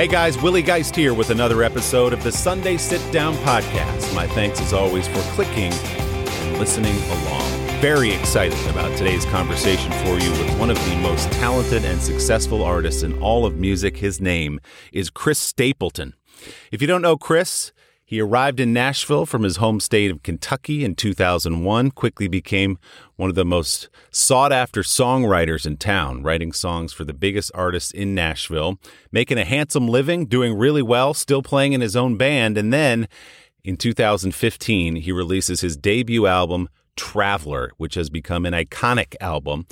Hey 0.00 0.06
guys, 0.06 0.40
Willie 0.40 0.62
Geist 0.62 0.96
here 0.96 1.12
with 1.12 1.28
another 1.28 1.62
episode 1.62 2.14
of 2.14 2.22
the 2.22 2.32
Sunday 2.32 2.78
Sit 2.78 3.02
Down 3.12 3.34
Podcast. 3.44 4.14
My 4.14 4.26
thanks 4.28 4.58
as 4.62 4.72
always 4.72 5.06
for 5.06 5.20
clicking 5.34 5.70
and 5.74 6.58
listening 6.58 6.96
along. 6.96 7.42
Very 7.82 8.10
excited 8.10 8.58
about 8.70 8.96
today's 8.96 9.26
conversation 9.26 9.92
for 9.92 10.18
you 10.18 10.30
with 10.30 10.58
one 10.58 10.70
of 10.70 10.82
the 10.86 10.96
most 11.02 11.30
talented 11.32 11.84
and 11.84 12.00
successful 12.00 12.62
artists 12.64 13.02
in 13.02 13.20
all 13.20 13.44
of 13.44 13.58
music. 13.58 13.98
His 13.98 14.22
name 14.22 14.58
is 14.90 15.10
Chris 15.10 15.38
Stapleton. 15.38 16.14
If 16.72 16.80
you 16.80 16.88
don't 16.88 17.02
know 17.02 17.18
Chris, 17.18 17.70
he 18.10 18.20
arrived 18.20 18.58
in 18.58 18.72
Nashville 18.72 19.24
from 19.24 19.44
his 19.44 19.58
home 19.58 19.78
state 19.78 20.10
of 20.10 20.24
Kentucky 20.24 20.84
in 20.84 20.96
2001, 20.96 21.92
quickly 21.92 22.26
became 22.26 22.76
one 23.14 23.30
of 23.30 23.36
the 23.36 23.44
most 23.44 23.88
sought 24.10 24.50
after 24.50 24.82
songwriters 24.82 25.64
in 25.64 25.76
town, 25.76 26.24
writing 26.24 26.50
songs 26.50 26.92
for 26.92 27.04
the 27.04 27.12
biggest 27.12 27.52
artists 27.54 27.92
in 27.92 28.12
Nashville, 28.12 28.80
making 29.12 29.38
a 29.38 29.44
handsome 29.44 29.86
living, 29.86 30.26
doing 30.26 30.58
really 30.58 30.82
well, 30.82 31.14
still 31.14 31.40
playing 31.40 31.72
in 31.72 31.80
his 31.80 31.94
own 31.94 32.16
band. 32.16 32.58
And 32.58 32.72
then 32.72 33.06
in 33.62 33.76
2015, 33.76 34.96
he 34.96 35.12
releases 35.12 35.60
his 35.60 35.76
debut 35.76 36.26
album, 36.26 36.68
Traveler, 36.96 37.70
which 37.76 37.94
has 37.94 38.10
become 38.10 38.44
an 38.44 38.54
iconic 38.54 39.14
album 39.20 39.66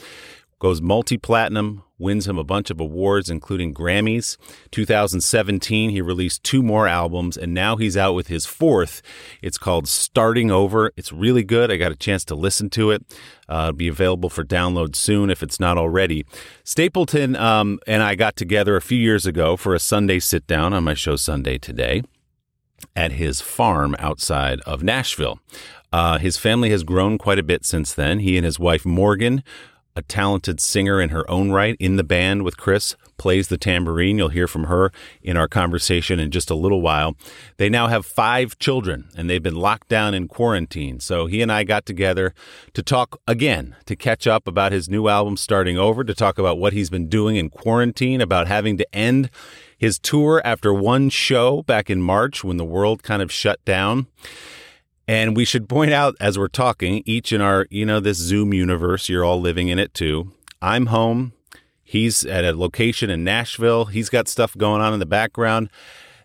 goes 0.58 0.82
multi 0.82 1.16
platinum, 1.16 1.82
wins 1.98 2.26
him 2.26 2.38
a 2.38 2.44
bunch 2.44 2.70
of 2.70 2.80
awards, 2.80 3.30
including 3.30 3.74
Grammys. 3.74 4.36
2017, 4.70 5.90
he 5.90 6.00
released 6.00 6.42
two 6.42 6.62
more 6.62 6.86
albums, 6.86 7.36
and 7.36 7.52
now 7.54 7.76
he's 7.76 7.96
out 7.96 8.14
with 8.14 8.28
his 8.28 8.46
fourth. 8.46 9.02
It's 9.42 9.58
called 9.58 9.88
Starting 9.88 10.50
Over. 10.50 10.92
It's 10.96 11.12
really 11.12 11.44
good. 11.44 11.70
I 11.70 11.76
got 11.76 11.92
a 11.92 11.96
chance 11.96 12.24
to 12.26 12.34
listen 12.34 12.70
to 12.70 12.90
it. 12.90 13.04
Uh, 13.48 13.68
it'll 13.68 13.72
be 13.76 13.88
available 13.88 14.30
for 14.30 14.44
download 14.44 14.94
soon 14.96 15.30
if 15.30 15.42
it's 15.42 15.60
not 15.60 15.78
already. 15.78 16.24
Stapleton 16.64 17.36
um, 17.36 17.78
and 17.86 18.02
I 18.02 18.14
got 18.14 18.36
together 18.36 18.76
a 18.76 18.82
few 18.82 18.98
years 18.98 19.26
ago 19.26 19.56
for 19.56 19.74
a 19.74 19.80
Sunday 19.80 20.18
sit 20.18 20.46
down 20.46 20.72
on 20.72 20.84
my 20.84 20.94
show 20.94 21.16
Sunday 21.16 21.58
Today 21.58 22.02
at 22.94 23.12
his 23.12 23.40
farm 23.40 23.96
outside 23.98 24.60
of 24.60 24.82
Nashville. 24.82 25.40
Uh, 25.92 26.18
his 26.18 26.36
family 26.36 26.70
has 26.70 26.82
grown 26.82 27.16
quite 27.16 27.38
a 27.38 27.42
bit 27.42 27.64
since 27.64 27.94
then. 27.94 28.18
He 28.18 28.36
and 28.36 28.44
his 28.44 28.58
wife 28.58 28.84
Morgan 28.84 29.42
a 29.98 30.02
talented 30.02 30.60
singer 30.60 31.00
in 31.00 31.08
her 31.08 31.28
own 31.28 31.50
right 31.50 31.77
in 31.80 31.96
the 31.96 32.04
band 32.04 32.44
with 32.44 32.56
Chris, 32.56 32.94
plays 33.16 33.48
the 33.48 33.58
tambourine. 33.58 34.16
You'll 34.16 34.28
hear 34.28 34.46
from 34.46 34.64
her 34.64 34.92
in 35.22 35.36
our 35.36 35.48
conversation 35.48 36.20
in 36.20 36.30
just 36.30 36.50
a 36.50 36.54
little 36.54 36.80
while. 36.80 37.16
They 37.56 37.68
now 37.68 37.88
have 37.88 38.06
five 38.06 38.56
children 38.60 39.08
and 39.16 39.28
they've 39.28 39.42
been 39.42 39.56
locked 39.56 39.88
down 39.88 40.14
in 40.14 40.28
quarantine. 40.28 41.00
So 41.00 41.26
he 41.26 41.42
and 41.42 41.50
I 41.50 41.64
got 41.64 41.84
together 41.84 42.32
to 42.74 42.82
talk 42.82 43.20
again, 43.26 43.74
to 43.86 43.96
catch 43.96 44.28
up 44.28 44.46
about 44.46 44.70
his 44.70 44.88
new 44.88 45.08
album 45.08 45.36
starting 45.36 45.76
over, 45.76 46.04
to 46.04 46.14
talk 46.14 46.38
about 46.38 46.58
what 46.58 46.72
he's 46.72 46.91
been 46.91 47.08
doing 47.08 47.34
in 47.34 47.50
quarantine, 47.50 48.20
about 48.20 48.46
having 48.46 48.78
to 48.78 48.94
end 48.94 49.30
his 49.76 49.98
tour 49.98 50.41
after 50.44 50.72
one 50.72 51.10
show 51.10 51.62
back 51.62 51.91
in 51.91 52.00
March 52.00 52.44
when 52.44 52.56
the 52.56 52.64
world 52.64 53.02
kind 53.02 53.20
of 53.20 53.32
shut 53.32 53.64
down. 53.64 54.06
And 55.08 55.34
we 55.34 55.46
should 55.46 55.70
point 55.70 55.91
out 55.91 56.14
as 56.20 56.38
we're 56.38 56.48
talking, 56.48 57.02
each 57.06 57.32
in 57.32 57.41
our, 57.41 57.66
you 57.70 57.86
know, 57.86 57.98
this 57.98 58.19
Zoom 58.19 58.52
universe, 58.52 59.08
you're 59.08 59.24
all 59.24 59.41
living 59.41 59.69
in 59.69 59.78
it 59.78 59.94
too. 59.94 60.32
I'm 60.60 60.86
home. 60.86 61.32
He's 61.82 62.26
at 62.26 62.44
a 62.44 62.52
location 62.52 63.08
in 63.08 63.24
Nashville. 63.24 63.86
He's 63.86 64.10
got 64.10 64.28
stuff 64.28 64.54
going 64.58 64.82
on 64.82 64.92
in 64.92 65.00
the 65.00 65.06
background. 65.06 65.70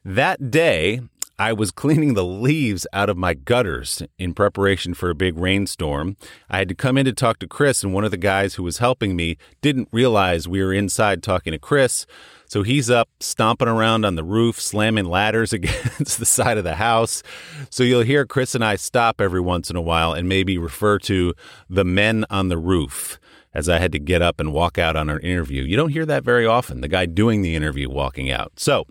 That 0.04 0.52
day, 0.52 1.00
I 1.40 1.54
was 1.54 1.72
cleaning 1.72 2.14
the 2.14 2.26
leaves 2.26 2.86
out 2.92 3.10
of 3.10 3.16
my 3.16 3.34
gutters 3.34 4.04
in 4.20 4.34
preparation 4.34 4.94
for 4.94 5.10
a 5.10 5.16
big 5.16 5.38
rainstorm. 5.38 6.18
I 6.50 6.58
had 6.58 6.68
to 6.68 6.76
come 6.76 6.98
in 6.98 7.06
to 7.06 7.14
talk 7.14 7.40
to 7.40 7.48
Chris, 7.48 7.84
and 7.84 7.94
one 7.94 8.04
of 8.04 8.12
the 8.12 8.18
guys 8.18 8.56
who 8.56 8.64
was 8.64 8.80
helping 8.80 9.16
me 9.16 9.38
didn't 9.62 9.88
realize 9.94 10.48
we 10.48 10.62
were 10.62 10.74
inside 10.74 11.24
talking 11.24 11.52
to 11.52 11.60
Chris. 11.60 12.06
So 12.54 12.62
he's 12.62 12.92
up 12.92 13.10
stomping 13.20 13.68
around 13.68 14.06
on 14.06 14.14
the 14.14 14.24
roof, 14.24 14.62
slamming 14.62 15.06
ladders 15.06 15.54
against 15.54 16.20
the 16.20 16.26
side 16.28 16.60
of 16.60 16.64
the 16.64 16.76
house. 16.76 17.24
So 17.72 17.82
you'll 17.82 18.04
hear 18.04 18.28
Chris 18.28 18.54
and 18.54 18.64
I 18.64 18.76
stop 18.76 19.20
every 19.20 19.42
once 19.42 19.72
in 19.72 19.76
a 19.76 19.82
while 19.82 20.14
and 20.14 20.30
maybe 20.30 20.60
refer 20.60 21.00
to 21.00 21.34
the 21.68 21.84
men 21.84 22.26
on 22.30 22.50
the 22.50 22.60
roof 22.60 23.20
as 23.56 23.68
I 23.68 23.80
had 23.80 23.92
to 23.94 23.98
get 23.98 24.22
up 24.22 24.40
and 24.40 24.54
walk 24.54 24.78
out 24.78 24.96
on 24.96 25.10
our 25.10 25.20
interview. 25.22 25.64
You 25.64 25.76
don't 25.76 25.90
hear 25.90 26.06
that 26.06 26.24
very 26.24 26.46
often, 26.46 26.82
the 26.82 26.88
guy 26.88 27.08
doing 27.08 27.42
the 27.42 27.56
interview 27.56 27.90
walking 27.90 28.30
out. 28.30 28.52
So 28.58 28.86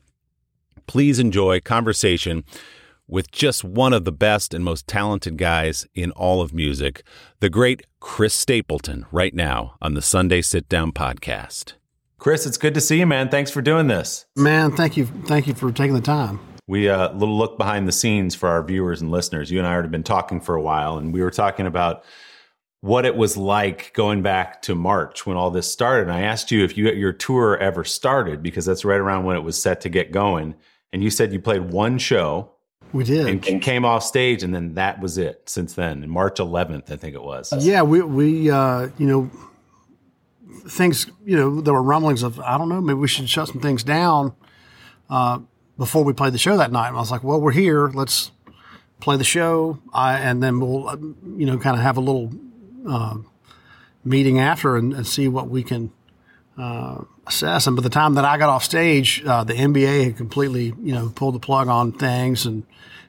please 0.88 1.20
enjoy 1.20 1.60
conversation 1.60 2.42
with 3.06 3.30
just 3.30 3.62
one 3.62 3.92
of 3.92 4.04
the 4.04 4.10
best 4.10 4.54
and 4.54 4.64
most 4.64 4.88
talented 4.88 5.38
guys 5.38 5.86
in 5.94 6.10
all 6.10 6.40
of 6.40 6.52
music, 6.52 7.04
the 7.38 7.48
great 7.48 7.82
Chris 8.00 8.34
Stapleton, 8.34 9.06
right 9.12 9.34
now 9.34 9.76
on 9.80 9.94
the 9.94 10.02
Sunday 10.02 10.42
Sit 10.42 10.68
Down 10.68 10.90
podcast. 10.90 11.74
Chris, 12.22 12.46
it's 12.46 12.56
good 12.56 12.72
to 12.74 12.80
see 12.80 13.00
you, 13.00 13.06
man. 13.06 13.28
Thanks 13.30 13.50
for 13.50 13.60
doing 13.60 13.88
this. 13.88 14.26
Man, 14.36 14.70
thank 14.76 14.96
you. 14.96 15.06
Thank 15.06 15.48
you 15.48 15.54
for 15.54 15.72
taking 15.72 15.94
the 15.94 16.00
time. 16.00 16.38
We 16.68 16.86
a 16.86 16.96
uh, 16.96 17.12
little 17.14 17.36
look 17.36 17.58
behind 17.58 17.88
the 17.88 17.92
scenes 17.92 18.36
for 18.36 18.48
our 18.48 18.62
viewers 18.62 19.00
and 19.00 19.10
listeners. 19.10 19.50
You 19.50 19.58
and 19.58 19.66
I 19.66 19.74
have 19.74 19.90
been 19.90 20.04
talking 20.04 20.40
for 20.40 20.54
a 20.54 20.62
while, 20.62 20.98
and 20.98 21.12
we 21.12 21.20
were 21.20 21.32
talking 21.32 21.66
about 21.66 22.04
what 22.80 23.04
it 23.04 23.16
was 23.16 23.36
like 23.36 23.92
going 23.94 24.22
back 24.22 24.62
to 24.62 24.76
March 24.76 25.26
when 25.26 25.36
all 25.36 25.50
this 25.50 25.68
started. 25.68 26.02
And 26.02 26.12
I 26.12 26.20
asked 26.20 26.52
you 26.52 26.62
if 26.62 26.78
you 26.78 26.92
your 26.92 27.12
tour 27.12 27.58
ever 27.58 27.82
started 27.82 28.40
because 28.40 28.66
that's 28.66 28.84
right 28.84 29.00
around 29.00 29.24
when 29.24 29.34
it 29.34 29.42
was 29.42 29.60
set 29.60 29.80
to 29.80 29.88
get 29.88 30.12
going. 30.12 30.54
And 30.92 31.02
you 31.02 31.10
said 31.10 31.32
you 31.32 31.40
played 31.40 31.72
one 31.72 31.98
show. 31.98 32.52
We 32.92 33.02
did, 33.02 33.26
and, 33.26 33.48
and 33.48 33.60
came 33.60 33.84
off 33.84 34.04
stage, 34.04 34.44
and 34.44 34.54
then 34.54 34.74
that 34.74 35.00
was 35.00 35.18
it. 35.18 35.48
Since 35.48 35.74
then, 35.74 36.08
March 36.08 36.36
11th, 36.36 36.88
I 36.92 36.96
think 36.96 37.16
it 37.16 37.22
was. 37.24 37.52
Yeah, 37.58 37.82
we 37.82 38.00
we 38.02 38.48
uh, 38.48 38.90
you 38.96 39.08
know 39.08 39.28
things, 40.68 41.06
you 41.24 41.36
know, 41.36 41.60
there 41.60 41.74
were 41.74 41.82
rumblings 41.82 42.22
of, 42.22 42.38
I 42.40 42.58
don't 42.58 42.68
know, 42.68 42.80
maybe 42.80 42.98
we 42.98 43.08
should 43.08 43.28
shut 43.28 43.48
some 43.48 43.60
things 43.60 43.82
down 43.82 44.34
uh, 45.10 45.40
before 45.78 46.04
we 46.04 46.12
played 46.12 46.32
the 46.32 46.38
show 46.38 46.56
that 46.56 46.72
night. 46.72 46.88
And 46.88 46.96
I 46.96 47.00
was 47.00 47.10
like, 47.10 47.24
well, 47.24 47.40
we're 47.40 47.52
here. 47.52 47.88
Let's 47.88 48.30
play 49.00 49.16
the 49.16 49.24
show. 49.24 49.78
I, 49.92 50.18
and 50.18 50.42
then 50.42 50.60
we'll, 50.60 50.88
uh, 50.88 50.96
you 50.96 51.46
know, 51.46 51.58
kind 51.58 51.76
of 51.76 51.82
have 51.82 51.96
a 51.96 52.00
little 52.00 52.32
uh, 52.88 53.18
meeting 54.04 54.38
after 54.38 54.76
and, 54.76 54.92
and, 54.92 55.06
see 55.06 55.28
what 55.28 55.48
we 55.48 55.62
can 55.62 55.92
uh, 56.58 57.02
assess. 57.26 57.66
And 57.66 57.76
by 57.76 57.82
the 57.82 57.90
time 57.90 58.14
that 58.14 58.24
I 58.24 58.38
got 58.38 58.48
off 58.48 58.64
stage, 58.64 59.22
uh, 59.24 59.44
the 59.44 59.54
NBA 59.54 60.04
had 60.04 60.16
completely, 60.16 60.74
you 60.80 60.92
know, 60.92 61.12
pulled 61.14 61.34
the 61.34 61.40
plug 61.40 61.68
on 61.68 61.92
things 61.92 62.46
and 62.46 62.64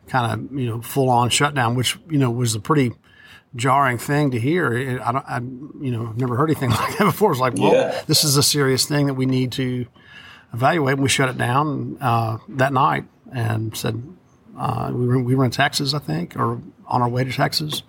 kind 0.08 0.32
of, 0.32 0.60
you 0.60 0.68
know, 0.68 0.82
full 0.82 1.10
on 1.10 1.30
shutdown, 1.30 1.76
which, 1.76 1.98
you 2.10 2.18
know, 2.18 2.30
was 2.30 2.56
a 2.56 2.60
pretty 2.60 2.94
jarring 3.56 3.98
thing 3.98 4.32
to 4.32 4.40
hear. 4.40 5.00
I 5.04 5.12
don't, 5.12 5.26
I, 5.28 5.38
you 5.84 5.92
know, 5.92 6.08
I've 6.08 6.18
never 6.18 6.36
heard 6.36 6.50
anything 6.50 6.70
like 6.72 6.98
that 6.98 7.06
before. 7.06 7.32
It's 7.32 7.40
like, 7.40 7.56
well, 7.56 7.74
yeah. 7.74 8.02
this 8.08 8.24
is 8.24 8.38
a 8.38 8.44
serious 8.44 8.86
thing 8.86 9.08
that 9.08 9.14
we 9.14 9.26
need 9.26 9.52
to 9.54 9.86
evaluate. 10.54 10.94
And 10.94 11.04
we 11.04 11.10
shut 11.10 11.30
it 11.30 11.38
down 11.38 11.98
uh, 12.02 12.38
that 12.50 12.74
night 12.74 13.06
and 13.32 13.76
said 13.76 14.02
uh, 14.58 14.92
we 14.94 15.08
were 15.08 15.20
we 15.20 15.36
were 15.36 15.46
in 15.46 15.52
Texas, 15.52 15.94
I 15.94 16.00
think, 16.00 16.36
or 16.36 16.62
on 16.88 17.02
our 17.02 17.10
way 17.10 17.24
to 17.24 17.32
Texas. 17.32 17.84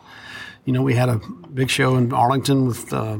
You 0.65 0.73
know, 0.73 0.83
we 0.83 0.95
had 0.95 1.09
a 1.09 1.21
big 1.53 1.69
show 1.69 1.97
in 1.97 2.13
Arlington 2.13 2.67
with 2.67 2.91
uh, 2.93 3.19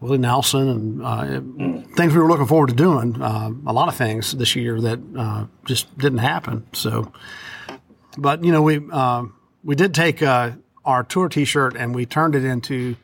Willie 0.00 0.18
Nelson 0.18 0.68
and 0.68 1.02
uh, 1.02 1.22
mm. 1.22 1.96
things 1.96 2.14
we 2.14 2.20
were 2.20 2.28
looking 2.28 2.46
forward 2.46 2.68
to 2.68 2.74
doing. 2.74 3.20
Uh, 3.20 3.50
a 3.66 3.72
lot 3.72 3.88
of 3.88 3.94
things 3.94 4.32
this 4.32 4.56
year 4.56 4.80
that 4.80 4.98
uh, 5.16 5.46
just 5.66 5.96
didn't 5.98 6.18
happen. 6.18 6.66
So, 6.72 7.12
but 8.16 8.42
you 8.42 8.52
know, 8.52 8.62
we 8.62 8.78
we 9.62 9.74
did 9.74 9.94
take 9.94 10.22
our 10.86 11.04
tour 11.04 11.28
T-shirt 11.28 11.76
and 11.76 11.94
we 11.94 12.06
turned 12.06 12.34
it 12.34 12.44
into 12.44 12.96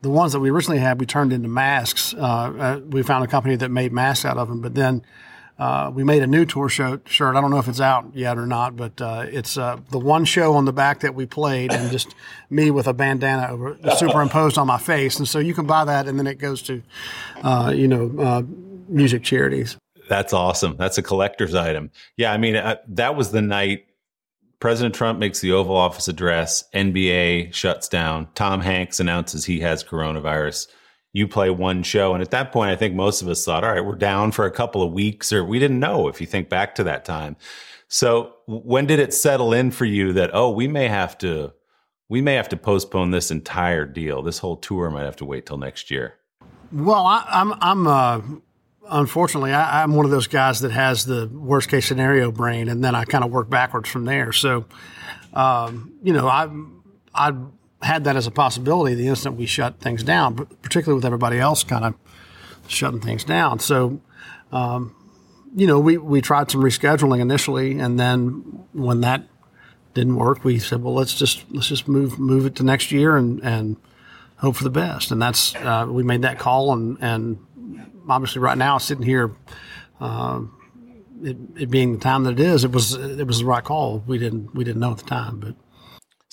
the 0.00 0.10
ones 0.10 0.32
that 0.32 0.40
we 0.40 0.50
originally 0.50 0.80
had. 0.80 1.00
We 1.00 1.06
turned 1.06 1.32
into 1.32 1.48
masks. 1.48 2.14
Uh, 2.14 2.20
uh, 2.20 2.80
we 2.88 3.02
found 3.02 3.24
a 3.24 3.26
company 3.26 3.56
that 3.56 3.70
made 3.70 3.92
masks 3.92 4.24
out 4.24 4.38
of 4.38 4.48
them, 4.48 4.60
but 4.60 4.74
then 4.74 5.02
uh, 5.58 5.90
we 5.92 6.04
made 6.04 6.22
a 6.22 6.26
new 6.26 6.44
tour 6.44 6.68
show, 6.68 7.00
shirt. 7.06 7.36
I 7.36 7.40
don't 7.40 7.50
know 7.50 7.58
if 7.58 7.68
it's 7.68 7.80
out 7.80 8.10
yet 8.14 8.38
or 8.38 8.46
not, 8.46 8.76
but 8.76 9.00
uh, 9.00 9.24
it's 9.26 9.56
uh, 9.56 9.78
the 9.90 9.98
one 9.98 10.24
show 10.24 10.54
on 10.54 10.64
the 10.64 10.72
back 10.72 11.00
that 11.00 11.14
we 11.14 11.26
played, 11.26 11.72
and 11.72 11.90
just 11.90 12.14
me 12.50 12.70
with 12.70 12.86
a 12.86 12.92
bandana 12.92 13.48
over, 13.48 13.78
superimposed 13.96 14.58
on 14.58 14.66
my 14.66 14.78
face. 14.78 15.18
And 15.18 15.26
so 15.26 15.38
you 15.38 15.54
can 15.54 15.66
buy 15.66 15.84
that, 15.84 16.06
and 16.06 16.18
then 16.18 16.26
it 16.26 16.38
goes 16.38 16.60
to, 16.62 16.82
uh, 17.42 17.72
you 17.74 17.88
know, 17.88 18.46
music 18.88 19.22
charities. 19.22 19.76
That's 20.08 20.32
awesome. 20.32 20.76
That's 20.76 20.98
a 20.98 21.02
collector's 21.02 21.54
item. 21.54 21.90
Yeah, 22.16 22.32
I 22.32 22.36
mean 22.36 22.54
that 22.88 23.16
was 23.16 23.30
the 23.30 23.40
night 23.40 23.86
President 24.60 24.94
Trump 24.94 25.18
makes 25.18 25.40
the 25.40 25.52
Oval 25.52 25.76
Office 25.76 26.08
address. 26.08 26.64
NBA 26.74 27.52
shuts 27.52 27.88
down. 27.88 28.28
Tom 28.34 28.60
Hanks 28.60 29.00
announces 29.00 29.44
he 29.44 29.60
has 29.60 29.84
coronavirus. 29.84 30.68
you 31.12 31.28
play 31.28 31.48
one 31.48 31.82
show. 31.82 32.12
And 32.12 32.20
at 32.22 32.32
that 32.32 32.52
point, 32.52 32.70
I 32.70 32.76
think 32.76 32.94
most 32.94 33.22
of 33.22 33.28
us 33.28 33.44
thought, 33.44 33.62
all 33.64 33.72
right, 33.72 33.84
we're 33.84 33.94
down 33.94 34.32
for 34.32 34.46
a 34.46 34.50
couple 34.50 34.82
of 34.82 34.92
weeks, 34.92 35.32
or 35.32 35.44
we 35.44 35.58
didn't 35.58 35.78
know 35.80 36.08
if 36.08 36.20
you 36.20 36.26
think 36.26 36.48
back 36.48 36.74
to 36.74 36.84
that 36.84 37.04
time. 37.04 37.36
So 37.86 38.34
when 38.46 38.86
did 38.86 38.98
it 38.98 39.14
settle 39.14 39.52
in 39.52 39.70
for 39.70 39.84
you 39.84 40.12
that, 40.14 40.30
oh, 40.34 40.50
we 40.50 40.66
may 40.66 40.88
have 40.88 41.16
to, 41.18 41.52
we 42.08 42.20
may 42.20 42.34
have 42.34 42.48
to 42.48 42.56
postpone 42.56 43.12
this 43.12 43.30
entire 43.30 43.86
deal. 43.86 44.22
This 44.22 44.38
whole 44.38 44.56
tour 44.56 44.90
might 44.90 45.04
have 45.04 45.16
to 45.16 45.24
wait 45.24 45.46
till 45.46 45.56
next 45.56 45.90
year. 45.90 46.14
Well, 46.72 47.06
I, 47.06 47.24
I'm, 47.30 47.54
I'm, 47.60 47.86
uh, 47.86 48.20
unfortunately, 48.90 49.52
I, 49.52 49.82
am 49.82 49.94
one 49.94 50.04
of 50.04 50.10
those 50.10 50.26
guys 50.26 50.60
that 50.60 50.72
has 50.72 51.04
the 51.04 51.28
worst 51.32 51.68
case 51.68 51.86
scenario 51.86 52.30
brain, 52.30 52.68
and 52.68 52.84
then 52.84 52.94
I 52.94 53.04
kind 53.04 53.24
of 53.24 53.30
work 53.30 53.48
backwards 53.48 53.88
from 53.88 54.04
there. 54.04 54.32
So, 54.32 54.66
um, 55.32 55.92
you 56.02 56.12
know, 56.12 56.28
I, 56.28 56.48
I 57.14 57.32
had 57.82 58.04
that 58.04 58.16
as 58.16 58.26
a 58.26 58.30
possibility 58.30 58.94
the 58.94 59.08
instant 59.08 59.36
we 59.36 59.46
shut 59.46 59.80
things 59.80 60.02
down, 60.02 60.34
particularly 60.62 60.96
with 60.96 61.04
everybody 61.04 61.38
else 61.38 61.64
kind 61.64 61.84
of 61.84 61.94
shutting 62.66 63.00
things 63.00 63.24
down. 63.24 63.58
So, 63.58 64.00
um, 64.52 64.94
you 65.54 65.66
know, 65.66 65.78
we, 65.78 65.98
we 65.98 66.20
tried 66.20 66.50
some 66.50 66.62
rescheduling 66.62 67.20
initially, 67.20 67.78
and 67.78 67.98
then 67.98 68.64
when 68.72 69.00
that 69.02 69.28
didn't 69.94 70.16
work, 70.16 70.44
we 70.44 70.58
said, 70.58 70.82
well, 70.82 70.94
let's 70.94 71.14
just 71.14 71.44
let's 71.52 71.68
just 71.68 71.86
move 71.86 72.18
move 72.18 72.46
it 72.46 72.56
to 72.56 72.64
next 72.64 72.90
year 72.90 73.16
and 73.16 73.40
and 73.44 73.76
hope 74.38 74.56
for 74.56 74.64
the 74.64 74.70
best. 74.70 75.12
And 75.12 75.22
that's 75.22 75.54
uh, 75.54 75.86
we 75.88 76.02
made 76.02 76.22
that 76.22 76.38
call, 76.38 76.72
and 76.72 76.98
and 77.00 77.38
obviously 78.08 78.40
right 78.40 78.58
now 78.58 78.78
sitting 78.78 79.04
here. 79.04 79.32
Uh, 80.00 80.42
it, 81.22 81.36
it, 81.56 81.70
being 81.70 81.94
the 81.94 81.98
time 81.98 82.24
that 82.24 82.32
it 82.32 82.40
is, 82.40 82.64
it 82.64 82.72
was 82.72 82.94
it 82.94 83.26
was 83.26 83.38
the 83.38 83.44
right 83.46 83.64
call. 83.64 84.02
We 84.06 84.18
didn't 84.18 84.54
we 84.54 84.64
didn't 84.64 84.80
know 84.80 84.90
at 84.90 84.98
the 84.98 85.04
time, 85.04 85.38
but 85.38 85.54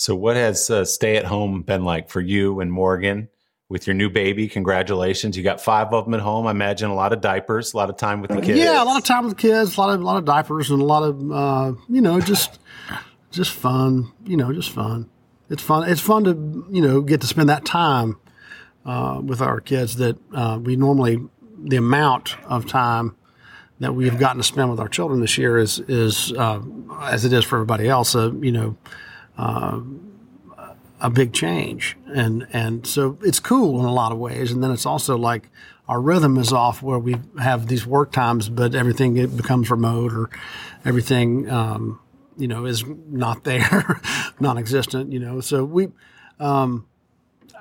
so, 0.02 0.16
what 0.16 0.36
has 0.36 0.68
uh, 0.72 0.84
stay 0.84 1.18
at 1.18 1.26
home 1.26 1.62
been 1.62 1.86
like 1.86 2.10
for 2.10 2.22
you 2.22 2.60
and 2.60 2.72
Morgan 2.72 3.30
with 3.70 3.86
your 3.86 3.94
new 3.94 4.10
baby? 4.10 4.48
Congratulations! 4.48 5.38
You 5.38 5.44
got 5.44 5.62
five 5.62 5.94
of 5.94 6.06
them 6.06 6.16
at 6.16 6.22
home. 6.22 6.48
I 6.48 6.52
imagine 6.52 6.90
a 6.90 6.96
lot 6.96 7.14
of 7.14 7.22
diapers, 7.22 7.76
a 7.76 7.78
lot 7.78 7.92
of 7.92 7.98
time 7.98 8.20
with 8.20 8.32
the 8.32 8.42
kids. 8.42 8.58
Yeah, 8.58 8.82
a 8.82 8.84
lot 8.84 8.98
of 8.98 9.04
time 9.04 9.26
with 9.26 9.36
the 9.36 9.40
kids, 9.40 9.78
a 9.78 9.80
lot 9.80 9.94
of 9.94 10.02
a 10.02 10.04
lot 10.04 10.18
of 10.18 10.26
diapers, 10.26 10.72
and 10.72 10.82
a 10.82 10.86
lot 10.86 11.04
of 11.04 11.32
uh, 11.32 11.80
you 11.88 12.02
know 12.02 12.20
just 12.20 12.58
just 13.30 13.52
fun. 13.52 14.12
You 14.26 14.38
know, 14.38 14.52
just 14.52 14.72
fun. 14.72 15.08
It's 15.52 15.62
fun. 15.62 15.88
It's 15.88 16.02
fun 16.02 16.24
to 16.24 16.66
you 16.72 16.82
know 16.82 17.02
get 17.02 17.22
to 17.22 17.28
spend 17.28 17.50
that 17.50 17.64
time 17.64 18.18
uh, 18.88 19.22
with 19.24 19.40
our 19.40 19.62
kids 19.62 19.98
that 19.98 20.18
uh, 20.34 20.60
we 20.60 20.78
normally 20.78 21.20
the 21.64 21.78
amount 21.78 22.36
of 22.46 22.68
time 22.68 23.16
that 23.80 23.96
we've 23.96 24.20
gotten 24.20 24.38
to 24.38 24.44
spend 24.44 24.70
with 24.70 24.80
our 24.80 24.88
children 24.88 25.22
this 25.22 25.38
year 25.38 25.58
is 25.58 25.80
is 25.88 26.32
uh, 26.34 26.62
as 27.04 27.26
it 27.26 27.34
is 27.34 27.44
for 27.44 27.56
everybody 27.56 27.90
else. 27.90 28.16
Uh, 28.16 28.32
you 28.34 28.52
know, 28.52 28.78
uh, 29.38 29.82
a 31.00 31.10
big 31.10 31.34
change, 31.34 31.98
and 32.14 32.48
and 32.54 32.86
so 32.86 33.18
it's 33.24 33.40
cool 33.40 33.80
in 33.80 33.86
a 33.86 33.94
lot 33.94 34.12
of 34.12 34.20
ways. 34.20 34.52
And 34.52 34.64
then 34.64 34.72
it's 34.72 34.86
also 34.86 35.18
like 35.18 35.50
our 35.88 36.00
rhythm 36.00 36.38
is 36.38 36.54
off 36.54 36.84
where 36.84 37.00
we 37.00 37.16
have 37.40 37.68
these 37.68 37.86
work 37.86 38.12
times, 38.12 38.50
but 38.50 38.76
everything 38.76 39.18
it 39.18 39.36
becomes 39.36 39.72
remote 39.72 40.14
or 40.14 40.30
everything 40.86 41.50
um, 41.50 42.00
you 42.38 42.48
know 42.48 42.66
is 42.66 42.84
not 43.08 43.44
there, 43.44 44.00
non-existent. 44.40 45.12
You 45.12 45.20
know, 45.20 45.42
so 45.42 45.66
we. 45.66 45.90
Um, 46.40 46.88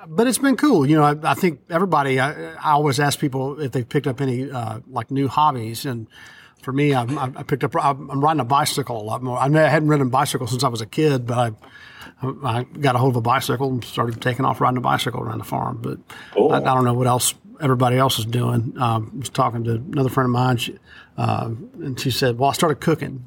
but 0.07 0.27
it's 0.27 0.37
been 0.37 0.57
cool. 0.57 0.85
You 0.85 0.97
know, 0.97 1.03
I, 1.03 1.15
I 1.23 1.33
think 1.33 1.61
everybody. 1.69 2.19
I, 2.19 2.53
I, 2.53 2.71
always 2.71 2.99
ask 2.99 3.19
people 3.19 3.59
if 3.59 3.71
they've 3.71 3.87
picked 3.87 4.07
up 4.07 4.21
any 4.21 4.49
uh, 4.49 4.79
like 4.87 5.11
new 5.11 5.27
hobbies, 5.27 5.85
and 5.85 6.07
for 6.61 6.71
me, 6.71 6.93
I, 6.93 7.03
I 7.03 7.43
picked 7.43 7.63
up. 7.63 7.75
I'm 7.75 8.23
riding 8.23 8.39
a 8.39 8.45
bicycle 8.45 9.01
a 9.01 9.03
lot 9.03 9.21
more. 9.21 9.37
I 9.37 9.49
hadn't 9.49 9.87
ridden 9.87 10.07
a 10.07 10.09
bicycle 10.09 10.47
since 10.47 10.63
I 10.63 10.69
was 10.69 10.81
a 10.81 10.85
kid, 10.85 11.25
but 11.25 11.37
I. 11.37 11.51
I 12.23 12.63
got 12.63 12.93
a 12.93 12.99
hold 12.99 13.13
of 13.13 13.15
a 13.15 13.21
bicycle 13.21 13.67
and 13.67 13.83
started 13.83 14.21
taking 14.21 14.45
off 14.45 14.61
riding 14.61 14.77
a 14.77 14.81
bicycle 14.81 15.21
around 15.21 15.39
the 15.39 15.43
farm. 15.43 15.79
But 15.81 15.97
I, 16.39 16.57
I, 16.57 16.59
don't 16.59 16.85
know 16.85 16.93
what 16.93 17.07
else 17.07 17.33
everybody 17.59 17.97
else 17.97 18.19
is 18.19 18.25
doing. 18.25 18.75
Um, 18.77 19.11
I 19.15 19.17
was 19.17 19.29
talking 19.29 19.63
to 19.63 19.71
another 19.71 20.09
friend 20.09 20.25
of 20.25 20.31
mine, 20.31 20.57
she, 20.57 20.77
uh, 21.17 21.49
and 21.79 21.99
she 21.99 22.11
said, 22.11 22.37
"Well, 22.37 22.51
I 22.51 22.53
started 22.53 22.79
cooking." 22.79 23.25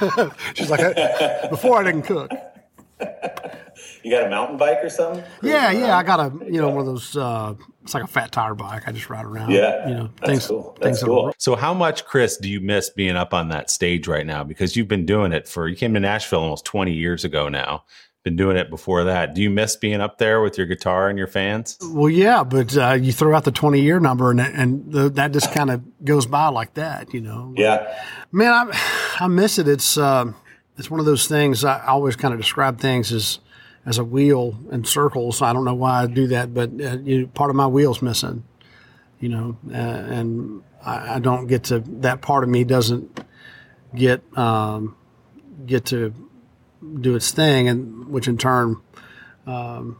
She's 0.54 0.70
like, 0.70 1.50
"Before 1.50 1.80
I 1.80 1.82
didn't 1.82 2.02
cook." 2.02 2.30
You 4.06 4.12
got 4.12 4.28
a 4.28 4.30
mountain 4.30 4.56
bike 4.56 4.78
or 4.84 4.88
something? 4.88 5.24
Yeah, 5.42 5.72
yeah. 5.72 5.98
I 5.98 6.04
got 6.04 6.20
a 6.20 6.44
you 6.44 6.60
know 6.60 6.68
one 6.68 6.78
of 6.78 6.86
those. 6.86 7.16
Uh, 7.16 7.54
it's 7.82 7.92
like 7.92 8.04
a 8.04 8.06
fat 8.06 8.30
tire 8.30 8.54
bike. 8.54 8.86
I 8.86 8.92
just 8.92 9.10
ride 9.10 9.24
around. 9.24 9.50
Yeah, 9.50 9.88
you 9.88 9.94
know 9.96 10.10
that's 10.20 10.30
things. 10.30 10.46
Cool. 10.46 10.76
That's 10.80 11.00
things 11.00 11.02
cool. 11.02 11.34
So, 11.38 11.56
how 11.56 11.74
much, 11.74 12.04
Chris, 12.04 12.36
do 12.36 12.48
you 12.48 12.60
miss 12.60 12.88
being 12.88 13.16
up 13.16 13.34
on 13.34 13.48
that 13.48 13.68
stage 13.68 14.06
right 14.06 14.24
now? 14.24 14.44
Because 14.44 14.76
you've 14.76 14.86
been 14.86 15.06
doing 15.06 15.32
it 15.32 15.48
for. 15.48 15.66
You 15.66 15.74
came 15.74 15.92
to 15.94 15.98
Nashville 15.98 16.38
almost 16.38 16.64
twenty 16.64 16.92
years 16.92 17.24
ago 17.24 17.48
now. 17.48 17.82
Been 18.22 18.36
doing 18.36 18.56
it 18.56 18.70
before 18.70 19.02
that. 19.02 19.34
Do 19.34 19.42
you 19.42 19.50
miss 19.50 19.74
being 19.74 20.00
up 20.00 20.18
there 20.18 20.40
with 20.40 20.56
your 20.56 20.68
guitar 20.68 21.08
and 21.08 21.18
your 21.18 21.26
fans? 21.26 21.76
Well, 21.82 22.08
yeah, 22.08 22.44
but 22.44 22.76
uh, 22.76 22.92
you 22.92 23.10
throw 23.12 23.34
out 23.34 23.42
the 23.42 23.50
twenty 23.50 23.80
year 23.80 23.98
number, 23.98 24.30
and 24.30 24.38
and 24.38 24.92
the, 24.92 25.10
that 25.10 25.32
just 25.32 25.50
kind 25.50 25.68
of 25.68 25.82
goes 26.04 26.26
by 26.26 26.46
like 26.46 26.74
that, 26.74 27.12
you 27.12 27.22
know. 27.22 27.52
Yeah, 27.56 27.92
man, 28.30 28.52
I 28.52 29.16
I 29.24 29.26
miss 29.26 29.58
it. 29.58 29.66
It's 29.66 29.98
uh, 29.98 30.32
it's 30.78 30.88
one 30.92 31.00
of 31.00 31.06
those 31.06 31.26
things. 31.26 31.64
I 31.64 31.84
always 31.86 32.14
kind 32.14 32.32
of 32.32 32.38
describe 32.38 32.78
things 32.78 33.10
as 33.10 33.40
as 33.86 33.98
a 33.98 34.04
wheel 34.04 34.58
in 34.70 34.84
circles. 34.84 35.40
I 35.40 35.52
don't 35.52 35.64
know 35.64 35.74
why 35.74 36.02
I 36.02 36.06
do 36.06 36.26
that, 36.28 36.52
but 36.52 36.70
uh, 36.80 36.98
you 36.98 37.28
part 37.28 37.50
of 37.50 37.56
my 37.56 37.68
wheel's 37.68 38.02
missing. 38.02 38.44
You 39.20 39.30
know, 39.30 39.56
uh, 39.70 39.74
and 39.74 40.62
I, 40.84 41.14
I, 41.14 41.18
don't 41.20 41.46
get 41.46 41.64
to 41.64 41.78
that 41.78 42.20
part 42.20 42.44
of 42.44 42.50
me 42.50 42.64
doesn't 42.64 43.24
get 43.94 44.22
um, 44.36 44.94
get 45.64 45.86
to 45.86 46.12
do 47.00 47.14
its 47.14 47.30
thing, 47.30 47.68
and 47.68 48.08
which 48.08 48.28
in 48.28 48.36
turn, 48.36 48.76
um, 49.46 49.96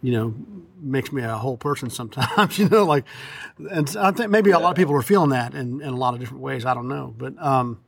you 0.00 0.12
know, 0.12 0.34
makes 0.80 1.12
me 1.12 1.22
a 1.22 1.36
whole 1.36 1.58
person 1.58 1.90
sometimes. 1.90 2.58
you 2.58 2.68
know, 2.70 2.84
like, 2.86 3.04
and 3.70 3.94
I 3.98 4.10
think 4.12 4.30
maybe 4.30 4.52
a 4.52 4.58
lot 4.58 4.70
of 4.70 4.76
people 4.76 4.94
are 4.94 5.02
feeling 5.02 5.30
that 5.30 5.54
in, 5.54 5.82
in 5.82 5.88
a 5.88 5.96
lot 5.96 6.14
of 6.14 6.20
different 6.20 6.42
ways. 6.42 6.64
I 6.64 6.72
don't 6.72 6.88
know, 6.88 7.14
but 7.18 7.34
um, 7.42 7.83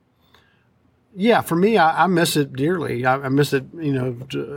yeah, 1.19 1.41
for 1.41 1.57
me, 1.57 1.79
I, 1.79 2.05
I 2.05 2.07
miss 2.09 2.37
it 2.37 2.53
dearly. 2.53 3.07
I, 3.07 3.15
I, 3.15 3.29
miss 3.31 3.55
it, 3.55 3.65
you 3.75 3.93
know, 3.93 4.17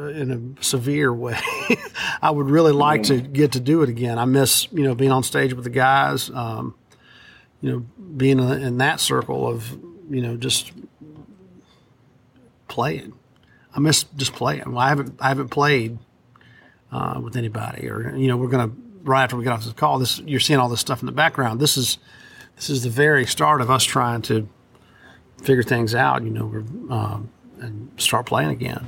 in 0.10 0.56
a 0.60 0.64
severe 0.64 1.14
way. 1.14 1.40
I 2.22 2.32
would 2.32 2.50
really 2.50 2.74
like 2.74 3.04
to 3.04 3.14
mm-hmm. 3.14 3.32
get 3.32 3.54
to 3.54 3.62
do 3.62 3.82
it 3.82 3.88
again. 3.88 4.20
I 4.20 4.26
miss, 4.26 4.68
you 4.74 4.84
know, 4.84 4.94
being 4.94 5.12
on 5.12 5.24
stage 5.24 5.54
with 5.54 5.64
the 5.64 5.70
guys. 5.70 6.30
Um, 6.30 6.76
you 7.62 7.72
know, 7.72 7.80
being 8.18 8.40
in 8.40 8.78
that 8.80 9.00
circle 9.00 9.48
of, 9.48 9.72
you 10.10 10.22
know, 10.22 10.36
just 10.36 10.74
playing. 12.68 13.14
I 13.74 13.80
miss 13.80 14.04
just 14.18 14.34
playing. 14.34 14.64
Well, 14.68 14.80
I 14.80 14.90
haven't, 14.90 15.16
I 15.22 15.30
haven't 15.30 15.50
played 15.50 15.98
uh, 16.92 17.22
with 17.24 17.38
anybody, 17.38 17.90
or 17.90 18.16
you 18.16 18.28
know, 18.28 18.36
we're 18.36 18.50
gonna 18.50 18.72
right 19.04 19.24
after 19.24 19.38
we 19.38 19.44
get 19.44 19.54
off 19.54 19.64
this 19.64 19.74
call. 19.74 20.00
This 20.00 20.20
you're 20.20 20.40
seeing 20.40 20.60
all 20.60 20.70
this 20.70 20.80
stuff 20.80 21.02
in 21.02 21.06
the 21.06 21.12
background. 21.12 21.60
This 21.60 21.78
is, 21.78 22.00
this 22.56 22.70
is 22.70 22.84
the 22.84 22.90
very 22.90 23.26
start 23.26 23.62
of 23.62 23.70
us 23.70 23.84
trying 23.84 24.22
to 24.24 24.48
figure 25.42 25.64
things 25.64 25.96
out, 25.96 26.24
you 26.24 26.30
know, 26.30 26.46
um, 26.90 27.30
and 27.60 27.92
start 27.98 28.26
playing 28.26 28.50
again. 28.50 28.86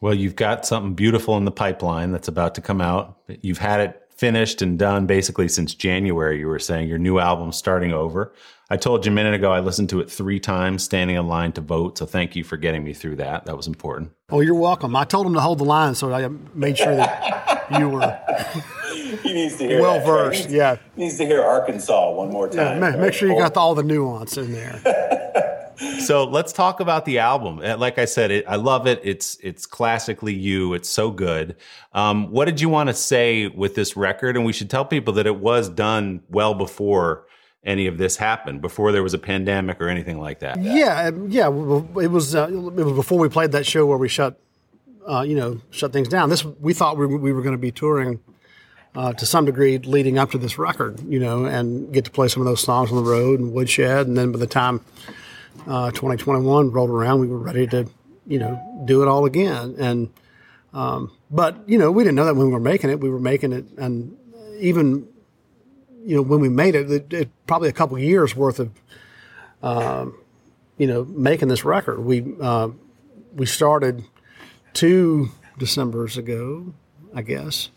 Well, 0.00 0.14
you've 0.14 0.36
got 0.36 0.64
something 0.64 0.94
beautiful 0.94 1.36
in 1.36 1.44
the 1.44 1.50
pipeline 1.50 2.10
that's 2.12 2.28
about 2.28 2.54
to 2.54 2.60
come 2.60 2.80
out. 2.80 3.18
You've 3.42 3.58
had 3.58 3.80
it 3.80 4.02
finished 4.16 4.62
and 4.62 4.78
done 4.78 5.06
basically 5.06 5.48
since 5.48 5.74
January. 5.74 6.38
You 6.38 6.46
were 6.46 6.58
saying 6.58 6.88
your 6.88 6.98
new 6.98 7.18
album 7.18 7.52
starting 7.52 7.92
over. 7.92 8.32
I 8.72 8.76
told 8.76 9.04
you 9.04 9.12
a 9.12 9.14
minute 9.14 9.34
ago 9.34 9.50
I 9.50 9.60
listened 9.60 9.88
to 9.90 10.00
it 10.00 10.10
three 10.10 10.38
times, 10.38 10.84
standing 10.84 11.16
in 11.16 11.26
line 11.26 11.52
to 11.52 11.60
vote. 11.60 11.98
So 11.98 12.06
thank 12.06 12.36
you 12.36 12.44
for 12.44 12.56
getting 12.56 12.84
me 12.84 12.92
through 12.92 13.16
that. 13.16 13.46
That 13.46 13.56
was 13.56 13.66
important. 13.66 14.12
Oh, 14.30 14.40
you're 14.40 14.54
welcome. 14.54 14.94
I 14.94 15.04
told 15.04 15.26
him 15.26 15.34
to 15.34 15.40
hold 15.40 15.58
the 15.58 15.64
line, 15.64 15.94
so 15.94 16.12
I 16.12 16.28
made 16.54 16.78
sure 16.78 16.94
that 16.94 17.66
you 17.78 17.88
were. 17.88 18.20
he 19.22 19.32
needs 19.32 19.56
to 19.56 19.66
hear 19.66 19.80
well 19.80 20.04
versed. 20.04 20.50
Yeah, 20.50 20.76
he 20.94 21.02
needs 21.02 21.18
to 21.18 21.26
hear 21.26 21.42
Arkansas 21.42 22.12
one 22.12 22.30
more 22.30 22.48
time. 22.48 22.80
Yeah, 22.80 22.96
make 22.96 23.12
sure 23.12 23.28
you 23.28 23.36
got 23.36 23.54
the, 23.54 23.60
all 23.60 23.74
the 23.74 23.82
nuance 23.82 24.36
in 24.36 24.52
there. 24.52 24.80
so 26.00 26.24
let's 26.24 26.52
talk 26.52 26.80
about 26.80 27.04
the 27.04 27.18
album. 27.18 27.58
Like 27.58 27.98
I 27.98 28.04
said, 28.04 28.30
it, 28.30 28.44
I 28.46 28.56
love 28.56 28.86
it. 28.86 29.00
It's 29.02 29.36
it's 29.42 29.66
classically 29.66 30.34
you. 30.34 30.74
It's 30.74 30.88
so 30.88 31.10
good. 31.10 31.56
Um, 31.92 32.30
what 32.30 32.44
did 32.44 32.60
you 32.60 32.68
want 32.68 32.88
to 32.88 32.94
say 32.94 33.46
with 33.48 33.74
this 33.74 33.96
record? 33.96 34.36
And 34.36 34.44
we 34.44 34.52
should 34.52 34.68
tell 34.68 34.84
people 34.84 35.14
that 35.14 35.26
it 35.26 35.36
was 35.36 35.68
done 35.68 36.22
well 36.28 36.54
before 36.54 37.26
any 37.64 37.86
of 37.86 37.98
this 37.98 38.16
happened, 38.16 38.60
before 38.60 38.92
there 38.92 39.02
was 39.02 39.14
a 39.14 39.18
pandemic 39.18 39.80
or 39.80 39.88
anything 39.88 40.20
like 40.20 40.40
that. 40.40 40.62
Yeah, 40.62 41.10
yeah. 41.28 41.48
It 41.48 42.10
was 42.10 42.34
uh, 42.34 42.48
it 42.48 42.84
was 42.84 42.94
before 42.94 43.18
we 43.18 43.28
played 43.28 43.52
that 43.52 43.66
show 43.66 43.86
where 43.86 43.98
we 43.98 44.08
shut, 44.08 44.38
uh, 45.06 45.22
you 45.22 45.34
know, 45.34 45.60
shut 45.70 45.92
things 45.92 46.08
down. 46.08 46.28
This 46.30 46.44
we 46.44 46.74
thought 46.74 46.96
we, 46.96 47.06
we 47.06 47.32
were 47.32 47.42
going 47.42 47.54
to 47.54 47.58
be 47.58 47.72
touring. 47.72 48.20
Uh, 48.92 49.12
to 49.12 49.24
some 49.24 49.44
degree, 49.44 49.78
leading 49.78 50.18
up 50.18 50.32
to 50.32 50.36
this 50.36 50.58
record, 50.58 50.98
you 51.08 51.20
know, 51.20 51.44
and 51.44 51.92
get 51.94 52.04
to 52.04 52.10
play 52.10 52.26
some 52.26 52.42
of 52.42 52.44
those 52.44 52.60
songs 52.60 52.90
on 52.90 52.96
the 52.96 53.08
road 53.08 53.38
and 53.38 53.52
Woodshed, 53.52 54.08
and 54.08 54.16
then 54.16 54.32
by 54.32 54.38
the 54.40 54.48
time 54.48 54.80
uh, 55.66 55.90
2021 55.90 56.70
rolled 56.70 56.90
around, 56.90 57.20
we 57.20 57.26
were 57.26 57.38
ready 57.38 57.66
to, 57.68 57.88
you 58.26 58.38
know, 58.38 58.82
do 58.84 59.02
it 59.02 59.08
all 59.08 59.24
again. 59.24 59.74
And, 59.78 60.10
um, 60.72 61.12
but, 61.30 61.68
you 61.68 61.78
know, 61.78 61.90
we 61.90 62.04
didn't 62.04 62.16
know 62.16 62.24
that 62.24 62.36
when 62.36 62.46
we 62.46 62.52
were 62.52 62.60
making 62.60 62.90
it. 62.90 63.00
We 63.00 63.10
were 63.10 63.20
making 63.20 63.52
it, 63.52 63.66
and 63.76 64.16
even, 64.58 65.08
you 66.04 66.16
know, 66.16 66.22
when 66.22 66.40
we 66.40 66.48
made 66.48 66.74
it, 66.74 66.90
it, 66.90 67.12
it 67.12 67.46
probably 67.46 67.68
a 67.68 67.72
couple 67.72 67.98
years 67.98 68.34
worth 68.34 68.60
of, 68.60 68.70
um, 69.62 70.18
you 70.78 70.86
know, 70.86 71.04
making 71.04 71.48
this 71.48 71.64
record. 71.64 72.00
We, 72.00 72.34
uh, 72.40 72.70
we 73.34 73.46
started 73.46 74.04
two 74.72 75.30
Decembers 75.58 76.16
ago, 76.16 76.72
I 77.14 77.22
guess. 77.22 77.70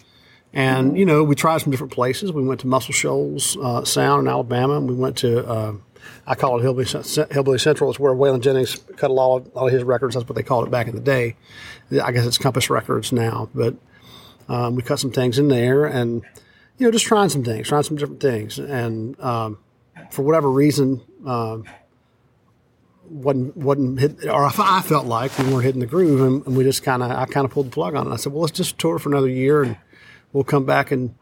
And 0.54 0.98
you 0.98 1.06
know, 1.06 1.24
we 1.24 1.36
tried 1.36 1.58
some 1.60 1.72
different 1.72 1.94
places. 1.94 2.32
We 2.32 2.44
went 2.44 2.60
to 2.62 2.68
Muscle 2.68 2.94
Shoals 2.94 3.58
uh, 3.58 3.84
Sound 3.84 4.22
in 4.22 4.28
Alabama, 4.28 4.78
and 4.78 4.88
we 4.88 4.94
went 4.94 5.18
to 5.18 5.46
uh, 5.46 5.74
I 6.26 6.36
call 6.36 6.60
it 6.60 6.62
Hillbilly, 6.62 6.86
Hillbilly 7.32 7.58
Central. 7.58 7.90
It's 7.90 8.00
where 8.00 8.14
Waylon 8.14 8.42
Jennings 8.42 8.76
cut 8.98 9.10
a 9.10 9.14
lot, 9.14 9.38
of, 9.38 9.48
a 9.54 9.60
lot 9.60 9.68
of 9.68 9.74
his 9.74 9.84
records. 9.84 10.16
That's 10.16 10.28
what 10.28 10.36
they 10.36 10.44
called 10.44 10.68
it 10.68 10.72
back 10.72 10.88
in 10.88 10.96
the 10.96 11.02
day. 11.02 11.36
I 12.02 12.12
guess 12.12 12.26
it's 12.26 12.38
Compass 12.38 12.70
Records 12.70 13.12
now, 13.12 13.50
but 13.54 13.76
um, 14.48 14.76
we 14.76 14.82
cut 14.82 15.00
some 15.00 15.12
things 15.12 15.38
in 15.38 15.48
there, 15.48 15.86
and 15.86 16.24
you 16.78 16.88
know, 16.88 16.92
just 16.92 17.06
trying 17.06 17.30
some 17.30 17.44
things, 17.44 17.68
trying 17.68 17.84
some 17.84 17.98
different 17.98 18.22
things, 18.22 18.58
and 18.58 19.20
um, 19.20 19.60
for 20.12 20.24
whatever 20.24 20.50
reason. 20.50 21.02
Um, 21.26 21.66
wasn't 23.06 23.56
wasn't 23.58 24.00
hit, 24.00 24.26
or 24.26 24.46
I 24.46 24.82
felt 24.82 25.06
like 25.06 25.38
we 25.38 25.46
weren't 25.46 25.64
hitting 25.64 25.82
the 25.82 25.86
groove, 25.86 26.22
and, 26.22 26.46
and 26.48 26.58
we 26.58 26.64
just 26.64 26.84
kind 26.84 27.04
of 27.04 27.12
I 27.12 27.26
kind 27.26 27.46
of 27.46 27.52
pulled 27.52 27.68
the 27.68 27.72
plug 27.72 27.96
on 27.96 28.08
it. 28.08 28.12
I 28.12 28.16
said, 28.16 28.34
well, 28.34 28.42
let's 28.42 28.54
just 28.54 28.80
tour 28.80 28.98
for 28.98 29.10
another 29.10 29.30
year, 29.30 29.62
and 29.62 29.78
we'll 30.32 30.44
come 30.44 30.66
back 30.66 30.92
and 30.92 31.14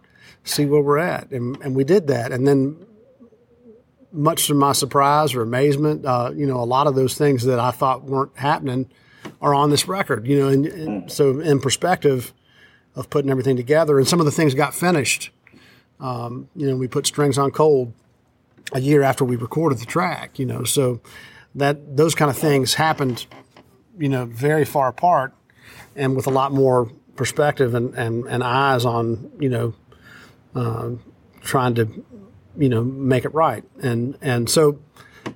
see 0.43 0.65
where 0.65 0.81
we're 0.81 0.99
at, 0.99 1.31
and 1.31 1.57
and 1.61 1.75
we 1.75 1.83
did 1.83 2.07
that, 2.07 2.31
and 2.31 2.47
then 2.47 2.85
much 4.11 4.47
to 4.47 4.53
my 4.53 4.73
surprise 4.73 5.33
or 5.33 5.41
amazement, 5.41 6.05
uh, 6.05 6.31
you 6.35 6.45
know, 6.45 6.57
a 6.57 6.65
lot 6.65 6.87
of 6.87 6.95
those 6.95 7.15
things 7.15 7.45
that 7.45 7.59
I 7.59 7.71
thought 7.71 8.03
weren't 8.03 8.37
happening 8.37 8.89
are 9.41 9.53
on 9.53 9.69
this 9.69 9.87
record, 9.87 10.27
you 10.27 10.39
know, 10.39 10.47
and, 10.47 10.65
and 10.65 11.11
so 11.11 11.39
in 11.39 11.59
perspective 11.59 12.33
of 12.95 13.09
putting 13.09 13.31
everything 13.31 13.55
together, 13.55 13.97
and 13.97 14.07
some 14.07 14.19
of 14.19 14.25
the 14.25 14.31
things 14.31 14.53
got 14.53 14.73
finished. 14.73 15.31
Um, 15.99 16.49
you 16.55 16.67
know, 16.67 16.75
we 16.75 16.87
put 16.87 17.05
strings 17.07 17.37
on 17.37 17.51
cold 17.51 17.93
a 18.73 18.81
year 18.81 19.03
after 19.03 19.23
we 19.23 19.35
recorded 19.35 19.79
the 19.79 19.85
track, 19.85 20.39
you 20.39 20.45
know, 20.45 20.63
so 20.63 20.99
that 21.55 21.95
those 21.95 22.15
kind 22.15 22.31
of 22.31 22.37
things 22.37 22.73
happened, 22.73 23.25
you 23.97 24.09
know, 24.09 24.25
very 24.25 24.65
far 24.65 24.87
apart 24.87 25.33
and 25.95 26.15
with 26.15 26.27
a 26.27 26.29
lot 26.29 26.51
more 26.51 26.89
perspective 27.15 27.75
and, 27.75 27.93
and, 27.95 28.25
and 28.25 28.43
eyes 28.43 28.85
on, 28.85 29.31
you 29.39 29.49
know, 29.49 29.73
uh, 30.55 30.89
trying 31.41 31.75
to, 31.75 32.05
you 32.57 32.69
know, 32.69 32.83
make 32.83 33.25
it 33.25 33.33
right. 33.33 33.63
And, 33.81 34.17
and 34.21 34.49
so 34.49 34.79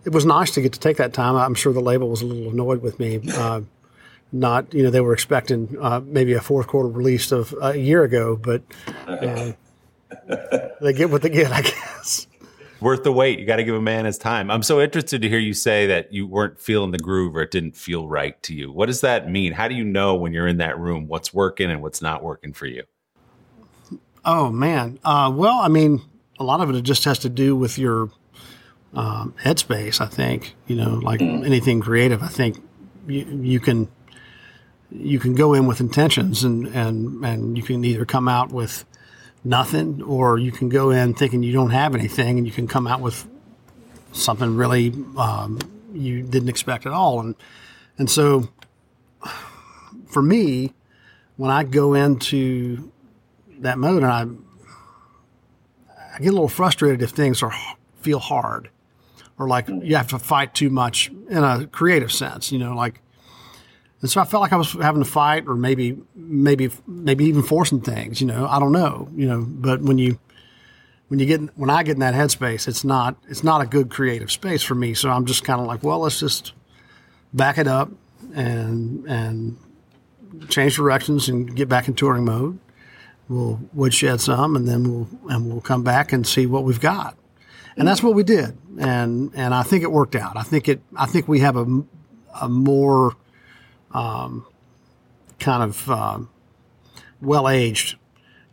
it 0.03 0.11
was 0.11 0.25
nice 0.25 0.51
to 0.51 0.61
get 0.61 0.73
to 0.73 0.79
take 0.79 0.97
that 0.97 1.13
time. 1.13 1.35
I'm 1.35 1.55
sure 1.55 1.73
the 1.73 1.81
label 1.81 2.09
was 2.09 2.21
a 2.21 2.25
little 2.25 2.51
annoyed 2.51 2.81
with 2.81 2.99
me. 2.99 3.21
Uh, 3.35 3.61
not, 4.31 4.73
you 4.73 4.83
know, 4.83 4.89
they 4.89 4.99
were 4.99 5.13
expecting 5.13 5.77
uh, 5.79 6.01
maybe 6.03 6.33
a 6.33 6.41
fourth 6.41 6.67
quarter 6.67 6.89
release 6.89 7.31
of 7.31 7.55
a 7.61 7.77
year 7.77 8.03
ago, 8.03 8.35
but 8.35 8.63
uh, 9.07 9.53
they 10.81 10.91
get 10.91 11.09
what 11.09 11.21
they 11.21 11.29
get, 11.29 11.51
I 11.51 11.61
guess 11.61 12.27
worth 12.85 13.03
the 13.03 13.11
wait. 13.11 13.39
You 13.39 13.45
got 13.45 13.55
to 13.57 13.63
give 13.63 13.75
a 13.75 13.81
man 13.81 14.05
his 14.05 14.17
time. 14.17 14.51
I'm 14.51 14.63
so 14.63 14.79
interested 14.81 15.21
to 15.21 15.29
hear 15.29 15.39
you 15.39 15.53
say 15.53 15.87
that 15.87 16.13
you 16.13 16.27
weren't 16.27 16.59
feeling 16.59 16.91
the 16.91 16.99
groove 16.99 17.35
or 17.35 17.41
it 17.41 17.51
didn't 17.51 17.75
feel 17.75 18.07
right 18.07 18.41
to 18.43 18.53
you. 18.53 18.71
What 18.71 18.85
does 18.85 19.01
that 19.01 19.29
mean? 19.29 19.53
How 19.53 19.67
do 19.67 19.75
you 19.75 19.83
know 19.83 20.15
when 20.15 20.33
you're 20.33 20.47
in 20.47 20.57
that 20.57 20.77
room 20.77 21.07
what's 21.07 21.33
working 21.33 21.71
and 21.71 21.81
what's 21.81 22.01
not 22.01 22.23
working 22.23 22.53
for 22.53 22.67
you? 22.67 22.83
Oh 24.23 24.51
man. 24.51 24.99
Uh, 25.03 25.31
well, 25.33 25.59
I 25.59 25.67
mean, 25.67 26.01
a 26.39 26.43
lot 26.43 26.61
of 26.61 26.69
it 26.73 26.81
just 26.81 27.05
has 27.05 27.19
to 27.19 27.29
do 27.29 27.55
with 27.55 27.77
your 27.77 28.09
um, 28.93 29.33
headspace. 29.43 30.01
I 30.01 30.07
think 30.07 30.55
you 30.67 30.75
know, 30.75 30.95
like 30.95 31.21
anything 31.21 31.81
creative. 31.81 32.21
I 32.23 32.27
think 32.27 32.61
you, 33.07 33.25
you 33.25 33.59
can 33.59 33.87
you 34.91 35.19
can 35.19 35.35
go 35.35 35.53
in 35.53 35.67
with 35.67 35.79
intentions 35.79 36.43
and 36.43 36.67
and 36.67 37.23
and 37.25 37.57
you 37.57 37.63
can 37.63 37.83
either 37.83 38.05
come 38.05 38.27
out 38.27 38.51
with 38.51 38.85
nothing, 39.43 40.01
or 40.01 40.37
you 40.37 40.51
can 40.51 40.69
go 40.69 40.89
in 40.89 41.13
thinking 41.13 41.43
you 41.43 41.53
don't 41.53 41.69
have 41.69 41.95
anything, 41.95 42.37
and 42.37 42.47
you 42.47 42.53
can 42.53 42.67
come 42.67 42.87
out 42.87 43.01
with 43.01 43.27
something 44.11 44.55
really 44.55 44.93
um, 45.17 45.59
you 45.93 46.23
didn't 46.23 46.49
expect 46.49 46.85
at 46.85 46.93
all. 46.93 47.19
And 47.19 47.35
and 47.97 48.09
so, 48.09 48.49
for 50.07 50.21
me, 50.21 50.73
when 51.37 51.51
I 51.51 51.63
go 51.63 51.93
into 51.93 52.91
that 53.59 53.77
mode, 53.77 54.03
and 54.03 54.44
I 56.15 56.19
get 56.19 56.29
a 56.29 56.31
little 56.31 56.47
frustrated 56.47 57.01
if 57.01 57.11
things 57.11 57.43
are 57.43 57.53
feel 58.01 58.19
hard, 58.19 58.69
or 59.37 59.47
like 59.47 59.67
you 59.67 59.95
have 59.95 60.07
to 60.07 60.19
fight 60.19 60.53
too 60.53 60.69
much 60.69 61.11
in 61.29 61.43
a 61.43 61.67
creative 61.67 62.11
sense. 62.11 62.51
You 62.51 62.59
know, 62.59 62.73
like 62.73 63.01
and 64.05 64.11
so 64.11 64.21
I 64.21 64.25
felt 64.25 64.41
like 64.41 64.53
I 64.53 64.57
was 64.57 64.71
having 64.73 65.03
to 65.03 65.09
fight, 65.09 65.45
or 65.47 65.55
maybe, 65.55 65.97
maybe, 66.15 66.69
maybe 66.85 67.25
even 67.25 67.41
forcing 67.41 67.81
things. 67.81 68.21
You 68.21 68.27
know, 68.27 68.45
I 68.47 68.59
don't 68.59 68.71
know. 68.71 69.09
You 69.15 69.25
know, 69.25 69.45
but 69.47 69.81
when 69.81 69.97
you, 69.97 70.19
when 71.07 71.19
you 71.19 71.25
get, 71.25 71.41
when 71.57 71.71
I 71.71 71.81
get 71.81 71.93
in 71.93 72.01
that 72.01 72.13
headspace, 72.13 72.67
it's 72.67 72.83
not, 72.83 73.17
it's 73.27 73.43
not 73.43 73.61
a 73.61 73.65
good 73.65 73.89
creative 73.89 74.31
space 74.31 74.61
for 74.61 74.75
me. 74.75 74.93
So 74.93 75.09
I'm 75.09 75.25
just 75.25 75.43
kind 75.43 75.59
of 75.59 75.65
like, 75.65 75.81
well, 75.81 75.97
let's 75.99 76.19
just 76.19 76.53
back 77.33 77.57
it 77.57 77.67
up 77.67 77.89
and 78.35 79.07
and 79.07 79.57
change 80.49 80.75
directions 80.75 81.27
and 81.27 81.55
get 81.55 81.67
back 81.67 81.87
in 81.87 81.95
touring 81.95 82.25
mode. 82.25 82.59
We'll 83.27 83.59
woodshed 83.73 84.21
some, 84.21 84.55
and 84.55 84.67
then 84.67 84.83
we'll 84.83 85.07
and 85.29 85.51
we'll 85.51 85.61
come 85.61 85.83
back 85.83 86.13
and 86.13 86.25
see 86.27 86.45
what 86.45 86.63
we've 86.63 86.79
got. 86.79 87.17
And 87.77 87.87
that's 87.87 88.03
what 88.03 88.13
we 88.13 88.23
did, 88.23 88.57
and 88.79 89.31
and 89.35 89.53
I 89.53 89.63
think 89.63 89.83
it 89.83 89.91
worked 89.91 90.15
out. 90.15 90.37
I 90.37 90.43
think 90.43 90.69
it. 90.69 90.81
I 90.95 91.05
think 91.07 91.27
we 91.27 91.39
have 91.39 91.57
a, 91.57 91.83
a 92.39 92.47
more 92.47 93.15
um, 93.91 94.45
kind 95.39 95.63
of 95.63 95.89
um, 95.89 96.29
well 97.21 97.49
aged 97.49 97.97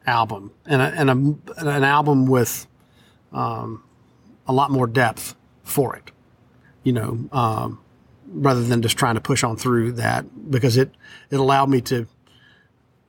album 0.07 0.53
and, 0.67 0.83
a, 0.83 0.87
and 0.87 1.11
a, 1.11 1.67
an 1.75 1.85
album 1.85 2.27
with 2.27 2.67
um, 3.33 3.83
a 4.47 4.53
lot 4.53 4.71
more 4.71 4.87
depth 4.87 5.35
for 5.63 5.97
it, 5.97 6.11
you 6.83 6.93
know, 6.93 7.29
um, 7.33 7.81
rather 8.27 8.63
than 8.63 8.83
just 8.83 8.97
trying 8.97 9.15
to 9.15 9.21
push 9.21 9.45
on 9.45 9.57
through 9.57 9.93
that 9.93 10.51
because 10.51 10.77
it, 10.77 10.91
it 11.31 11.37
allowed 11.37 11.71
me 11.71 11.81
to, 11.81 12.07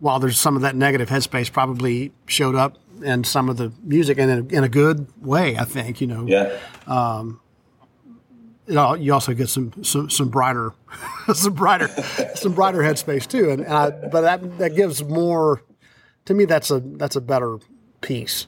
while 0.03 0.19
there's 0.19 0.37
some 0.37 0.57
of 0.57 0.63
that 0.63 0.75
negative 0.75 1.07
headspace 1.07 1.49
probably 1.49 2.11
showed 2.25 2.55
up 2.55 2.77
in 3.01 3.23
some 3.23 3.47
of 3.47 3.55
the 3.55 3.71
music 3.83 4.17
and 4.17 4.29
in 4.29 4.37
a, 4.39 4.57
in 4.57 4.63
a 4.65 4.67
good 4.67 5.07
way, 5.25 5.55
I 5.55 5.63
think, 5.63 6.01
you 6.01 6.07
know. 6.07 6.27
Yeah. 6.27 6.59
Um, 6.87 7.39
you 8.67 9.13
also 9.13 9.33
get 9.33 9.47
some 9.47 9.71
some, 9.81 10.09
some 10.09 10.27
brighter 10.29 10.73
some 11.33 11.53
brighter 11.53 11.87
some 12.35 12.53
brighter 12.53 12.79
headspace 12.79 13.27
too 13.27 13.49
and, 13.49 13.61
and 13.61 13.73
I, 13.73 13.89
but 13.89 14.21
that 14.21 14.57
that 14.57 14.73
gives 14.73 15.03
more 15.03 15.61
to 16.23 16.33
me 16.33 16.45
that's 16.45 16.71
a 16.71 16.79
that's 16.79 17.17
a 17.17 17.21
better 17.21 17.57
piece 17.99 18.47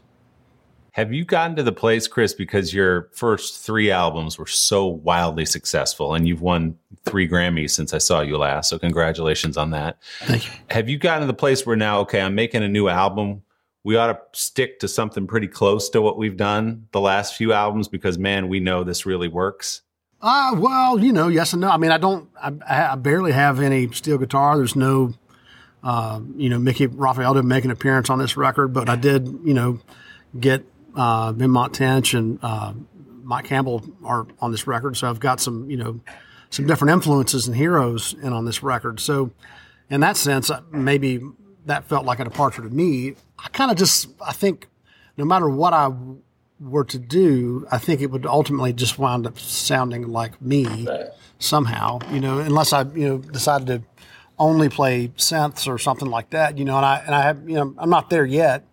have 0.96 1.12
you 1.12 1.26
gotten 1.26 1.58
to 1.58 1.64
the 1.64 1.74
place 1.74 2.08
chris 2.08 2.34
because 2.34 2.74
your 2.74 3.10
first 3.12 3.60
three 3.60 3.92
albums 3.92 4.40
were 4.40 4.48
so 4.48 4.86
wildly 4.86 5.46
successful 5.46 6.14
and 6.14 6.26
you've 6.26 6.42
won 6.42 6.78
three 7.04 7.28
grammys 7.28 7.72
since 7.72 7.94
i 7.94 7.98
saw 7.98 8.22
you 8.22 8.38
last 8.38 8.70
so 8.70 8.80
congratulations 8.80 9.58
on 9.58 9.72
that 9.72 9.98
thank 10.22 10.46
you 10.46 10.52
have 10.70 10.90
you 10.90 10.98
gotten 10.98 11.22
to 11.22 11.28
the 11.28 11.34
place 11.34 11.66
where 11.66 11.76
now 11.76 12.00
okay 12.00 12.22
i'm 12.22 12.34
making 12.34 12.64
a 12.64 12.68
new 12.68 12.88
album 12.88 13.42
we 13.84 13.98
ought 13.98 14.08
to 14.08 14.20
stick 14.32 14.80
to 14.80 14.88
something 14.88 15.28
pretty 15.28 15.48
close 15.48 15.90
to 15.90 16.02
what 16.02 16.18
we've 16.18 16.38
done 16.38 16.88
the 16.92 17.02
last 17.02 17.36
few 17.36 17.52
albums 17.52 17.90
because 17.90 18.18
man 18.18 18.48
we 18.48 18.60
know 18.60 18.84
this 18.84 19.06
really 19.06 19.28
works 19.28 19.82
uh, 20.22 20.56
well, 20.58 20.98
you 20.98 21.14
know, 21.14 21.28
yes 21.28 21.54
and 21.54 21.62
no. 21.62 21.70
I 21.70 21.78
mean, 21.78 21.92
I 21.92 22.00
don't, 22.00 22.28
I, 22.42 22.94
I 22.94 22.96
barely 22.96 23.32
have 23.32 23.60
any 23.60 23.92
steel 23.92 24.18
guitar. 24.18 24.58
There's 24.58 24.76
no, 24.76 25.14
uh, 25.84 26.20
you 26.36 26.50
know, 26.50 26.58
Mickey 26.58 26.88
Raphael 26.88 27.36
didn't 27.36 27.50
make 27.50 27.64
an 27.64 27.70
appearance 27.70 28.10
on 28.10 28.18
this 28.18 28.36
record, 28.36 28.74
but 28.74 28.90
I 28.90 28.96
did, 28.96 29.28
you 29.44 29.54
know, 29.54 29.80
get 30.40 30.66
uh, 30.96 31.34
Benmont 31.34 31.74
Tench 31.74 32.14
and 32.14 32.40
uh, 32.42 32.74
Mike 33.24 33.46
Campbell 33.46 33.84
are 34.04 34.28
on 34.40 34.52
this 34.52 34.68
record. 34.68 34.98
So 34.98 35.10
I've 35.10 35.20
got 35.20 35.40
some, 35.40 35.70
you 35.70 35.78
know, 35.78 36.00
some 36.50 36.68
different 36.68 36.92
influences 36.92 37.48
and 37.48 37.56
heroes 37.56 38.14
in 38.22 38.34
on 38.34 38.46
this 38.46 38.64
record. 38.64 39.00
So 39.00 39.32
in 39.90 40.02
that 40.02 40.18
sense, 40.18 40.50
uh, 40.50 40.62
maybe 40.72 41.22
that 41.66 41.86
felt 41.86 42.06
like 42.06 42.20
a 42.20 42.24
departure 42.24 42.62
to 42.62 42.70
me. 42.70 43.16
I 43.40 43.50
kind 43.50 43.72
of 43.72 43.78
just, 43.78 44.10
I 44.26 44.34
think 44.34 44.68
no 45.18 45.26
matter 45.26 45.50
what 45.50 45.74
I 45.74 45.92
were 46.60 46.86
to 46.86 47.00
do, 47.00 47.68
I 47.72 47.78
think 47.78 48.02
it 48.02 48.12
would 48.12 48.26
ultimately 48.26 48.74
just 48.74 48.98
wind 48.98 49.28
up 49.28 49.38
sounding 49.40 50.08
like 50.08 50.42
me 50.42 50.88
somehow, 51.40 52.00
you 52.12 52.20
know, 52.20 52.40
unless 52.40 52.72
I, 52.72 52.84
you 52.84 53.10
know, 53.10 53.18
decided 53.18 53.68
to 53.68 53.82
only 54.38 54.70
play 54.70 55.10
synths 55.18 55.68
or 55.68 55.78
something 55.78 56.10
like 56.10 56.30
that, 56.30 56.58
you 56.58 56.66
know, 56.66 56.78
and 56.78 56.86
I, 56.86 56.98
and 57.06 57.16
I 57.16 57.22
have, 57.24 57.50
you 57.50 57.56
know, 57.56 57.74
I'm 57.78 57.90
not 57.90 58.10
there 58.10 58.26
yet, 58.26 58.66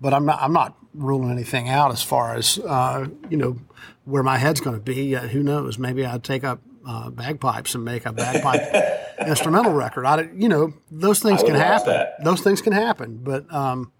but 0.00 0.12
I'm 0.14 0.24
not, 0.24 0.40
I'm 0.40 0.52
not 0.52 0.76
ruling 0.94 1.30
anything 1.30 1.68
out 1.68 1.92
as 1.92 2.02
far 2.02 2.34
as, 2.34 2.58
uh, 2.58 3.06
you 3.30 3.36
know, 3.36 3.58
where 4.04 4.22
my 4.22 4.38
head's 4.38 4.60
going 4.60 4.76
to 4.76 4.82
be. 4.82 5.16
Uh, 5.16 5.28
who 5.28 5.42
knows? 5.42 5.78
Maybe 5.78 6.04
I'd 6.04 6.24
take 6.24 6.44
up 6.44 6.60
uh, 6.86 7.10
bagpipes 7.10 7.74
and 7.74 7.84
make 7.84 8.06
a 8.06 8.12
bagpipe 8.12 9.18
instrumental 9.26 9.72
record. 9.72 10.04
I, 10.04 10.28
you 10.34 10.48
know, 10.48 10.74
those 10.90 11.20
things 11.20 11.42
can 11.42 11.54
happen. 11.54 12.06
Those 12.24 12.40
things 12.40 12.60
can 12.60 12.72
happen, 12.72 13.20
but, 13.22 13.52
um, 13.52 13.92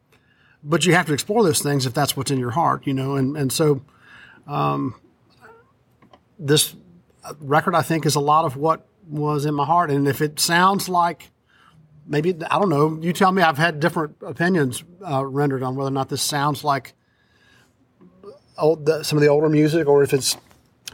but 0.65 0.85
you 0.85 0.95
have 0.95 1.07
to 1.07 1.13
explore 1.13 1.43
those 1.43 1.61
things 1.61 1.87
if 1.87 1.95
that's 1.95 2.17
what's 2.17 2.31
in 2.31 2.39
your 2.39 2.53
heart, 2.53 2.87
you 2.87 2.95
know. 2.95 3.17
And 3.17 3.37
and 3.37 3.53
so, 3.53 3.83
um, 4.47 4.95
this 6.39 6.75
record 7.41 7.75
I 7.75 7.83
think 7.83 8.07
is 8.07 8.15
a 8.15 8.21
lot 8.21 8.45
of 8.45 8.57
what 8.57 8.87
was 9.09 9.45
in 9.45 9.55
my 9.55 9.65
heart. 9.65 9.91
And 9.91 10.07
if 10.07 10.21
it 10.21 10.39
sounds 10.39 10.89
like 10.89 11.31
maybe 12.06 12.37
I 12.50 12.59
don't 12.59 12.68
know, 12.68 12.99
you 13.00 13.12
tell 13.12 13.32
me. 13.32 13.42
I've 13.42 13.59
had 13.59 13.80
different 13.80 14.16
opinions 14.23 14.85
uh, 15.09 15.25
rendered 15.25 15.62
on 15.62 15.76
whether 15.76 15.88
or 15.88 15.92
not 15.92 16.09
this 16.09 16.23
sounds 16.23 16.64
like 16.64 16.94
old, 18.59 18.87
the, 18.87 19.02
some 19.02 19.18
of 19.18 19.23
the 19.23 19.28
older 19.28 19.49
music, 19.49 19.87
or 19.87 20.02
if 20.02 20.12
it's 20.12 20.37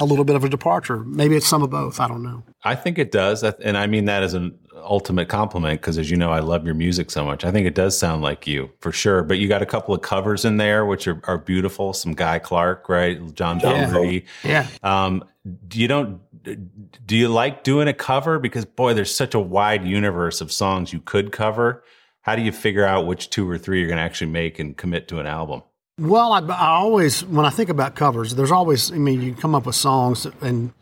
a 0.00 0.04
little 0.04 0.24
bit 0.24 0.36
of 0.36 0.44
a 0.44 0.48
departure. 0.48 0.98
Maybe 0.98 1.36
it's 1.36 1.46
some 1.46 1.62
of 1.62 1.70
both. 1.70 2.00
I 2.00 2.08
don't 2.08 2.22
know. 2.22 2.42
I 2.62 2.74
think 2.74 2.98
it 2.98 3.10
does, 3.10 3.42
and 3.42 3.76
I 3.76 3.86
mean 3.86 4.04
that 4.06 4.22
as 4.22 4.34
an 4.34 4.58
ultimate 4.74 5.28
compliment 5.28 5.80
because, 5.80 5.98
as 5.98 6.10
you 6.10 6.16
know, 6.16 6.30
I 6.30 6.40
love 6.40 6.64
your 6.64 6.74
music 6.74 7.10
so 7.10 7.24
much. 7.24 7.44
I 7.44 7.50
think 7.50 7.66
it 7.66 7.74
does 7.74 7.98
sound 7.98 8.22
like 8.22 8.46
you 8.46 8.70
for 8.80 8.92
sure. 8.92 9.22
But 9.22 9.38
you 9.38 9.48
got 9.48 9.62
a 9.62 9.66
couple 9.66 9.94
of 9.94 10.02
covers 10.02 10.44
in 10.44 10.56
there 10.56 10.86
which 10.86 11.06
are, 11.08 11.20
are 11.24 11.38
beautiful. 11.38 11.92
Some 11.92 12.12
Guy 12.12 12.38
Clark, 12.38 12.88
right? 12.88 13.34
John 13.34 13.60
Fogerty. 13.60 14.24
Yeah. 14.44 14.66
Um, 14.82 15.24
you 15.72 15.88
don't 15.88 16.20
do 16.42 17.16
you 17.16 17.28
like 17.28 17.64
doing 17.64 17.88
a 17.88 17.92
cover 17.92 18.38
because 18.38 18.64
boy, 18.64 18.95
there's 18.95 19.14
such 19.14 19.35
a 19.35 19.40
wide 19.40 19.85
universe 19.85 20.40
of 20.40 20.52
songs 20.52 20.92
you 20.92 21.00
could 21.00 21.33
cover. 21.33 21.83
How 22.23 22.37
do 22.37 22.42
you 22.42 22.52
figure 22.52 22.85
out 22.85 23.07
which 23.07 23.30
two 23.30 23.49
or 23.49 23.59
three 23.59 23.78
you're 23.78 23.88
going 23.88 23.99
to 23.99 24.02
actually 24.02 24.30
make 24.30 24.59
and 24.59 24.76
commit 24.76 25.09
to 25.09 25.18
an 25.18 25.26
album? 25.26 25.62
Well, 25.99 26.33
I, 26.33 26.40
I, 26.40 26.68
always, 26.68 27.25
when 27.25 27.45
I 27.45 27.50
think 27.50 27.71
about 27.71 27.97
covers, 27.97 28.35
there's 28.35 28.52
always, 28.52 28.92
I 28.92 28.97
mean, 28.97 29.21
you 29.21 29.35
come 29.35 29.54
up 29.54 29.66
with 29.66 29.75
songs 29.75 30.26
and 30.40 30.73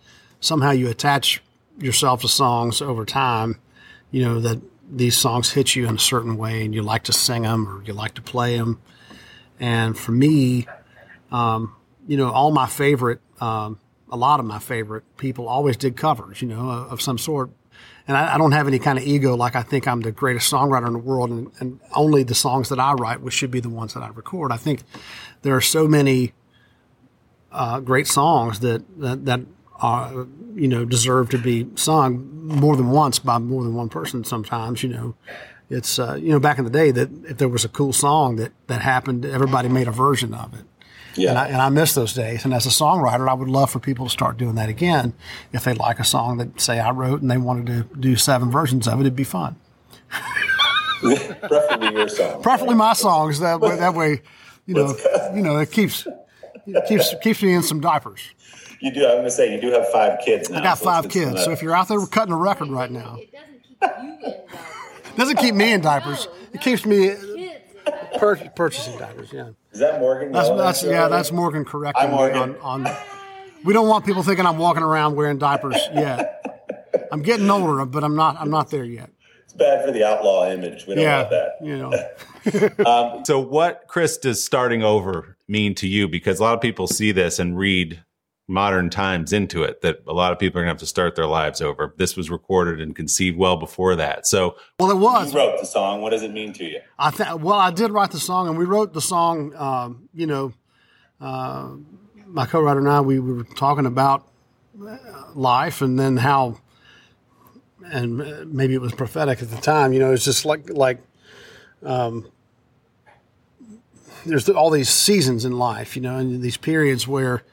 somehow 0.41 0.73
you 0.73 0.89
attach 0.89 1.43
yourself 1.79 2.23
to 2.23 2.29
songs 2.29 2.83
over 2.83 3.05
time, 3.05 3.59
you 4.11 4.23
know, 4.23 4.41
that 4.41 4.61
these 4.91 5.17
songs 5.17 5.53
hit 5.53 5.75
you 5.75 5.89
in 5.89 5.97
a 5.97 5.99
certain 5.99 6.37
way 6.37 6.65
and 6.65 6.75
you 6.75 6.83
like 6.83 7.05
to 7.05 7.13
sing 7.13 7.43
them 7.43 7.67
or 7.69 7.83
you 7.85 7.93
like 7.93 8.15
to 8.15 8.23
play 8.23 8.57
them. 8.57 8.81
And 9.59 9.97
for 9.97 10.13
me, 10.13 10.67
um, 11.33 11.75
you 12.07 12.17
know, 12.17 12.31
all 12.31 12.51
my 12.51 12.67
favorite, 12.67 13.21
um, 13.41 13.81
a 14.11 14.17
lot 14.17 14.41
of 14.41 14.47
my 14.47 14.59
favorite 14.59 15.05
people 15.17 15.49
always 15.49 15.77
did 15.77 15.97
covers, 15.97 16.41
you 16.41 16.49
know, 16.49 16.71
of 16.71 17.01
some 17.01 17.19
sort. 17.19 17.51
And 18.09 18.17
I, 18.17 18.35
I, 18.35 18.39
don't 18.39 18.53
have 18.53 18.69
any 18.69 18.79
kind 18.79 18.99
of 18.99 19.05
ego 19.05 19.35
like 19.35 19.57
I 19.57 19.63
think 19.63 19.89
I'm 19.89 20.01
the 20.01 20.13
greatest 20.13 20.51
songwriter 20.51 20.87
in 20.87 20.93
the 20.93 20.99
world 20.99 21.31
and, 21.31 21.51
and 21.59 21.81
only 21.95 22.23
the 22.23 22.35
songs 22.35 22.69
that 22.69 22.79
I 22.79 22.93
write 22.93 23.21
which 23.21 23.35
should 23.35 23.51
be 23.51 23.61
the 23.61 23.69
ones 23.69 23.95
that 23.95 24.03
I 24.03 24.09
record. 24.09 24.53
I 24.53 24.57
think 24.57 24.83
there 25.43 25.55
are 25.57 25.61
so 25.61 25.89
many 25.89 26.33
uh, 27.51 27.81
great 27.81 28.07
songs 28.07 28.61
that, 28.61 28.85
that, 29.01 29.25
that 29.27 29.41
are, 29.81 30.27
you 30.55 30.69
know, 30.69 30.85
deserve 30.85 31.31
to 31.31 31.39
be 31.39 31.67
sung 31.75 32.47
more 32.47 32.77
than 32.77 32.91
once 32.91 33.19
by 33.19 33.39
more 33.39 33.63
than 33.63 33.75
one 33.75 33.89
person 33.89 34.25
sometimes, 34.25 34.83
you 34.83 34.89
know. 34.89 35.15
It's, 35.69 35.99
uh, 35.99 36.15
you 36.15 36.31
know, 36.31 36.39
back 36.39 36.59
in 36.59 36.65
the 36.65 36.71
day 36.71 36.93
that 36.93 37.11
if 37.25 37.39
there 37.39 37.49
was 37.49 37.65
a 37.65 37.69
cool 37.69 37.93
song 37.93 38.37
that, 38.37 38.53
that 38.69 38.83
happened, 38.83 39.25
everybody 39.25 39.69
made 39.69 39.89
a 39.89 39.93
version 39.93 40.33
of 40.33 40.55
it. 40.55 40.65
Yeah. 41.17 41.31
And 41.31 41.39
I, 41.39 41.47
and 41.49 41.57
I 41.57 41.69
miss 41.69 41.95
those 41.95 42.13
days. 42.13 42.45
And 42.45 42.53
as 42.53 42.67
a 42.67 42.71
songwriter, 42.71 43.29
I 43.29 43.35
would 43.35 43.49
love 43.49 43.71
for 43.71 43.79
people 43.79 44.07
to 44.07 44.11
start 44.11 44.37
doing 44.37 44.55
that 44.57 44.69
again. 44.69 45.15
If 45.53 45.65
they 45.65 45.75
like 45.75 45.99
a 45.99 46.05
song 46.05 46.39
that, 46.39 46.61
say, 46.61 46.79
I 46.79 46.91
wrote 46.91 47.23
and 47.23 47.31
they 47.31 47.39
wanted 47.39 47.67
to 47.67 47.97
do 47.99 48.17
seven 48.17 48.51
versions 48.51 48.87
of 48.87 48.99
it, 48.99 49.03
it'd 49.03 49.17
be 49.17 49.25
fun. 49.25 49.57
Preferably 51.01 51.93
your 51.93 52.09
song. 52.09 52.43
Preferably 52.43 52.75
my 52.75 52.93
songs. 52.93 53.41
That 53.41 53.61
way, 53.61 53.77
that 53.77 53.95
way, 53.95 54.23
you 54.67 54.75
know, 54.75 54.97
you 55.35 55.43
know, 55.43 55.59
it 55.59 55.71
keeps 55.71 56.07
it 56.67 56.89
keeps 56.89 57.15
keeps 57.23 57.43
me 57.43 57.53
in 57.53 57.63
some 57.63 57.81
diapers. 57.81 58.21
You 58.81 58.93
do. 58.93 59.05
I'm 59.05 59.13
going 59.13 59.25
to 59.25 59.31
say 59.31 59.55
you 59.55 59.61
do 59.61 59.71
have 59.73 59.89
five 59.91 60.21
kids 60.25 60.51
now. 60.51 60.59
I 60.59 60.63
got 60.63 60.79
so 60.79 60.85
five 60.85 61.09
kids. 61.09 61.45
So 61.45 61.51
if 61.51 61.63
you're 61.63 61.75
out 61.75 61.89
there 61.89 62.05
cutting 62.07 62.33
a 62.33 62.37
record 62.37 62.69
right 62.69 62.91
now, 62.91 63.19
it 63.19 63.33
doesn't 63.33 63.57
keep 63.63 63.95
you 63.95 64.05
in 64.05 64.21
diapers. 64.21 65.17
doesn't 65.17 65.37
keep 65.37 65.55
me 65.55 65.73
in 65.73 65.81
diapers. 65.81 66.29
It 66.53 66.61
keeps 66.61 66.85
me 66.85 67.15
pur- 68.19 68.51
purchasing 68.55 68.99
diapers. 68.99 69.33
Yeah. 69.33 69.51
Is 69.73 69.81
that 69.81 70.01
Morgan? 70.01 70.33
That's, 70.33 70.49
that's 70.51 70.83
yeah. 70.83 71.09
That's 71.09 71.33
Morgan 71.33 71.65
correcting 71.65 72.07
I'm 72.07 72.11
Morgan. 72.11 72.57
On, 72.57 72.87
on. 72.87 72.97
We 73.65 73.73
don't 73.73 73.89
want 73.89 74.05
people 74.07 74.23
thinking 74.23 74.47
I'm 74.47 74.59
walking 74.59 74.83
around 74.83 75.17
wearing 75.17 75.39
diapers 75.39 75.77
yet. 75.93 76.33
I'm 77.13 77.23
getting 77.23 77.51
older, 77.51 77.85
but 77.85 78.05
I'm 78.05 78.17
not. 78.17 78.37
I'm 78.41 78.51
not 78.51 78.71
there 78.71 78.85
yet. 78.85 79.11
It's 79.45 79.53
bad 79.53 79.85
for 79.85 79.93
the 79.93 80.05
outlaw 80.05 80.51
image. 80.51 80.87
We 80.87 80.95
don't 80.95 81.05
yeah, 81.05 81.19
want 81.19 81.31
that. 81.31 81.53
You 81.63 81.79
know. 81.79 82.85
um, 82.91 83.25
so, 83.27 83.39
what, 83.39 83.85
Chris, 83.87 84.17
does 84.17 84.43
starting 84.43 84.83
over 84.83 85.37
mean 85.49 85.75
to 85.77 85.87
you? 85.87 86.09
Because 86.09 86.41
a 86.41 86.43
lot 86.43 86.55
of 86.55 86.61
people 86.61 86.87
see 86.87 87.13
this 87.13 87.39
and 87.39 87.57
read 87.57 88.03
modern 88.49 88.91
times 88.91 89.33
into 89.33 89.65
it 89.65 89.81
that 89.81 90.03
a 90.07 90.13
lot 90.13 90.33
of 90.33 90.39
people 90.39 90.61
are 90.61 90.63
going 90.63 90.69
to 90.69 90.75
have 90.75 90.81
to 90.81 90.87
start 90.87 91.17
their 91.17 91.27
lives 91.27 91.61
over. 91.61 91.93
This 91.97 92.17
was 92.17 92.31
recorded 92.31 92.81
and 92.81 92.95
conceived 92.95 93.37
well 93.37 93.57
before 93.57 93.97
that. 93.97 94.27
So, 94.27 94.57
well, 94.79 94.91
it 94.91 94.99
was. 94.99 95.33
You 95.33 95.41
wrote 95.41 95.61
the 95.61 95.67
song. 95.67 96.01
What 96.01 96.11
does 96.11 96.23
it 96.23 96.33
mean 96.33 96.53
to 96.55 96.65
you? 96.65 96.81
I 96.99 97.11
th- 97.11 97.35
well, 97.41 97.59
I 97.59 97.71
did 97.71 97.91
write 97.91 98.13
the 98.13 98.21
song, 98.21 98.49
and 98.49 98.57
we 98.57 98.65
wrote 98.65 98.93
the 98.93 99.01
song. 99.01 99.55
Um, 99.57 100.09
you 100.15 100.27
know, 100.27 100.53
uh, 101.21 101.71
my 102.27 102.47
co-writer 102.47 102.79
and 102.79 102.89
I, 102.89 103.01
we 103.01 103.19
were 103.19 103.45
talking 103.45 103.87
about 103.87 104.29
life, 105.35 105.83
and 105.83 105.99
then 105.99 106.17
how, 106.19 106.61
and 107.85 108.53
maybe 108.53 108.75
it 108.75 108.81
was 108.81 108.93
prophetic 108.93 109.43
at 109.43 109.51
the 109.51 109.61
time. 109.61 109.93
You 109.93 109.99
know, 109.99 110.13
it's 110.13 110.25
just 110.25 110.45
like 110.45 110.71
like. 110.71 111.01
Um, 111.83 112.31
there's 114.25 114.49
all 114.49 114.71
these 114.71 114.89
seasons 114.89 115.45
in 115.45 115.57
life, 115.57 115.95
you 115.95 116.03
know, 116.03 116.17
and 116.17 116.43
these 116.43 116.57
periods 116.57 117.07
where 117.07 117.45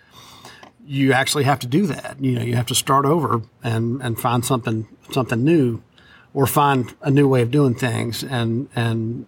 you 0.86 1.14
actually 1.14 1.44
have 1.46 1.60
to 1.60 1.68
do 1.68 1.88
that. 1.88 2.18
You 2.20 2.34
know, 2.34 2.42
you 2.42 2.56
have 2.56 2.66
to 2.68 2.76
start 2.76 3.06
over 3.06 3.42
and, 3.64 4.02
and 4.02 4.20
find 4.20 4.44
something 4.46 4.88
something 5.12 5.44
new, 5.44 5.82
or 6.34 6.48
find 6.48 6.94
a 7.02 7.12
new 7.12 7.28
way 7.28 7.42
of 7.42 7.52
doing 7.52 7.76
things, 7.76 8.24
and 8.24 8.68
and 8.76 9.26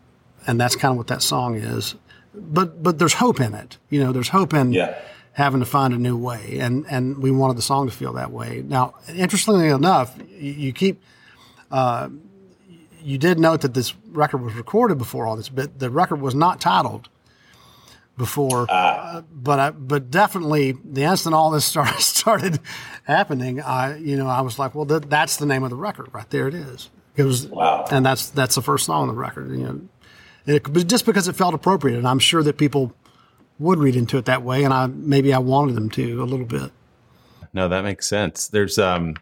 and 0.47 0.59
that's 0.59 0.75
kind 0.75 0.91
of 0.91 0.97
what 0.97 1.07
that 1.07 1.21
song 1.21 1.55
is. 1.55 1.95
But 2.33 2.83
but 2.83 2.99
there's 2.99 3.13
hope 3.13 3.39
in 3.39 3.53
it. 3.53 3.77
You 3.89 4.03
know, 4.03 4.11
there's 4.11 4.29
hope 4.29 4.53
in 4.53 4.73
yeah. 4.73 4.97
having 5.33 5.59
to 5.59 5.65
find 5.65 5.93
a 5.93 5.97
new 5.97 6.17
way, 6.17 6.59
and 6.59 6.85
and 6.89 7.19
we 7.19 7.31
wanted 7.31 7.57
the 7.57 7.61
song 7.61 7.87
to 7.87 7.93
feel 7.93 8.13
that 8.13 8.31
way. 8.31 8.63
Now, 8.65 8.95
interestingly 9.13 9.69
enough, 9.69 10.17
you, 10.29 10.51
you 10.51 10.73
keep. 10.73 11.01
Uh, 11.71 12.09
you 13.01 13.19
did 13.19 13.37
note 13.37 13.61
that 13.61 13.75
this 13.75 13.93
record 14.07 14.41
was 14.41 14.55
recorded 14.55 14.97
before 14.97 15.27
all 15.27 15.35
this, 15.35 15.47
but 15.47 15.77
the 15.77 15.91
record 15.91 16.21
was 16.21 16.33
not 16.33 16.59
titled 16.59 17.07
before, 18.17 18.65
uh, 18.69 19.21
but 19.31 19.59
I, 19.59 19.69
but 19.71 20.09
definitely 20.09 20.71
the 20.71 21.03
instant 21.03 21.35
all 21.35 21.51
this 21.51 21.65
started 21.65 21.99
started 21.99 22.59
happening, 23.03 23.61
I 23.61 23.97
you 23.97 24.17
know 24.17 24.27
I 24.27 24.41
was 24.41 24.57
like, 24.57 24.75
well, 24.75 24.85
th- 24.85 25.03
that's 25.07 25.37
the 25.37 25.45
name 25.45 25.63
of 25.63 25.69
the 25.69 25.75
record 25.75 26.09
right 26.13 26.29
there. 26.29 26.47
It 26.47 26.55
is. 26.55 26.89
It 27.15 27.23
was, 27.23 27.47
wow. 27.47 27.85
and 27.91 28.05
that's 28.05 28.29
that's 28.29 28.55
the 28.55 28.61
first 28.61 28.85
song 28.85 29.03
on 29.03 29.07
the 29.07 29.13
record. 29.13 29.49
You 29.51 29.57
know, 29.57 29.81
it, 30.45 30.87
just 30.87 31.05
because 31.05 31.27
it 31.27 31.33
felt 31.33 31.53
appropriate, 31.53 31.97
and 31.97 32.07
I'm 32.07 32.19
sure 32.19 32.43
that 32.43 32.57
people 32.57 32.93
would 33.59 33.79
read 33.79 33.95
into 33.95 34.17
it 34.17 34.25
that 34.25 34.43
way, 34.43 34.63
and 34.63 34.73
I 34.73 34.87
maybe 34.87 35.33
I 35.33 35.39
wanted 35.39 35.75
them 35.75 35.89
to 35.91 36.21
a 36.21 36.25
little 36.25 36.45
bit. 36.45 36.71
No, 37.53 37.69
that 37.69 37.83
makes 37.83 38.05
sense. 38.07 38.49
There's 38.49 38.77
um, 38.77 39.15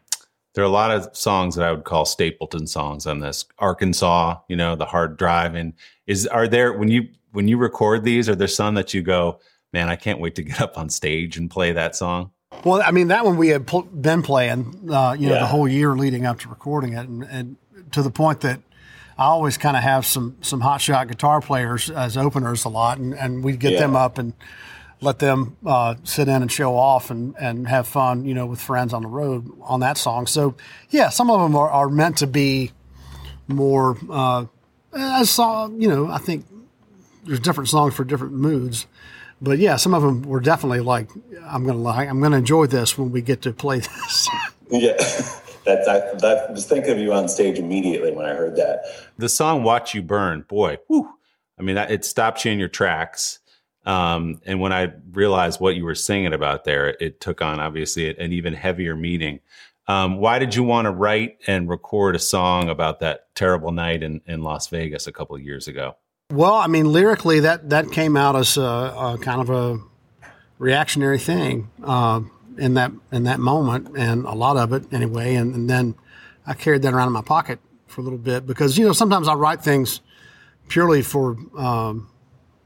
there 0.56 0.64
are 0.64 0.68
a 0.68 0.72
lot 0.72 0.92
of 0.92 1.16
songs 1.16 1.56
that 1.56 1.66
I 1.66 1.72
would 1.72 1.84
call 1.84 2.06
Stapleton 2.06 2.68
songs 2.68 3.06
on 3.06 3.20
this. 3.20 3.46
Arkansas, 3.60 4.40
you 4.48 4.56
know, 4.56 4.76
the 4.76 4.86
hard 4.86 5.18
drive, 5.18 5.54
and 5.56 5.74
is 6.08 6.26
are 6.28 6.48
there 6.48 6.74
when 6.74 6.90
you 6.90 7.08
when 7.34 7.48
you 7.48 7.58
record 7.58 8.04
these, 8.04 8.30
are 8.30 8.36
there 8.36 8.48
some 8.48 8.76
that 8.76 8.94
you 8.94 9.02
go, 9.02 9.40
man, 9.74 9.90
I 9.90 9.96
can't 9.96 10.20
wait 10.20 10.36
to 10.36 10.44
get 10.44 10.62
up 10.62 10.78
on 10.78 10.90
stage 10.90 11.36
and 11.38 11.50
play 11.52 11.74
that 11.74 11.96
song? 11.96 12.32
Well, 12.64 12.82
I 12.86 12.92
mean, 12.92 13.10
that 13.10 13.26
one 13.26 13.36
we 13.36 13.50
had 13.50 13.68
pl- 13.68 13.82
been 13.82 14.22
playing, 14.22 14.90
uh, 14.90 15.16
you 15.20 15.28
know, 15.28 15.36
the 15.40 15.48
whole 15.48 15.68
year 15.68 15.96
leading 15.96 16.26
up 16.26 16.40
to 16.42 16.50
recording 16.50 16.94
it, 16.94 17.08
and, 17.10 17.24
and 17.24 17.58
to 17.92 18.04
the 18.04 18.12
point 18.12 18.42
that 18.42 18.62
I 19.18 19.26
always 19.26 19.58
kind 19.58 19.76
of 19.76 19.84
have 19.84 20.06
some 20.06 20.38
some 20.42 20.62
hotshot 20.62 21.08
guitar 21.08 21.42
players 21.42 21.90
as 21.90 22.16
openers 22.16 22.64
a 22.66 22.70
lot, 22.70 23.00
and, 23.00 23.14
and 23.16 23.44
we'd 23.44 23.60
get 23.60 23.74
yeah. 23.74 23.80
them 23.80 23.96
up 23.96 24.20
and 24.20 24.34
let 25.02 25.20
them 25.20 25.58
uh, 25.66 25.96
sit 26.04 26.28
in 26.28 26.42
and 26.42 26.52
show 26.52 26.78
off 26.78 27.12
and, 27.12 27.36
and 27.40 27.68
have 27.68 27.88
fun, 27.88 28.24
you 28.26 28.34
know, 28.34 28.46
with 28.46 28.62
friends 28.62 28.94
on 28.94 29.02
the 29.02 29.08
road 29.08 29.52
on 29.62 29.82
that 29.82 29.98
song. 29.98 30.28
So, 30.28 30.56
yeah, 30.92 31.10
some 31.10 31.30
of 31.30 31.42
them 31.42 31.56
are, 31.56 31.70
are 31.70 31.90
meant 31.90 32.20
to 32.20 32.28
be 32.28 32.72
more, 33.48 33.98
uh, 34.10 34.46
as 34.94 35.38
you 35.38 35.90
know, 35.90 36.08
I 36.08 36.20
think 36.20 36.46
there's 37.26 37.40
different 37.40 37.70
songs 37.70 37.94
for 37.94 38.04
different 38.04 38.34
moods. 38.34 38.88
But 39.42 39.60
yeah, 39.60 39.76
some 39.76 39.94
of 39.94 40.02
them 40.02 40.22
were 40.24 40.40
definitely 40.40 40.80
like, 40.80 41.10
I'm 41.46 41.66
gonna 41.66 41.78
like, 41.78 42.08
I'm 42.10 42.22
gonna 42.22 42.38
enjoy 42.38 42.68
this 42.68 42.98
when 42.98 43.12
we 43.12 43.22
get 43.22 43.42
to 43.44 43.52
play 43.52 43.80
this. 43.80 44.30
yeah, 44.70 44.94
that's 45.66 45.88
I, 45.88 46.00
that, 46.20 46.48
was 46.52 46.66
thinking 46.66 46.92
of 46.92 46.98
you 47.00 47.14
on 47.14 47.28
stage 47.28 47.58
immediately 47.58 48.12
when 48.12 48.26
I 48.26 48.34
heard 48.34 48.56
that. 48.56 48.86
The 49.18 49.30
song 49.30 49.64
"Watch 49.64 49.94
You 49.94 50.02
Burn," 50.02 50.46
boy, 50.48 50.78
whew, 50.88 51.10
I 51.60 51.62
mean, 51.62 51.78
it 51.78 52.06
stops 52.06 52.46
you 52.46 52.52
in 52.52 52.60
your 52.60 52.70
tracks. 52.70 53.40
Um, 53.86 54.40
and 54.46 54.62
when 54.62 54.72
I 54.72 54.94
realized 55.12 55.60
what 55.60 55.76
you 55.76 55.84
were 55.84 55.96
singing 55.96 56.34
about 56.34 56.64
there, 56.64 56.96
it 57.02 57.20
took 57.20 57.42
on 57.42 57.60
obviously 57.60 58.18
an 58.18 58.32
even 58.32 58.54
heavier 58.54 58.96
meaning. 58.96 59.42
Um, 59.88 60.18
why 60.18 60.40
did 60.40 60.56
you 60.56 60.64
want 60.64 60.86
to 60.86 60.92
write 60.92 61.40
and 61.46 61.68
record 61.68 62.16
a 62.16 62.20
song 62.20 62.70
about 62.70 63.02
that 63.02 63.28
terrible 63.36 63.74
night 63.74 64.02
in, 64.02 64.22
in 64.26 64.42
Las 64.42 64.68
Vegas 64.68 65.08
a 65.08 65.12
couple 65.12 65.36
of 65.36 65.42
years 65.42 65.68
ago? 65.68 65.98
Well, 66.34 66.56
I 66.56 66.66
mean, 66.66 66.92
lyrically, 66.92 67.42
that 67.42 67.70
that 67.70 67.92
came 67.92 68.18
out 68.18 68.36
as 68.36 68.58
a, 68.58 68.62
a 68.64 69.20
kind 69.22 69.40
of 69.40 69.52
a 69.52 69.80
reactionary 70.58 71.20
thing 71.20 71.70
uh, 71.84 72.22
in 72.58 72.74
that 72.74 72.92
in 73.12 73.26
that 73.26 73.40
moment, 73.40 73.96
and 73.96 74.26
a 74.26 74.32
lot 74.32 74.58
of 74.58 74.74
it 74.74 74.92
anyway. 74.92 75.36
And, 75.36 75.54
and, 75.54 75.70
then 75.70 75.94
I 76.48 76.56
carried 76.56 76.82
that 76.82 76.94
around 76.96 77.06
in 77.06 77.14
my 77.14 77.22
pocket 77.22 77.60
for 77.86 78.02
a 78.02 78.04
little 78.04 78.18
bit 78.18 78.48
because 78.48 78.80
you 78.80 78.84
know 78.84 78.94
sometimes 78.94 79.28
I 79.28 79.36
write 79.36 79.62
things 79.62 80.02
purely 80.70 81.04
for 81.04 81.38
um, 81.56 82.10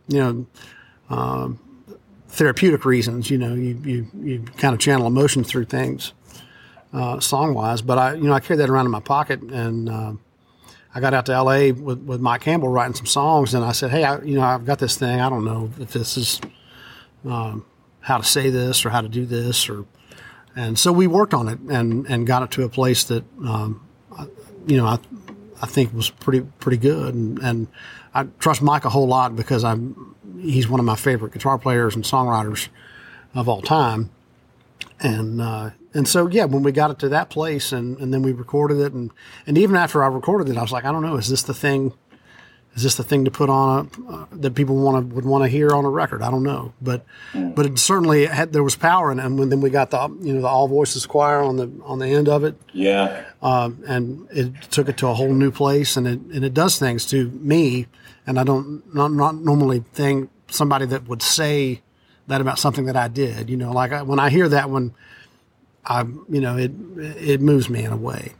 you 0.07 0.19
know 0.19 0.45
um, 1.09 1.59
therapeutic 2.29 2.85
reasons. 2.85 3.29
You 3.29 3.37
know, 3.37 3.53
you 3.53 3.81
you, 3.83 4.07
you 4.17 4.41
kind 4.55 4.75
of 4.75 4.79
channel 4.79 5.07
emotion 5.07 5.43
through 5.43 5.65
things 5.65 6.13
uh, 6.93 7.19
song 7.19 7.53
wise. 7.53 7.81
But 7.81 7.97
I 7.97 8.13
you 8.13 8.27
know 8.27 8.33
I 8.33 8.39
carried 8.39 8.61
that 8.61 8.69
around 8.69 8.85
in 8.85 8.91
my 8.93 9.01
pocket 9.01 9.41
and. 9.41 10.19
I 10.97 10.99
got 10.99 11.13
out 11.13 11.27
to 11.27 11.33
L.A. 11.33 11.71
with, 11.73 11.99
with 11.99 12.21
Mike 12.21 12.41
Campbell 12.41 12.69
writing 12.69 12.95
some 12.95 13.05
songs, 13.05 13.53
and 13.53 13.63
I 13.63 13.71
said, 13.71 13.91
"Hey, 13.91 14.03
I, 14.03 14.19
you 14.23 14.33
know, 14.33 14.41
I've 14.41 14.65
got 14.65 14.79
this 14.79 14.97
thing. 14.97 15.21
I 15.21 15.29
don't 15.29 15.45
know 15.45 15.69
if 15.79 15.93
this 15.93 16.17
is 16.17 16.41
um, 17.23 17.67
how 17.99 18.17
to 18.17 18.23
say 18.23 18.49
this 18.49 18.83
or 18.83 18.89
how 18.89 19.01
to 19.01 19.07
do 19.07 19.27
this, 19.27 19.69
or." 19.69 19.85
And 20.55 20.79
so 20.79 20.91
we 20.91 21.05
worked 21.05 21.35
on 21.35 21.49
it 21.49 21.59
and 21.69 22.07
and 22.07 22.25
got 22.25 22.41
it 22.41 22.49
to 22.53 22.63
a 22.63 22.69
place 22.69 23.03
that 23.03 23.23
um, 23.45 23.87
you 24.65 24.77
know, 24.77 24.87
I 24.87 24.97
I 25.61 25.67
think 25.67 25.93
was 25.93 26.09
pretty 26.09 26.41
pretty 26.57 26.77
good, 26.79 27.13
and, 27.13 27.37
and 27.43 27.67
I 28.15 28.23
trust 28.39 28.63
Mike 28.63 28.83
a 28.83 28.89
whole 28.89 29.07
lot 29.07 29.35
because 29.35 29.63
I'm 29.63 30.15
he's 30.41 30.67
one 30.67 30.79
of 30.79 30.85
my 30.87 30.95
favorite 30.95 31.31
guitar 31.31 31.59
players 31.59 31.93
and 31.93 32.03
songwriters 32.03 32.69
of 33.35 33.47
all 33.47 33.61
time, 33.61 34.09
and 34.99 35.41
uh, 35.41 35.69
and 35.97 36.07
so 36.07 36.27
yeah, 36.27 36.45
when 36.45 36.63
we 36.63 36.71
got 36.71 36.91
it 36.91 36.99
to 36.99 37.09
that 37.09 37.29
place, 37.29 37.71
and, 37.71 37.97
and 37.99 38.13
then 38.13 38.21
we 38.21 38.31
recorded 38.31 38.77
it, 38.79 38.93
and 38.93 39.11
and 39.47 39.57
even 39.57 39.75
after 39.75 40.03
I 40.03 40.07
recorded 40.07 40.47
it, 40.49 40.57
I 40.57 40.61
was 40.61 40.71
like, 40.71 40.85
I 40.85 40.91
don't 40.91 41.01
know, 41.03 41.17
is 41.17 41.27
this 41.29 41.43
the 41.43 41.53
thing? 41.53 41.93
Is 42.75 42.83
this 42.83 42.95
the 42.95 43.03
thing 43.03 43.25
to 43.25 43.31
put 43.31 43.49
on 43.49 43.89
a, 44.07 44.11
uh, 44.11 44.25
that 44.33 44.53
people 44.53 44.75
want 44.75 45.09
to 45.09 45.15
would 45.15 45.25
want 45.25 45.43
to 45.43 45.47
hear 45.49 45.71
on 45.73 45.83
a 45.83 45.89
record? 45.89 46.21
I 46.21 46.29
don't 46.29 46.43
know, 46.43 46.73
but 46.79 47.03
but 47.33 47.65
it 47.65 47.79
certainly 47.79 48.27
had 48.27 48.53
there 48.53 48.61
was 48.61 48.75
power 48.75 49.11
in 49.11 49.17
it. 49.19 49.25
And 49.25 49.39
when, 49.39 49.49
then 49.49 49.61
we 49.61 49.71
got 49.71 49.89
the 49.89 50.07
you 50.21 50.33
know 50.35 50.41
the 50.41 50.47
all 50.47 50.67
voices 50.67 51.07
choir 51.07 51.41
on 51.41 51.57
the 51.57 51.71
on 51.83 51.97
the 51.97 52.07
end 52.07 52.29
of 52.29 52.43
it, 52.43 52.55
Yeah. 52.73 53.23
um, 53.41 53.83
and 53.87 54.27
it 54.31 54.61
took 54.69 54.89
it 54.89 54.97
to 54.97 55.07
a 55.07 55.15
whole 55.15 55.33
new 55.33 55.49
place, 55.49 55.97
and 55.97 56.07
it 56.07 56.19
and 56.35 56.45
it 56.45 56.53
does 56.53 56.77
things 56.77 57.05
to 57.07 57.31
me, 57.31 57.87
and 58.27 58.39
I 58.39 58.43
don't 58.43 58.83
not 58.93 59.11
not 59.11 59.33
normally 59.35 59.83
think 59.93 60.29
somebody 60.49 60.85
that 60.85 61.07
would 61.07 61.23
say 61.23 61.81
that 62.27 62.41
about 62.41 62.59
something 62.59 62.85
that 62.85 62.95
I 62.95 63.07
did. 63.07 63.49
You 63.49 63.57
know, 63.57 63.71
like 63.71 63.91
I, 63.91 64.03
when 64.03 64.19
I 64.19 64.29
hear 64.29 64.47
that 64.49 64.69
one, 64.69 64.93
I 65.87 66.01
you 66.01 66.41
know 66.41 66.57
it 66.57 66.71
it 66.97 67.41
moves 67.41 67.69
me 67.69 67.83
in 67.83 67.91
a 67.91 67.97
way, 67.97 68.33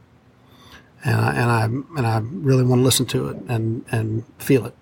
and 1.04 1.16
I, 1.16 1.34
and 1.34 1.50
I 1.50 1.64
and 1.98 2.06
I 2.06 2.18
really 2.18 2.64
want 2.64 2.80
to 2.80 2.84
listen 2.84 3.06
to 3.06 3.28
it 3.28 3.36
and 3.48 3.84
and 3.90 4.24
feel 4.38 4.66
it. 4.66 4.74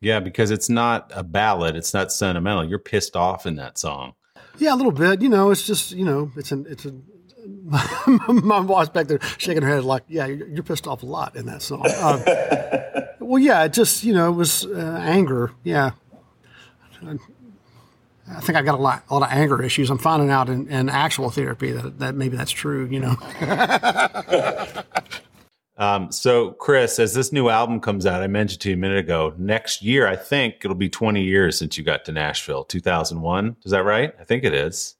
Yeah, 0.00 0.20
because 0.20 0.50
it's 0.50 0.68
not 0.68 1.10
a 1.14 1.24
ballad. 1.24 1.74
It's 1.74 1.92
not 1.92 2.12
sentimental. 2.12 2.64
You're 2.64 2.78
pissed 2.78 3.16
off 3.16 3.46
in 3.46 3.56
that 3.56 3.76
song. 3.78 4.14
Yeah, 4.58 4.74
a 4.74 4.76
little 4.76 4.92
bit. 4.92 5.20
You 5.20 5.28
know, 5.28 5.50
it's 5.50 5.66
just 5.66 5.92
you 5.92 6.04
know, 6.04 6.30
it's 6.36 6.52
an 6.52 6.66
it's 6.68 6.86
a. 6.86 6.94
My 8.28 8.60
wife's 8.60 8.90
back 8.90 9.06
there 9.06 9.20
shaking 9.38 9.62
her 9.62 9.68
head 9.68 9.84
like, 9.84 10.04
"Yeah, 10.08 10.26
you're, 10.26 10.48
you're 10.48 10.62
pissed 10.62 10.86
off 10.86 11.02
a 11.02 11.06
lot 11.06 11.36
in 11.36 11.46
that 11.46 11.62
song." 11.62 11.86
Um, 12.00 12.22
well, 13.20 13.40
yeah, 13.40 13.64
it 13.64 13.72
just 13.72 14.04
you 14.04 14.14
know 14.14 14.28
it 14.28 14.34
was 14.34 14.64
uh, 14.66 15.00
anger. 15.02 15.52
Yeah, 15.64 15.92
I 18.28 18.40
think 18.40 18.56
I 18.58 18.62
got 18.62 18.74
a 18.78 18.82
lot 18.82 19.04
a 19.08 19.14
lot 19.18 19.30
of 19.30 19.36
anger 19.36 19.62
issues. 19.62 19.90
I'm 19.90 19.98
finding 19.98 20.30
out 20.30 20.48
in, 20.48 20.68
in 20.68 20.88
actual 20.88 21.30
therapy 21.30 21.72
that 21.72 21.98
that 22.00 22.14
maybe 22.14 22.36
that's 22.36 22.50
true. 22.50 22.86
You 22.86 23.00
know, 23.00 23.16
Um, 25.78 26.10
so, 26.10 26.52
Chris, 26.52 26.98
as 26.98 27.12
this 27.12 27.32
new 27.32 27.50
album 27.50 27.80
comes 27.80 28.06
out, 28.06 28.22
I 28.22 28.28
mentioned 28.28 28.62
to 28.62 28.70
you 28.70 28.76
a 28.76 28.78
minute 28.78 28.98
ago, 28.98 29.34
next 29.36 29.82
year, 29.82 30.06
I 30.06 30.16
think 30.16 30.54
it'll 30.64 30.74
be 30.74 30.88
20 30.88 31.22
years 31.22 31.58
since 31.58 31.76
you 31.76 31.84
got 31.84 32.06
to 32.06 32.12
Nashville, 32.12 32.64
2001. 32.64 33.56
Is 33.62 33.72
that 33.72 33.84
right? 33.84 34.14
I 34.18 34.24
think 34.24 34.44
it 34.44 34.54
is. 34.54 34.96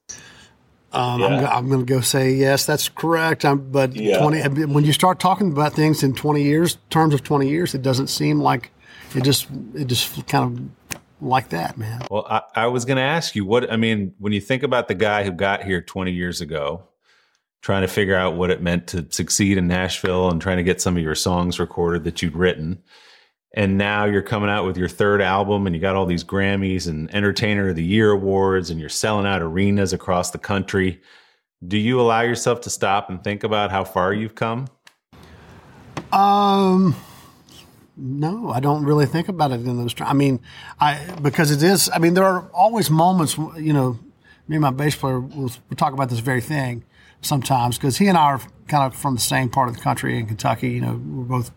um, 0.93 1.21
Yeah. 1.23 1.27
I'm, 1.27 1.47
I'm 1.47 1.69
going 1.69 1.81
to 1.81 1.87
go 1.91 2.03
say 2.03 2.33
yes, 2.33 2.67
that's 2.67 2.91
correct. 2.91 3.47
I'm, 3.47 3.71
but 3.71 3.97
Yeah. 3.97 4.19
20 4.19 4.67
when 4.67 4.85
you 4.85 4.93
start 4.93 5.19
talking 5.19 5.51
about 5.51 5.73
things 5.73 6.03
in 6.03 6.15
20 6.15 6.43
years 6.43 6.77
terms 6.91 7.15
of 7.15 7.23
20 7.25 7.49
years, 7.49 7.75
it 7.75 7.81
doesn't 7.81 8.09
seem 8.09 8.41
like 8.41 8.71
it 9.15 9.25
just 9.25 9.47
it 9.75 9.87
just 9.87 10.27
kind 10.27 10.45
of 10.45 10.86
like 11.21 11.51
that, 11.51 11.79
man. 11.79 12.03
Well, 12.11 12.27
I, 12.29 12.43
I 12.55 12.67
was 12.67 12.85
going 12.85 12.97
to 12.97 13.03
ask 13.03 13.35
you 13.35 13.45
what, 13.45 13.71
I 13.73 13.77
mean, 13.77 14.15
when 14.19 14.33
you 14.33 14.41
think 14.41 14.63
about 14.63 14.89
the 14.89 14.95
guy 14.95 15.25
who 15.25 15.33
got 15.33 15.65
here 15.65 15.81
20 15.81 16.13
years 16.13 16.41
ago, 16.41 16.89
trying 17.63 17.83
to 17.83 17.89
figure 17.89 18.15
out 18.15 18.37
what 18.37 18.51
it 18.51 18.63
meant 18.63 18.87
to 18.89 19.07
succeed 19.11 19.59
in 19.59 19.67
Nashville 19.67 20.31
and 20.31 20.41
trying 20.41 20.59
to 20.59 20.63
get 20.63 20.81
some 20.81 20.97
of 20.97 21.03
your 21.03 21.15
songs 21.15 21.59
recorded 21.59 22.05
that 22.05 22.23
you'd 22.23 22.37
written. 22.37 22.83
And 23.55 23.79
now 23.79 24.05
you're 24.05 24.23
coming 24.23 24.51
out 24.51 24.67
with 24.67 24.77
your 24.77 24.89
third 24.89 25.23
album 25.23 25.67
and 25.67 25.75
you 25.75 25.81
got 25.81 25.97
all 25.97 26.07
these 26.07 26.23
Grammys 26.23 26.87
and 26.87 27.13
Entertainer 27.15 27.71
of 27.71 27.77
the 27.77 27.83
Year 27.83 28.11
awards 28.11 28.71
and 28.71 28.79
you're 28.79 28.89
selling 28.89 29.27
out 29.27 29.43
arenas 29.43 29.93
across 29.93 30.31
the 30.31 30.39
country. 30.39 31.01
Do 31.67 31.79
you 31.79 32.01
allow 32.01 32.21
yourself 32.21 32.61
to 32.63 32.71
stop 32.71 33.09
and 33.09 33.25
think 33.25 33.43
about 33.43 33.71
how 33.71 33.83
far 33.83 34.13
you've 34.13 34.35
come? 34.35 34.67
Um, 36.13 36.95
no, 37.97 38.51
I 38.51 38.61
don't 38.61 38.85
really 38.85 39.07
think 39.07 39.29
about 39.29 39.53
it 39.53 39.61
in 39.67 39.77
those 39.77 39.95
terms. 39.95 40.11
I 40.11 40.15
mean, 40.15 40.41
I 40.81 41.01
because 41.23 41.51
it 41.51 41.63
is. 41.63 41.91
I 41.95 41.99
mean, 41.99 42.15
there 42.15 42.25
are 42.25 42.49
always 42.53 42.91
moments. 42.91 43.37
You 43.39 43.73
know, 43.73 43.99
me 44.49 44.57
and 44.57 44.63
my 44.63 44.71
bass 44.71 44.95
player 44.97 45.21
will 45.21 45.51
we 45.71 45.77
talk 45.77 45.93
about 45.93 46.11
this 46.11 46.19
very 46.21 46.41
thing 46.41 46.85
sometimes 47.23 47.77
because 47.79 47.97
he 47.97 48.07
and 48.09 48.19
I 48.19 48.23
are 48.25 48.41
kind 48.69 48.85
of 48.85 48.95
from 48.99 49.15
the 49.15 49.21
same 49.21 49.49
part 49.49 49.69
of 49.69 49.77
the 49.77 49.81
country 49.83 50.19
in 50.19 50.27
Kentucky. 50.27 50.71
You 50.71 50.81
know, 50.83 51.01
we're 51.05 51.25
both 51.25 51.51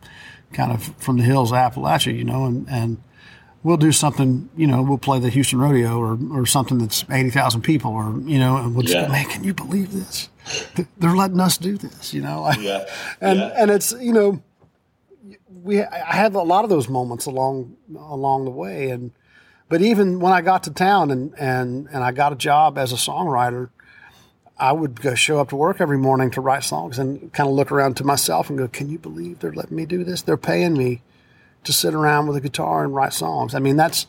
kind 0.54 0.72
of 0.72 0.84
from 0.98 1.18
the 1.18 1.24
hills 1.24 1.52
of 1.52 1.58
Appalachia. 1.58 2.16
You 2.16 2.24
know, 2.24 2.46
and 2.46 2.68
and 2.70 3.04
we'll 3.64 3.78
do 3.78 3.92
something. 3.92 4.50
You 4.56 4.68
know, 4.68 4.82
we'll 4.82 4.98
play 4.98 5.20
the 5.20 5.30
Houston 5.30 5.60
Rodeo 5.60 5.98
or 6.00 6.18
or 6.32 6.46
something 6.46 6.78
that's 6.78 7.04
eighty 7.12 7.32
thousand 7.32 7.62
people, 7.64 7.92
or 7.92 8.18
you 8.22 8.40
know, 8.40 8.56
and 8.58 8.74
we'll 8.74 8.84
just 8.84 8.96
Yeah. 8.96 9.08
go, 9.08 9.12
man, 9.12 9.26
can 9.26 9.44
you 9.44 9.54
believe 9.54 9.92
this? 9.92 10.30
They're 10.98 11.16
letting 11.16 11.40
us 11.42 11.58
do 11.58 11.78
this. 11.78 12.14
You 12.14 12.22
know, 12.22 12.50
Yeah. 12.60 12.86
and 13.20 13.40
Yeah. 13.40 13.54
and 13.58 13.70
it's 13.72 13.92
you 14.00 14.14
know 14.14 14.42
we 15.64 15.82
I 15.84 16.16
had 16.16 16.34
a 16.36 16.42
lot 16.42 16.64
of 16.64 16.70
those 16.70 16.88
moments 16.90 17.26
along 17.26 17.76
along 17.96 18.46
the 18.46 18.52
way. 18.52 18.90
And 18.90 19.12
but 19.68 19.82
even 19.82 20.20
when 20.20 20.34
I 20.34 20.42
got 20.42 20.64
to 20.64 20.72
town 20.72 21.12
and 21.12 21.34
and 21.38 21.88
and 21.92 22.04
I 22.04 22.12
got 22.12 22.34
a 22.34 22.36
job 22.36 22.78
as 22.78 22.92
a 22.92 22.96
songwriter 22.96 23.70
I 24.58 24.74
would 24.74 25.02
go 25.02 25.16
show 25.16 25.40
up 25.40 25.50
to 25.50 25.56
work 25.56 25.80
every 25.80 25.98
morning 25.98 26.32
to 26.32 26.42
write 26.42 26.66
songs 26.66 27.00
and 27.00 27.32
kind 27.32 27.48
of 27.48 27.56
look 27.56 27.72
around 27.72 27.96
to 27.98 28.04
myself 28.04 28.50
and 28.50 28.60
go 28.60 28.68
can 28.68 28.90
you 28.90 29.00
believe 29.00 29.40
they're 29.40 29.54
letting 29.54 29.78
me 29.78 29.86
do 29.86 30.04
this? 30.04 30.22
They're 30.22 30.38
paying 30.38 30.78
me 30.78 31.02
to 31.64 31.74
sit 31.74 31.94
around 31.94 32.28
with 32.28 32.38
a 32.38 32.42
guitar 32.42 32.84
and 32.84 32.94
write 32.94 33.14
songs. 33.14 33.56
I 33.56 33.60
mean 33.60 33.78
that's 33.78 34.08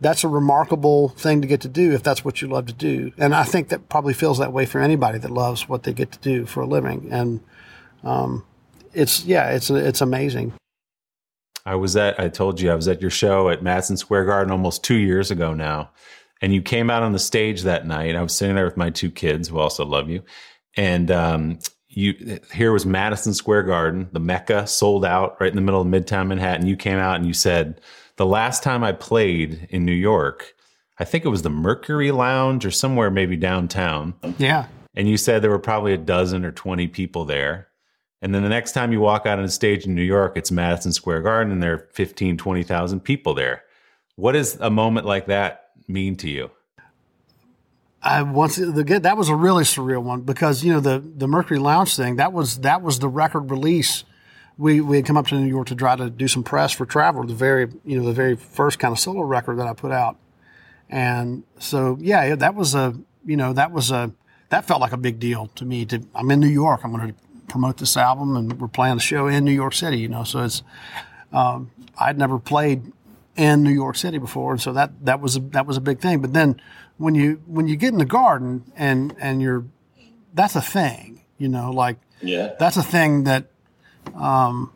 that's 0.00 0.22
a 0.22 0.28
remarkable 0.28 1.08
thing 1.08 1.40
to 1.42 1.48
get 1.48 1.60
to 1.62 1.68
do 1.68 1.92
if 1.92 2.04
that's 2.04 2.24
what 2.24 2.40
you 2.40 2.46
love 2.46 2.66
to 2.66 2.72
do. 2.72 3.12
And 3.18 3.34
I 3.34 3.42
think 3.42 3.68
that 3.70 3.88
probably 3.88 4.14
feels 4.14 4.38
that 4.38 4.52
way 4.52 4.64
for 4.64 4.80
anybody 4.80 5.18
that 5.18 5.30
loves 5.30 5.68
what 5.68 5.82
they 5.82 5.92
get 5.92 6.12
to 6.12 6.18
do 6.20 6.46
for 6.46 6.60
a 6.60 6.66
living. 6.66 7.08
And 7.10 7.40
um, 8.04 8.44
it's 8.92 9.24
yeah 9.24 9.50
it's 9.50 9.70
it's 9.70 10.00
amazing 10.00 10.52
I 11.68 11.74
was 11.74 11.96
at, 11.96 12.18
I 12.18 12.28
told 12.28 12.62
you, 12.62 12.72
I 12.72 12.74
was 12.74 12.88
at 12.88 13.02
your 13.02 13.10
show 13.10 13.50
at 13.50 13.62
Madison 13.62 13.98
Square 13.98 14.24
Garden 14.24 14.50
almost 14.50 14.82
two 14.82 14.96
years 14.96 15.30
ago 15.30 15.52
now. 15.52 15.90
And 16.40 16.54
you 16.54 16.62
came 16.62 16.88
out 16.88 17.02
on 17.02 17.12
the 17.12 17.18
stage 17.18 17.62
that 17.62 17.86
night. 17.86 18.16
I 18.16 18.22
was 18.22 18.34
sitting 18.34 18.54
there 18.54 18.64
with 18.64 18.78
my 18.78 18.88
two 18.88 19.10
kids 19.10 19.48
who 19.48 19.58
also 19.58 19.84
love 19.84 20.08
you. 20.08 20.22
And 20.78 21.10
um, 21.10 21.58
you, 21.88 22.40
here 22.54 22.72
was 22.72 22.86
Madison 22.86 23.34
Square 23.34 23.64
Garden, 23.64 24.08
the 24.12 24.20
Mecca, 24.20 24.66
sold 24.66 25.04
out 25.04 25.38
right 25.40 25.50
in 25.50 25.56
the 25.56 25.60
middle 25.60 25.82
of 25.82 25.86
Midtown 25.86 26.28
Manhattan. 26.28 26.66
You 26.66 26.76
came 26.76 26.96
out 26.96 27.16
and 27.16 27.26
you 27.26 27.34
said, 27.34 27.82
The 28.16 28.24
last 28.24 28.62
time 28.62 28.82
I 28.82 28.92
played 28.92 29.68
in 29.68 29.84
New 29.84 29.92
York, 29.92 30.54
I 30.98 31.04
think 31.04 31.26
it 31.26 31.28
was 31.28 31.42
the 31.42 31.50
Mercury 31.50 32.12
Lounge 32.12 32.64
or 32.64 32.70
somewhere 32.70 33.10
maybe 33.10 33.36
downtown. 33.36 34.14
yeah 34.38 34.68
And 34.94 35.06
you 35.06 35.18
said 35.18 35.42
there 35.42 35.50
were 35.50 35.58
probably 35.58 35.92
a 35.92 35.98
dozen 35.98 36.46
or 36.46 36.50
20 36.52 36.88
people 36.88 37.26
there. 37.26 37.67
And 38.20 38.34
then 38.34 38.42
the 38.42 38.48
next 38.48 38.72
time 38.72 38.92
you 38.92 39.00
walk 39.00 39.26
out 39.26 39.38
on 39.38 39.44
a 39.44 39.50
stage 39.50 39.86
in 39.86 39.94
New 39.94 40.02
York, 40.02 40.32
it's 40.36 40.50
Madison 40.50 40.92
Square 40.92 41.22
Garden 41.22 41.52
and 41.52 41.62
there 41.62 41.74
are 41.74 41.88
15, 41.92 42.36
20,000 42.36 43.00
people 43.00 43.34
there. 43.34 43.62
What 44.16 44.32
does 44.32 44.56
a 44.56 44.70
moment 44.70 45.06
like 45.06 45.26
that 45.26 45.70
mean 45.86 46.16
to 46.16 46.28
you? 46.28 46.50
I 48.02 48.22
once 48.22 48.56
the 48.56 49.00
that 49.02 49.16
was 49.16 49.28
a 49.28 49.34
really 49.34 49.64
surreal 49.64 50.02
one 50.02 50.20
because 50.20 50.62
you 50.62 50.72
know 50.72 50.80
the 50.80 51.00
the 51.00 51.26
Mercury 51.26 51.58
Lounge 51.58 51.96
thing 51.96 52.16
that 52.16 52.32
was 52.32 52.58
that 52.60 52.80
was 52.80 53.00
the 53.00 53.08
record 53.08 53.50
release. 53.50 54.04
We 54.56 54.80
we 54.80 54.96
had 54.96 55.06
come 55.06 55.16
up 55.16 55.26
to 55.28 55.34
New 55.34 55.48
York 55.48 55.66
to 55.68 55.74
try 55.74 55.96
to 55.96 56.08
do 56.08 56.28
some 56.28 56.44
press 56.44 56.72
for 56.72 56.86
Traveler, 56.86 57.26
the 57.26 57.34
very 57.34 57.68
you 57.84 57.98
know 57.98 58.04
the 58.04 58.12
very 58.12 58.36
first 58.36 58.78
kind 58.78 58.92
of 58.92 59.00
solo 59.00 59.22
record 59.22 59.58
that 59.58 59.66
I 59.66 59.72
put 59.72 59.90
out, 59.90 60.16
and 60.88 61.42
so 61.58 61.98
yeah, 62.00 62.36
that 62.36 62.54
was 62.54 62.74
a 62.76 62.94
you 63.24 63.36
know 63.36 63.52
that 63.52 63.72
was 63.72 63.90
a 63.90 64.12
that 64.50 64.64
felt 64.64 64.80
like 64.80 64.92
a 64.92 64.96
big 64.96 65.18
deal 65.18 65.48
to 65.56 65.64
me. 65.64 65.84
To 65.86 66.00
I'm 66.14 66.30
in 66.30 66.38
New 66.38 66.48
York, 66.48 66.82
I'm 66.84 66.92
going 66.92 67.08
to 67.08 67.14
promote 67.48 67.78
this 67.78 67.96
album, 67.96 68.36
and 68.36 68.60
we're 68.60 68.68
playing 68.68 68.96
a 68.96 69.00
show 69.00 69.26
in 69.26 69.44
New 69.44 69.52
York 69.52 69.74
City. 69.74 69.98
You 69.98 70.08
know, 70.08 70.24
so 70.24 70.42
it's 70.44 70.62
um, 71.32 71.70
I'd 71.98 72.18
never 72.18 72.38
played 72.38 72.92
in 73.36 73.62
New 73.62 73.70
York 73.72 73.96
City 73.96 74.18
before, 74.18 74.52
and 74.52 74.60
so 74.60 74.72
that 74.72 75.04
that 75.04 75.20
was 75.20 75.36
a, 75.36 75.40
that 75.40 75.66
was 75.66 75.76
a 75.76 75.80
big 75.80 76.00
thing. 76.00 76.20
But 76.20 76.32
then 76.32 76.60
when 76.96 77.14
you 77.14 77.40
when 77.46 77.68
you 77.68 77.76
get 77.76 77.92
in 77.92 77.98
the 77.98 78.04
garden 78.04 78.64
and 78.76 79.14
and 79.18 79.40
you're 79.42 79.64
that's 80.34 80.56
a 80.56 80.60
thing, 80.62 81.22
you 81.38 81.48
know, 81.48 81.70
like 81.70 81.96
Yeah. 82.20 82.54
that's 82.58 82.76
a 82.76 82.82
thing 82.82 83.24
that 83.24 83.46
um, 84.14 84.72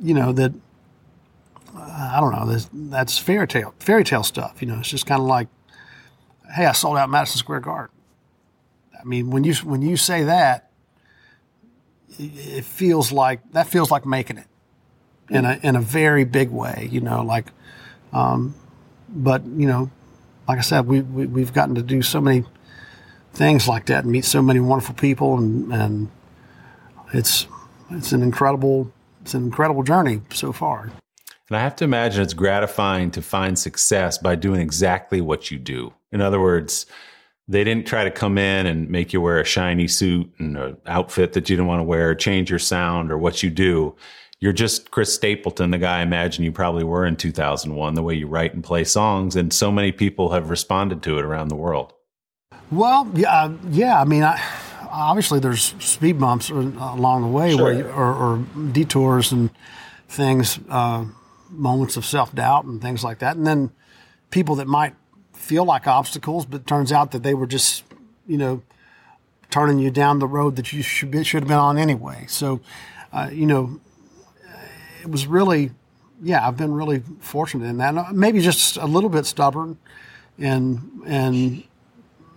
you 0.00 0.14
know 0.14 0.32
that 0.32 0.52
uh, 1.74 2.10
I 2.16 2.20
don't 2.20 2.32
know. 2.32 2.46
That's, 2.46 2.68
that's 2.72 3.18
fairy 3.18 3.46
tale 3.46 3.74
fairy 3.78 4.04
tale 4.04 4.22
stuff. 4.22 4.60
You 4.60 4.68
know, 4.68 4.78
it's 4.78 4.88
just 4.88 5.06
kind 5.06 5.20
of 5.20 5.26
like, 5.26 5.48
hey, 6.54 6.66
I 6.66 6.72
sold 6.72 6.96
out 6.96 7.10
Madison 7.10 7.38
Square 7.38 7.60
Garden. 7.60 7.94
I 8.98 9.04
mean, 9.04 9.30
when 9.30 9.44
you 9.44 9.54
when 9.56 9.82
you 9.82 9.96
say 9.96 10.24
that, 10.24 10.65
it 12.18 12.64
feels 12.64 13.12
like 13.12 13.40
that 13.52 13.66
feels 13.66 13.90
like 13.90 14.06
making 14.06 14.38
it 14.38 14.46
in 15.30 15.44
a 15.44 15.58
in 15.62 15.76
a 15.76 15.80
very 15.80 16.24
big 16.24 16.50
way. 16.50 16.88
You 16.90 17.00
know, 17.00 17.22
like, 17.22 17.46
um, 18.12 18.54
but 19.08 19.44
you 19.44 19.66
know, 19.66 19.90
like 20.48 20.58
I 20.58 20.62
said, 20.62 20.86
we, 20.86 21.00
we 21.00 21.26
we've 21.26 21.52
gotten 21.52 21.74
to 21.74 21.82
do 21.82 22.02
so 22.02 22.20
many 22.20 22.44
things 23.32 23.68
like 23.68 23.86
that 23.86 24.04
and 24.04 24.12
meet 24.12 24.24
so 24.24 24.40
many 24.42 24.60
wonderful 24.60 24.94
people, 24.94 25.36
and 25.36 25.72
and 25.72 26.10
it's 27.12 27.46
it's 27.90 28.12
an 28.12 28.22
incredible 28.22 28.92
it's 29.22 29.34
an 29.34 29.44
incredible 29.44 29.82
journey 29.82 30.20
so 30.32 30.52
far. 30.52 30.92
And 31.48 31.56
I 31.56 31.60
have 31.60 31.76
to 31.76 31.84
imagine 31.84 32.22
it's 32.22 32.34
gratifying 32.34 33.12
to 33.12 33.22
find 33.22 33.56
success 33.56 34.18
by 34.18 34.34
doing 34.34 34.60
exactly 34.60 35.20
what 35.20 35.50
you 35.50 35.58
do. 35.58 35.92
In 36.10 36.20
other 36.20 36.40
words, 36.40 36.86
They 37.48 37.62
didn't 37.62 37.86
try 37.86 38.02
to 38.04 38.10
come 38.10 38.38
in 38.38 38.66
and 38.66 38.90
make 38.90 39.12
you 39.12 39.20
wear 39.20 39.40
a 39.40 39.44
shiny 39.44 39.86
suit 39.86 40.32
and 40.38 40.56
an 40.56 40.76
outfit 40.86 41.32
that 41.34 41.48
you 41.48 41.56
didn't 41.56 41.68
want 41.68 41.78
to 41.80 41.84
wear, 41.84 42.14
change 42.14 42.50
your 42.50 42.58
sound 42.58 43.12
or 43.12 43.18
what 43.18 43.42
you 43.42 43.50
do. 43.50 43.94
You're 44.40 44.52
just 44.52 44.90
Chris 44.90 45.14
Stapleton, 45.14 45.70
the 45.70 45.78
guy 45.78 46.00
I 46.00 46.02
imagine 46.02 46.44
you 46.44 46.52
probably 46.52 46.84
were 46.84 47.06
in 47.06 47.16
2001, 47.16 47.94
the 47.94 48.02
way 48.02 48.14
you 48.14 48.26
write 48.26 48.52
and 48.52 48.62
play 48.64 48.84
songs. 48.84 49.36
And 49.36 49.52
so 49.52 49.70
many 49.70 49.92
people 49.92 50.32
have 50.32 50.50
responded 50.50 51.02
to 51.04 51.18
it 51.18 51.24
around 51.24 51.48
the 51.48 51.56
world. 51.56 51.92
Well, 52.70 53.10
yeah, 53.14 53.44
uh, 53.44 53.52
yeah. 53.70 54.00
I 54.00 54.04
mean, 54.04 54.24
I, 54.24 54.42
obviously 54.90 55.38
there's 55.38 55.74
speed 55.78 56.18
bumps 56.18 56.50
along 56.50 57.22
the 57.22 57.28
way 57.28 57.52
Sure. 57.52 57.62
where 57.62 57.72
you, 57.72 57.86
or, 57.86 58.12
or 58.12 58.38
detours 58.72 59.30
and 59.32 59.50
things, 60.08 60.58
uh, 60.68 61.04
moments 61.48 61.96
of 61.96 62.04
self 62.04 62.34
doubt 62.34 62.64
and 62.64 62.82
things 62.82 63.04
like 63.04 63.20
that, 63.20 63.36
and 63.36 63.46
then 63.46 63.70
people 64.30 64.56
that 64.56 64.66
might 64.66 64.94
feel 65.46 65.64
like 65.64 65.86
obstacles, 65.86 66.44
but 66.44 66.66
turns 66.66 66.90
out 66.90 67.12
that 67.12 67.22
they 67.22 67.34
were 67.34 67.46
just, 67.46 67.84
you 68.26 68.36
know, 68.36 68.62
turning 69.50 69.78
you 69.78 69.90
down 69.90 70.18
the 70.18 70.26
road 70.26 70.56
that 70.56 70.72
you 70.72 70.82
should 70.82 71.10
be, 71.10 71.22
should 71.22 71.42
have 71.42 71.48
been 71.48 71.56
on 71.56 71.78
anyway. 71.78 72.24
So, 72.28 72.60
uh, 73.12 73.30
you 73.32 73.46
know, 73.46 73.80
it 75.02 75.08
was 75.08 75.26
really, 75.26 75.70
yeah, 76.20 76.46
I've 76.46 76.56
been 76.56 76.74
really 76.74 77.02
fortunate 77.20 77.66
in 77.66 77.78
that. 77.78 78.12
Maybe 78.12 78.40
just 78.40 78.76
a 78.76 78.86
little 78.86 79.08
bit 79.08 79.24
stubborn, 79.24 79.78
and 80.38 81.02
and 81.06 81.62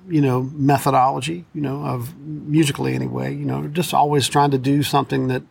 you 0.07 0.21
know 0.21 0.43
methodology, 0.53 1.45
you 1.53 1.61
know, 1.61 1.83
of 1.83 2.15
musically 2.17 2.93
anyway. 2.93 3.33
You 3.33 3.45
know, 3.45 3.67
just 3.67 3.93
always 3.93 4.27
trying 4.27 4.51
to 4.51 4.59
do 4.59 4.83
something 4.83 5.29
that 5.29 5.41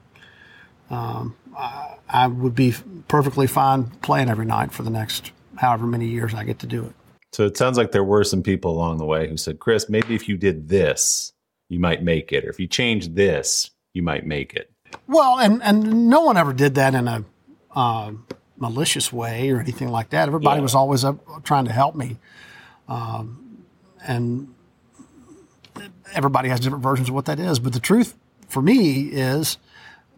um, 0.90 1.35
I, 1.57 1.97
I 2.09 2.27
would 2.29 2.55
be 2.55 2.75
perfectly 3.09 3.49
fine 3.49 3.85
playing 4.03 4.29
every 4.31 4.47
night 4.47 4.73
for 4.73 4.85
the 4.85 4.90
next 4.90 5.33
however 5.57 5.87
many 5.87 6.07
years 6.07 6.35
I 6.35 6.44
get 6.44 6.61
to 6.61 6.66
do 6.66 6.85
it. 6.85 6.92
So 7.33 7.45
it 7.45 7.57
sounds 7.57 7.77
like 7.77 7.93
there 7.93 8.05
were 8.05 8.25
some 8.25 8.43
people 8.43 8.71
along 8.73 8.99
the 8.99 9.05
way 9.05 9.29
who 9.29 9.37
said, 9.37 9.59
Chris, 9.59 9.88
maybe 9.88 10.14
if 10.14 10.29
you 10.29 10.37
did 10.37 10.69
this, 10.69 11.33
you 11.69 11.79
might 11.79 12.03
make 12.03 12.33
it. 12.33 12.45
Or 12.45 12.51
if 12.51 12.59
you 12.59 12.67
change 12.67 13.09
this, 13.14 13.71
you 13.93 14.03
might 14.03 14.25
make 14.27 14.55
it. 14.55 14.71
Well, 15.07 15.38
and 15.38 15.62
and 15.62 16.09
no 16.09 16.23
one 16.23 16.37
ever 16.38 16.53
did 16.55 16.75
that 16.77 16.95
in 16.95 17.07
a 17.07 17.25
uh, 17.75 18.12
malicious 18.57 19.12
way 19.12 19.51
or 19.51 19.61
anything 19.61 19.88
like 19.88 20.11
that. 20.11 20.29
Everybody 20.29 20.59
Yeah. 20.59 20.62
was 20.62 20.75
always 20.75 21.05
up 21.05 21.45
trying 21.45 21.67
to 21.67 21.73
help 21.73 21.95
me, 21.95 22.17
um, 22.88 23.64
and 24.07 24.49
everybody 26.14 26.49
has 26.49 26.61
different 26.61 26.83
versions 26.83 27.09
of 27.09 27.14
what 27.14 27.27
that 27.27 27.38
is. 27.38 27.59
But 27.59 27.75
the 27.75 27.81
truth 27.81 28.17
for 28.49 28.62
me 28.62 29.09
is, 29.09 29.59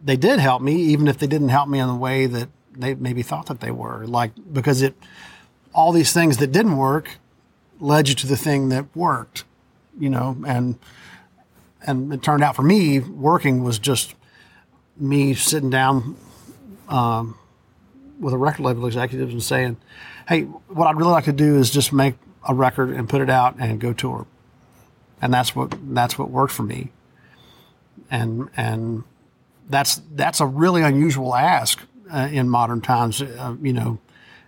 they 0.03 0.15
did 0.15 0.39
help 0.39 0.61
me, 0.61 0.75
even 0.75 1.07
if 1.09 1.17
they 1.17 1.27
didn't 1.27 1.49
help 1.49 1.67
me 1.67 1.79
in 1.79 1.87
the 1.87 1.95
way 1.95 2.25
that 2.27 2.47
they 2.73 2.95
maybe 2.95 3.21
thought 3.21 3.47
that 3.47 3.59
they 3.59 3.71
were. 3.71 4.05
Like 4.07 4.31
because 4.53 4.81
it, 4.81 4.95
all 5.73 5.91
these 5.91 6.13
things 6.13 6.37
that 6.37 6.51
didn't 6.51 6.77
work, 6.77 7.17
led 7.79 8.09
you 8.09 8.15
to 8.15 8.27
the 8.27 8.37
thing 8.37 8.69
that 8.69 8.85
worked, 8.95 9.43
you 9.99 10.09
know, 10.09 10.37
and 10.45 10.77
and 11.85 12.13
it 12.13 12.21
turned 12.21 12.43
out 12.43 12.55
for 12.55 12.61
me, 12.61 12.99
working 12.99 13.63
was 13.63 13.79
just 13.79 14.13
me 14.97 15.33
sitting 15.33 15.69
down 15.69 16.15
um, 16.89 17.37
with 18.19 18.33
a 18.33 18.37
record 18.37 18.63
label 18.63 18.85
executive 18.85 19.29
and 19.29 19.41
saying, 19.41 19.77
"Hey, 20.27 20.43
what 20.43 20.87
I'd 20.87 20.97
really 20.97 21.11
like 21.11 21.25
to 21.25 21.33
do 21.33 21.57
is 21.57 21.69
just 21.71 21.91
make 21.91 22.15
a 22.47 22.53
record 22.53 22.91
and 22.91 23.09
put 23.09 23.21
it 23.21 23.29
out 23.29 23.55
and 23.59 23.79
go 23.79 23.93
tour," 23.93 24.27
and 25.21 25.33
that's 25.33 25.55
what 25.55 25.75
that's 25.93 26.19
what 26.19 26.29
worked 26.29 26.53
for 26.53 26.63
me. 26.63 26.91
And 28.09 28.49
and 28.55 29.03
that's 29.69 30.01
that's 30.13 30.39
a 30.39 30.45
really 30.45 30.83
unusual 30.83 31.33
ask 31.33 31.81
uh, 32.11 32.29
in 32.31 32.49
modern 32.49 32.81
times, 32.81 33.21
uh, 33.21 33.55
you 33.61 33.73
know, 33.73 33.99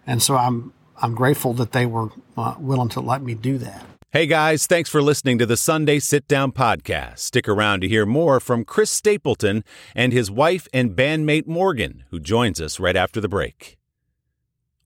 and 0.06 0.22
so 0.22 0.36
I'm 0.36 0.74
I'm 1.04 1.14
grateful 1.16 1.54
that 1.56 1.74
they 1.74 1.86
were 1.86 2.10
uh, 2.38 2.56
willing 2.58 2.90
to 2.90 3.02
let 3.02 3.22
me 3.22 3.36
do 3.36 3.58
that. 3.58 3.86
Hey 4.12 4.26
guys, 4.26 4.68
thanks 4.68 4.90
for 4.90 5.02
listening 5.02 5.38
to 5.40 5.46
the 5.46 5.58
Sunday 5.58 6.00
Sit 6.00 6.28
Down 6.28 6.52
Podcast. 6.54 7.20
Stick 7.20 7.50
around 7.50 7.82
to 7.82 7.90
hear 7.90 8.06
more 8.06 8.40
from 8.40 8.64
Chris 8.64 8.90
Stapleton 8.90 9.64
and 9.96 10.14
his 10.14 10.32
wife 10.32 10.68
and 10.74 10.96
bandmate 10.96 11.46
Morgan, 11.46 12.06
who 12.12 12.20
joins 12.20 12.62
us 12.62 12.80
right 12.80 12.96
after 12.96 13.20
the 13.20 13.28
break. 13.28 13.78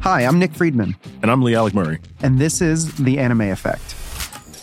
Hi, 0.00 0.22
I'm 0.24 0.38
Nick 0.38 0.54
Friedman, 0.54 0.96
And 1.22 1.30
I'm 1.30 1.42
Lee 1.42 1.54
Alec 1.54 1.74
Murray. 1.74 1.98
and 2.22 2.38
this 2.38 2.60
is 2.60 2.94
The 2.96 3.18
Anime 3.18 3.40
Effect. 3.42 3.94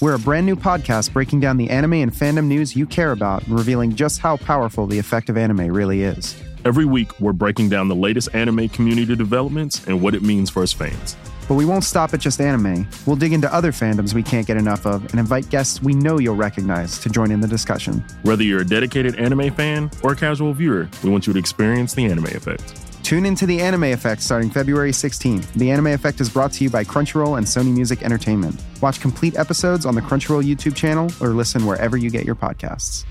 We're 0.01 0.15
a 0.15 0.19
brand 0.19 0.45
new 0.45 0.55
podcast 0.55 1.11
breaking 1.13 1.39
down 1.41 1.57
the 1.57 1.69
anime 1.69 1.93
and 1.93 2.11
fandom 2.11 2.45
news 2.45 2.75
you 2.75 2.85
care 2.85 3.11
about 3.11 3.45
and 3.47 3.57
revealing 3.57 3.95
just 3.95 4.19
how 4.19 4.37
powerful 4.37 4.85
the 4.87 4.99
effect 4.99 5.29
of 5.29 5.37
anime 5.37 5.67
really 5.71 6.03
is. 6.03 6.41
Every 6.65 6.85
week, 6.85 7.19
we're 7.19 7.33
breaking 7.33 7.69
down 7.69 7.87
the 7.89 7.95
latest 7.95 8.33
anime 8.33 8.69
community 8.69 9.15
developments 9.15 9.85
and 9.85 10.01
what 10.01 10.15
it 10.15 10.21
means 10.23 10.49
for 10.49 10.63
us 10.63 10.71
fans. 10.73 11.15
But 11.47 11.55
we 11.55 11.65
won't 11.65 11.83
stop 11.83 12.13
at 12.13 12.21
just 12.21 12.39
anime. 12.39 12.87
We'll 13.05 13.17
dig 13.17 13.33
into 13.33 13.53
other 13.53 13.73
fandoms 13.73 14.13
we 14.13 14.23
can't 14.23 14.47
get 14.47 14.55
enough 14.55 14.85
of 14.85 15.03
and 15.11 15.19
invite 15.19 15.49
guests 15.49 15.81
we 15.83 15.93
know 15.93 16.19
you'll 16.19 16.35
recognize 16.37 16.99
to 16.99 17.09
join 17.09 17.31
in 17.31 17.41
the 17.41 17.47
discussion. 17.49 18.03
Whether 18.23 18.43
you're 18.43 18.61
a 18.61 18.65
dedicated 18.65 19.17
anime 19.17 19.53
fan 19.53 19.91
or 20.03 20.13
a 20.13 20.15
casual 20.15 20.53
viewer, 20.53 20.87
we 21.03 21.09
want 21.09 21.27
you 21.27 21.33
to 21.33 21.39
experience 21.39 21.93
the 21.93 22.05
anime 22.05 22.25
effect. 22.27 22.79
Tune 23.03 23.25
into 23.25 23.45
The 23.45 23.59
Anime 23.59 23.83
Effect 23.83 24.21
starting 24.21 24.49
February 24.49 24.91
16th. 24.91 25.51
The 25.55 25.69
Anime 25.69 25.87
Effect 25.87 26.21
is 26.21 26.29
brought 26.29 26.53
to 26.53 26.63
you 26.63 26.69
by 26.69 26.85
Crunchyroll 26.85 27.37
and 27.37 27.45
Sony 27.45 27.73
Music 27.73 28.01
Entertainment. 28.01 28.63
Watch 28.81 29.01
complete 29.01 29.37
episodes 29.37 29.85
on 29.85 29.93
the 29.93 29.99
Crunchyroll 29.99 30.41
YouTube 30.41 30.73
channel 30.73 31.11
or 31.19 31.33
listen 31.33 31.65
wherever 31.65 31.97
you 31.97 32.09
get 32.09 32.23
your 32.23 32.35
podcasts. 32.35 33.03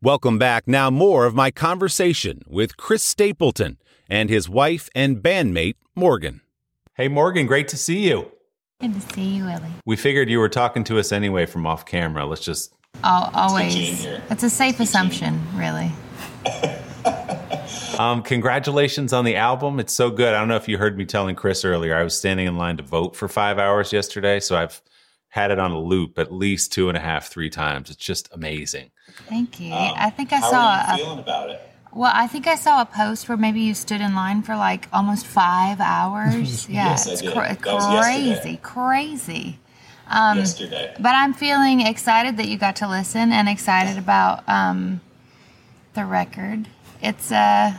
Welcome 0.00 0.38
back. 0.38 0.68
Now, 0.68 0.90
more 0.90 1.26
of 1.26 1.34
my 1.34 1.50
conversation 1.50 2.42
with 2.46 2.76
Chris 2.76 3.02
Stapleton 3.02 3.78
and 4.08 4.30
his 4.30 4.48
wife 4.48 4.88
and 4.94 5.16
bandmate 5.16 5.74
Morgan. 5.96 6.40
Hey, 6.94 7.08
Morgan, 7.08 7.48
great 7.48 7.66
to 7.68 7.76
see 7.76 8.08
you. 8.08 8.30
Good 8.80 8.94
to 8.94 9.00
see 9.12 9.22
you, 9.22 9.44
Willie. 9.44 9.72
We 9.86 9.96
figured 9.96 10.30
you 10.30 10.38
were 10.38 10.48
talking 10.48 10.84
to 10.84 11.00
us 11.00 11.10
anyway 11.10 11.46
from 11.46 11.66
off 11.66 11.84
camera. 11.84 12.24
Let's 12.26 12.44
just. 12.44 12.72
Al 13.02 13.32
always. 13.34 13.74
Gene. 13.74 14.22
It's 14.30 14.44
a 14.44 14.50
safe 14.50 14.78
assumption, 14.78 15.40
really. 15.56 15.90
Um, 17.98 18.22
congratulations 18.22 19.12
on 19.12 19.24
the 19.24 19.36
album. 19.36 19.80
It's 19.80 19.92
so 19.92 20.10
good. 20.10 20.32
I 20.32 20.38
don't 20.38 20.48
know 20.48 20.56
if 20.56 20.68
you 20.68 20.78
heard 20.78 20.96
me 20.96 21.04
telling 21.04 21.34
Chris 21.34 21.64
earlier. 21.64 21.96
I 21.96 22.02
was 22.04 22.16
standing 22.16 22.46
in 22.46 22.56
line 22.56 22.76
to 22.76 22.82
vote 22.82 23.16
for 23.16 23.26
five 23.28 23.58
hours 23.58 23.92
yesterday, 23.92 24.38
so 24.40 24.56
I've 24.56 24.80
had 25.30 25.50
it 25.50 25.58
on 25.58 25.72
a 25.72 25.78
loop 25.80 26.18
at 26.18 26.32
least 26.32 26.72
two 26.72 26.88
and 26.88 26.96
a 26.96 27.00
half, 27.00 27.28
three 27.28 27.50
times. 27.50 27.90
It's 27.90 28.02
just 28.02 28.28
amazing. 28.32 28.90
Thank 29.28 29.58
you. 29.60 29.72
I 29.74 30.10
think 30.10 30.32
I 30.32 30.36
Um, 30.36 30.42
How 30.42 30.50
saw 30.50 30.68
are 30.70 30.96
you 30.98 31.02
a, 31.02 31.06
feeling 31.06 31.18
about 31.18 31.50
it? 31.50 31.60
well. 31.92 32.12
I 32.14 32.28
think 32.28 32.46
I 32.46 32.54
saw 32.54 32.80
a 32.82 32.86
post 32.86 33.28
where 33.28 33.36
maybe 33.36 33.60
you 33.62 33.74
stood 33.74 34.00
in 34.00 34.14
line 34.14 34.42
for 34.42 34.54
like 34.56 34.88
almost 34.92 35.26
five 35.26 35.80
hours. 35.80 36.68
Yeah, 36.70 36.90
Yes, 36.90 37.06
it's 37.08 37.20
did. 37.20 37.32
cra- 37.32 37.56
That 37.62 37.74
was 37.74 38.04
crazy, 38.04 38.58
crazy. 38.62 39.58
Um, 40.10 40.38
Yesterday. 40.38 40.94
But 41.00 41.14
I'm 41.16 41.34
feeling 41.34 41.80
excited 41.82 42.36
that 42.38 42.46
you 42.46 42.56
got 42.58 42.76
to 42.76 42.88
listen 42.88 43.32
and 43.32 43.48
excited 43.48 43.98
about 43.98 44.48
um, 44.48 45.00
the 45.94 46.04
record. 46.06 46.68
It's 47.02 47.30
uh, 47.30 47.74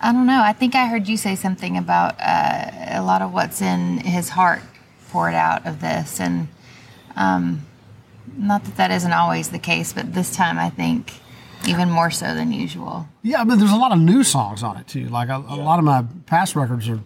I 0.00 0.12
don't 0.12 0.26
know. 0.26 0.42
I 0.42 0.52
think 0.52 0.74
I 0.74 0.86
heard 0.86 1.08
you 1.08 1.16
say 1.16 1.36
something 1.36 1.76
about 1.76 2.16
uh, 2.18 2.70
a 2.88 3.02
lot 3.02 3.20
of 3.20 3.32
what's 3.32 3.60
in 3.60 3.98
his 3.98 4.30
heart 4.30 4.62
poured 5.10 5.34
out 5.34 5.66
of 5.66 5.80
this, 5.80 6.20
and 6.20 6.48
um, 7.16 7.66
not 8.36 8.64
that 8.64 8.76
that 8.76 8.90
isn't 8.90 9.12
always 9.12 9.50
the 9.50 9.58
case, 9.58 9.92
but 9.92 10.14
this 10.14 10.34
time 10.34 10.58
I 10.58 10.70
think 10.70 11.12
even 11.66 11.90
more 11.90 12.10
so 12.10 12.34
than 12.34 12.52
usual. 12.52 13.06
Yeah, 13.22 13.44
but 13.44 13.58
there's 13.58 13.72
a 13.72 13.76
lot 13.76 13.92
of 13.92 13.98
new 13.98 14.24
songs 14.24 14.62
on 14.62 14.78
it 14.78 14.86
too. 14.88 15.08
Like 15.08 15.28
a, 15.28 15.36
a 15.36 15.56
lot 15.56 15.78
of 15.78 15.84
my 15.84 16.04
past 16.26 16.56
records 16.56 16.88
are, 16.88 17.00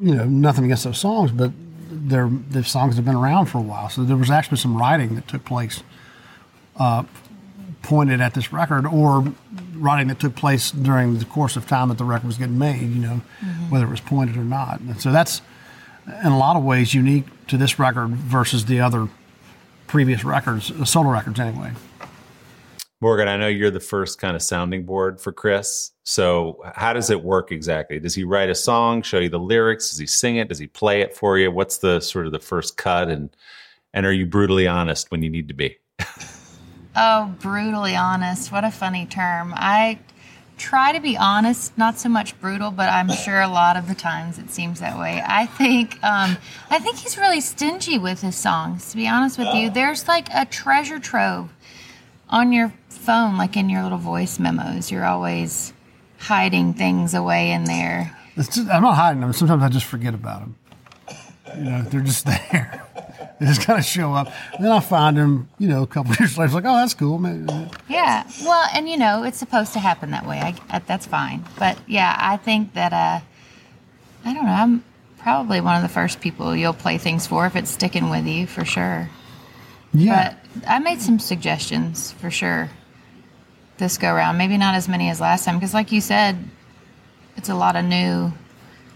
you 0.00 0.14
know, 0.14 0.24
nothing 0.24 0.64
against 0.64 0.84
those 0.84 0.98
songs, 0.98 1.30
but 1.30 1.52
they're 1.90 2.30
the 2.50 2.64
songs 2.64 2.96
have 2.96 3.04
been 3.04 3.14
around 3.14 3.46
for 3.46 3.58
a 3.58 3.62
while. 3.62 3.88
So 3.88 4.02
there 4.02 4.16
was 4.16 4.30
actually 4.30 4.58
some 4.58 4.76
writing 4.76 5.14
that 5.14 5.28
took 5.28 5.44
place, 5.44 5.82
uh, 6.76 7.04
pointed 7.82 8.20
at 8.20 8.34
this 8.34 8.52
record, 8.52 8.86
or 8.86 9.32
writing 9.78 10.08
that 10.08 10.20
took 10.20 10.34
place 10.34 10.70
during 10.70 11.18
the 11.18 11.24
course 11.24 11.56
of 11.56 11.66
time 11.66 11.88
that 11.88 11.98
the 11.98 12.04
record 12.04 12.26
was 12.26 12.38
getting 12.38 12.58
made. 12.58 12.82
You 12.82 13.00
know, 13.00 13.20
whether 13.68 13.86
it 13.86 13.90
was 13.90 14.00
pointed 14.00 14.36
or 14.36 14.44
not. 14.44 14.80
And 14.80 15.00
so 15.00 15.12
that's 15.12 15.42
in 16.06 16.32
a 16.32 16.38
lot 16.38 16.56
of 16.56 16.64
ways 16.64 16.94
unique 16.94 17.24
to 17.48 17.56
this 17.56 17.78
record 17.78 18.10
versus 18.10 18.64
the 18.64 18.80
other 18.80 19.08
previous 19.86 20.24
records, 20.24 20.70
uh, 20.70 20.84
solo 20.84 21.10
records 21.10 21.40
anyway. 21.40 21.72
Morgan, 23.00 23.28
I 23.28 23.36
know 23.36 23.46
you're 23.46 23.70
the 23.70 23.78
first 23.78 24.20
kind 24.20 24.34
of 24.34 24.42
sounding 24.42 24.84
board 24.84 25.20
for 25.20 25.32
Chris. 25.32 25.92
So, 26.04 26.60
how 26.74 26.92
does 26.92 27.10
it 27.10 27.22
work 27.22 27.52
exactly? 27.52 28.00
Does 28.00 28.14
he 28.14 28.24
write 28.24 28.50
a 28.50 28.56
song, 28.56 29.02
show 29.02 29.18
you 29.18 29.28
the 29.28 29.38
lyrics? 29.38 29.90
Does 29.90 29.98
he 29.98 30.06
sing 30.06 30.36
it? 30.36 30.48
Does 30.48 30.58
he 30.58 30.66
play 30.66 31.00
it 31.00 31.14
for 31.14 31.38
you? 31.38 31.50
What's 31.50 31.78
the 31.78 32.00
sort 32.00 32.26
of 32.26 32.32
the 32.32 32.40
first 32.40 32.76
cut? 32.76 33.08
And 33.08 33.30
and 33.94 34.04
are 34.04 34.12
you 34.12 34.26
brutally 34.26 34.66
honest 34.66 35.10
when 35.10 35.22
you 35.22 35.30
need 35.30 35.48
to 35.48 35.54
be? 35.54 35.76
oh, 36.96 37.34
brutally 37.40 37.96
honest. 37.96 38.52
What 38.52 38.64
a 38.64 38.70
funny 38.70 39.06
term. 39.06 39.52
I 39.54 39.98
try 40.56 40.92
to 40.92 41.00
be 41.00 41.16
honest, 41.16 41.76
not 41.78 41.98
so 41.98 42.08
much 42.08 42.38
brutal, 42.40 42.70
but 42.70 42.88
I'm 42.88 43.10
sure 43.12 43.40
a 43.40 43.48
lot 43.48 43.76
of 43.76 43.88
the 43.88 43.94
times 43.94 44.38
it 44.38 44.50
seems 44.50 44.80
that 44.80 44.98
way. 44.98 45.22
I 45.24 45.46
think 45.46 45.94
um, 46.02 46.36
I 46.70 46.78
think 46.78 46.98
he's 46.98 47.16
really 47.16 47.40
stingy 47.40 47.98
with 47.98 48.20
his 48.20 48.36
songs. 48.36 48.90
To 48.90 48.96
be 48.96 49.08
honest 49.08 49.38
with 49.38 49.54
you, 49.54 49.70
there's 49.70 50.08
like 50.08 50.28
a 50.34 50.44
treasure 50.44 50.98
trove 50.98 51.50
on 52.28 52.52
your 52.52 52.72
phone, 52.88 53.38
like 53.38 53.56
in 53.56 53.70
your 53.70 53.82
little 53.82 53.98
voice 53.98 54.38
memos, 54.38 54.90
you're 54.90 55.06
always 55.06 55.72
hiding 56.18 56.74
things 56.74 57.14
away 57.14 57.52
in 57.52 57.64
there. 57.64 58.14
Just, 58.34 58.58
I'm 58.58 58.82
not 58.82 58.94
hiding 58.94 59.20
them. 59.20 59.32
Sometimes 59.32 59.62
I 59.62 59.68
just 59.68 59.86
forget 59.86 60.14
about 60.14 60.40
them. 60.40 60.56
You 61.56 61.64
know, 61.64 61.82
they're 61.82 62.00
just 62.02 62.26
there. 62.52 62.84
They 63.38 63.46
just 63.46 63.62
kind 63.62 63.78
of 63.78 63.84
show 63.84 64.12
up. 64.12 64.32
And 64.54 64.64
then 64.64 64.72
I 64.72 64.80
find 64.80 65.16
him, 65.16 65.48
you 65.58 65.68
know, 65.68 65.82
a 65.82 65.86
couple 65.86 66.14
years 66.18 66.36
later. 66.36 66.46
It's 66.46 66.54
like, 66.54 66.64
oh, 66.64 66.76
that's 66.76 66.94
cool. 66.94 67.20
Yeah. 67.88 68.28
Well, 68.42 68.68
and 68.74 68.88
you 68.88 68.96
know, 68.96 69.22
it's 69.24 69.38
supposed 69.38 69.72
to 69.74 69.78
happen 69.78 70.10
that 70.10 70.26
way. 70.26 70.40
I, 70.40 70.54
I, 70.70 70.78
that's 70.80 71.06
fine. 71.06 71.44
But 71.58 71.78
yeah, 71.86 72.16
I 72.18 72.36
think 72.36 72.74
that, 72.74 72.92
uh, 72.92 73.20
I 74.24 74.34
don't 74.34 74.44
know, 74.44 74.50
I'm 74.50 74.84
probably 75.18 75.60
one 75.60 75.76
of 75.76 75.82
the 75.82 75.88
first 75.88 76.20
people 76.20 76.54
you'll 76.54 76.72
play 76.72 76.98
things 76.98 77.26
for 77.26 77.46
if 77.46 77.56
it's 77.56 77.70
sticking 77.70 78.10
with 78.10 78.26
you 78.26 78.46
for 78.46 78.64
sure. 78.64 79.10
Yeah. 79.92 80.34
But 80.62 80.68
I 80.68 80.78
made 80.78 81.00
some 81.00 81.18
suggestions 81.18 82.12
for 82.12 82.30
sure 82.30 82.70
this 83.78 83.98
go 83.98 84.12
around. 84.12 84.36
Maybe 84.36 84.56
not 84.58 84.74
as 84.74 84.88
many 84.88 85.08
as 85.08 85.20
last 85.20 85.44
time 85.44 85.56
because, 85.56 85.74
like 85.74 85.92
you 85.92 86.00
said, 86.00 86.36
it's 87.36 87.48
a 87.48 87.54
lot 87.54 87.76
of 87.76 87.84
new, 87.84 88.32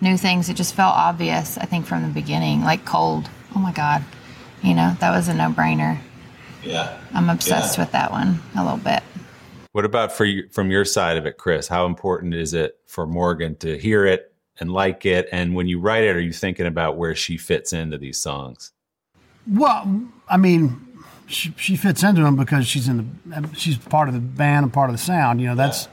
new 0.00 0.16
things. 0.16 0.48
It 0.48 0.54
just 0.54 0.74
felt 0.74 0.94
obvious. 0.94 1.56
I 1.56 1.64
think 1.64 1.86
from 1.86 2.02
the 2.02 2.08
beginning, 2.08 2.62
like 2.62 2.84
cold. 2.84 3.28
Oh 3.54 3.58
my 3.58 3.72
god, 3.72 4.04
you 4.62 4.74
know 4.74 4.96
that 5.00 5.10
was 5.10 5.28
a 5.28 5.34
no-brainer. 5.34 5.98
Yeah, 6.62 6.98
I'm 7.12 7.28
obsessed 7.28 7.76
yeah. 7.76 7.84
with 7.84 7.92
that 7.92 8.10
one 8.10 8.40
a 8.56 8.62
little 8.62 8.78
bit. 8.78 9.02
What 9.72 9.84
about 9.84 10.12
for 10.12 10.24
you, 10.24 10.48
from 10.50 10.70
your 10.70 10.84
side 10.84 11.16
of 11.16 11.26
it, 11.26 11.38
Chris? 11.38 11.66
How 11.66 11.86
important 11.86 12.34
is 12.34 12.54
it 12.54 12.78
for 12.86 13.06
Morgan 13.06 13.56
to 13.56 13.78
hear 13.78 14.04
it 14.04 14.32
and 14.60 14.70
like 14.70 15.06
it? 15.06 15.28
And 15.32 15.54
when 15.54 15.66
you 15.66 15.80
write 15.80 16.04
it, 16.04 16.14
are 16.14 16.20
you 16.20 16.32
thinking 16.32 16.66
about 16.66 16.98
where 16.98 17.14
she 17.14 17.38
fits 17.38 17.72
into 17.72 17.96
these 17.96 18.18
songs? 18.18 18.72
Well, 19.50 20.02
I 20.28 20.36
mean, 20.36 20.86
she, 21.26 21.54
she 21.56 21.76
fits 21.76 22.02
into 22.02 22.22
them 22.22 22.36
because 22.36 22.66
she's 22.66 22.86
in 22.86 23.18
the 23.26 23.48
she's 23.54 23.78
part 23.78 24.08
of 24.08 24.14
the 24.14 24.20
band 24.20 24.64
and 24.64 24.72
part 24.72 24.90
of 24.90 24.94
the 24.94 25.02
sound. 25.02 25.40
You 25.40 25.48
know, 25.48 25.54
that's 25.54 25.88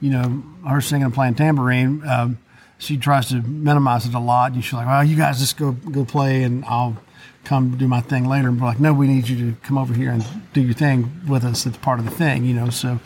you 0.00 0.10
know 0.10 0.42
her 0.68 0.80
singing 0.80 1.04
and 1.04 1.14
playing 1.14 1.36
tambourine. 1.36 2.06
Um, 2.06 2.38
she 2.78 2.96
tries 2.96 3.28
to 3.28 3.36
minimize 3.42 4.06
it 4.06 4.14
a 4.14 4.18
lot. 4.18 4.52
And 4.52 4.64
she's 4.64 4.72
like, 4.72 4.86
"Well, 4.86 5.04
you 5.04 5.16
guys 5.16 5.38
just 5.38 5.56
go 5.56 5.72
go 5.72 6.04
play, 6.04 6.42
and 6.42 6.64
I'll 6.64 6.96
come 7.44 7.76
do 7.76 7.88
my 7.88 8.00
thing 8.00 8.26
later." 8.28 8.48
And 8.48 8.60
we're 8.60 8.68
like, 8.68 8.80
"No, 8.80 8.92
we 8.92 9.06
need 9.06 9.28
you 9.28 9.36
to 9.50 9.56
come 9.62 9.78
over 9.78 9.94
here 9.94 10.10
and 10.10 10.24
do 10.52 10.60
your 10.60 10.74
thing 10.74 11.10
with 11.28 11.44
us. 11.44 11.66
It's 11.66 11.76
part 11.78 11.98
of 11.98 12.04
the 12.04 12.10
thing." 12.10 12.44
You 12.44 12.54
know, 12.54 12.70
so 12.70 13.00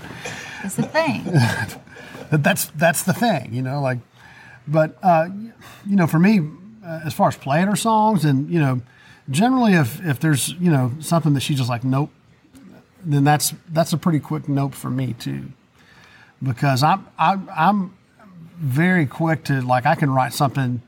it's 0.63 0.77
the 0.77 0.83
thing. 0.83 1.25
that's 2.31 2.67
that's 2.67 3.03
the 3.03 3.13
thing. 3.13 3.53
You 3.53 3.63
know, 3.63 3.81
like, 3.81 3.99
but 4.67 4.99
uh, 5.03 5.29
you 5.87 5.97
know, 5.97 6.07
for 6.07 6.19
me, 6.19 6.41
uh, 6.85 7.01
as 7.05 7.15
far 7.15 7.29
as 7.29 7.37
playing 7.37 7.67
her 7.67 7.77
songs, 7.77 8.25
and 8.25 8.51
you 8.51 8.61
know 8.61 8.81
generally 9.31 9.75
if 9.75 10.05
if 10.05 10.21
there's 10.21 10.51
you 10.55 10.71
know 10.71 10.93
something 11.01 11.35
that 11.35 11.41
she's 11.41 11.59
just 11.59 11.71
like 11.71 11.85
nope 11.85 12.11
then 13.05 13.25
that's 13.25 13.55
that's 13.71 13.93
a 13.93 13.99
pretty 13.99 14.21
quick 14.21 14.49
nope 14.49 14.75
for 14.75 14.91
me 14.91 15.15
too 15.15 15.47
because 16.43 16.83
i'm 16.83 17.07
i'm, 17.19 17.49
I'm 17.55 17.97
very 18.59 19.07
quick 19.07 19.45
to 19.45 19.63
like 19.63 19.87
i 19.87 19.95
can 19.95 20.11
write 20.11 20.33
something 20.33 20.83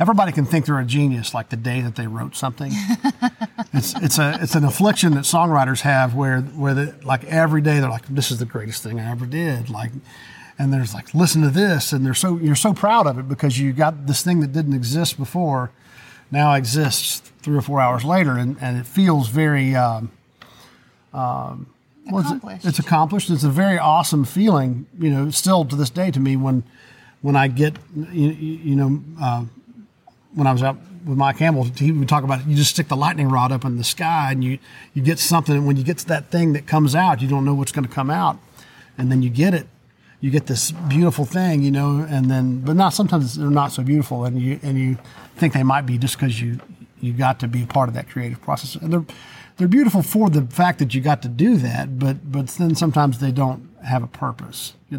everybody 0.00 0.32
can 0.32 0.44
think 0.44 0.66
they're 0.66 0.78
a 0.78 0.84
genius 0.84 1.34
like 1.34 1.50
the 1.50 1.56
day 1.56 1.80
that 1.80 1.94
they 1.94 2.06
wrote 2.06 2.34
something 2.34 2.72
it's 3.72 3.94
it's 4.02 4.18
a 4.18 4.38
it's 4.40 4.54
an 4.54 4.64
affliction 4.64 5.14
that 5.14 5.24
songwriters 5.24 5.82
have 5.82 6.14
where 6.14 6.40
where 6.40 6.74
the, 6.74 6.94
like 7.04 7.22
every 7.24 7.60
day 7.60 7.78
they're 7.78 7.90
like 7.90 8.06
this 8.08 8.30
is 8.30 8.38
the 8.38 8.46
greatest 8.46 8.82
thing 8.82 8.98
i 8.98 9.10
ever 9.10 9.26
did 9.26 9.70
like 9.70 9.92
and 10.58 10.72
there's 10.72 10.94
like 10.94 11.14
listen 11.14 11.42
to 11.42 11.50
this 11.50 11.92
and 11.92 12.04
they're 12.04 12.14
so 12.14 12.38
you're 12.38 12.56
so 12.56 12.72
proud 12.72 13.06
of 13.06 13.18
it 13.18 13.28
because 13.28 13.58
you 13.58 13.72
got 13.72 14.06
this 14.06 14.22
thing 14.22 14.40
that 14.40 14.52
didn't 14.52 14.74
exist 14.74 15.16
before 15.16 15.70
now 16.30 16.54
exists 16.54 17.20
three 17.42 17.56
or 17.56 17.62
four 17.62 17.80
hours 17.80 18.04
later, 18.04 18.36
and, 18.36 18.56
and 18.60 18.78
it 18.78 18.86
feels 18.86 19.28
very 19.28 19.74
um, 19.74 20.10
um, 21.12 21.66
accomplished. 22.06 22.64
It? 22.64 22.68
It's 22.68 22.78
accomplished. 22.78 23.30
It's 23.30 23.44
a 23.44 23.50
very 23.50 23.78
awesome 23.78 24.24
feeling, 24.24 24.86
you 24.98 25.10
know, 25.10 25.30
still 25.30 25.64
to 25.64 25.76
this 25.76 25.90
day 25.90 26.10
to 26.10 26.20
me 26.20 26.36
when 26.36 26.62
when 27.22 27.36
I 27.36 27.48
get, 27.48 27.76
you, 27.94 28.30
you 28.30 28.76
know, 28.76 29.02
uh, 29.20 29.44
when 30.34 30.46
I 30.46 30.52
was 30.52 30.62
out 30.62 30.76
with 31.04 31.16
Mike 31.16 31.38
Campbell, 31.38 31.64
he 31.64 31.92
would 31.92 32.08
talk 32.08 32.24
about 32.24 32.40
it, 32.40 32.46
you 32.46 32.56
just 32.56 32.70
stick 32.70 32.88
the 32.88 32.96
lightning 32.96 33.28
rod 33.28 33.52
up 33.52 33.64
in 33.64 33.76
the 33.76 33.84
sky 33.84 34.30
and 34.32 34.44
you, 34.44 34.58
you 34.94 35.02
get 35.02 35.18
something. 35.18 35.56
And 35.56 35.66
when 35.66 35.76
you 35.76 35.84
get 35.84 35.98
to 35.98 36.06
that 36.08 36.30
thing 36.30 36.52
that 36.52 36.66
comes 36.66 36.94
out, 36.94 37.22
you 37.22 37.28
don't 37.28 37.44
know 37.44 37.54
what's 37.54 37.72
going 37.72 37.86
to 37.86 37.92
come 37.92 38.10
out. 38.10 38.38
And 38.98 39.10
then 39.10 39.22
you 39.22 39.30
get 39.30 39.54
it 39.54 39.66
you 40.20 40.30
get 40.30 40.46
this 40.46 40.70
beautiful 40.70 41.24
thing, 41.24 41.62
you 41.62 41.70
know, 41.70 42.06
and 42.08 42.30
then 42.30 42.60
but 42.60 42.76
not 42.76 42.90
sometimes 42.90 43.36
they're 43.36 43.48
not 43.48 43.72
so 43.72 43.82
beautiful, 43.82 44.24
and 44.24 44.40
you 44.40 44.60
and 44.62 44.78
you 44.78 44.98
think 45.36 45.54
they 45.54 45.62
might 45.62 45.86
be 45.86 45.98
just 45.98 46.18
because 46.18 46.40
you 46.40 46.60
you 47.00 47.12
got 47.12 47.40
to 47.40 47.48
be 47.48 47.64
part 47.64 47.88
of 47.88 47.94
that 47.94 48.08
creative 48.08 48.40
process, 48.42 48.74
and 48.76 48.92
they're 48.92 49.04
they're 49.56 49.68
beautiful 49.68 50.02
for 50.02 50.28
the 50.28 50.42
fact 50.42 50.78
that 50.78 50.94
you 50.94 51.00
got 51.00 51.22
to 51.22 51.28
do 51.28 51.56
that, 51.56 51.98
but 51.98 52.30
but 52.30 52.48
then 52.48 52.74
sometimes 52.74 53.18
they 53.18 53.32
don't 53.32 53.69
have 53.84 54.02
a 54.02 54.06
purpose. 54.06 54.74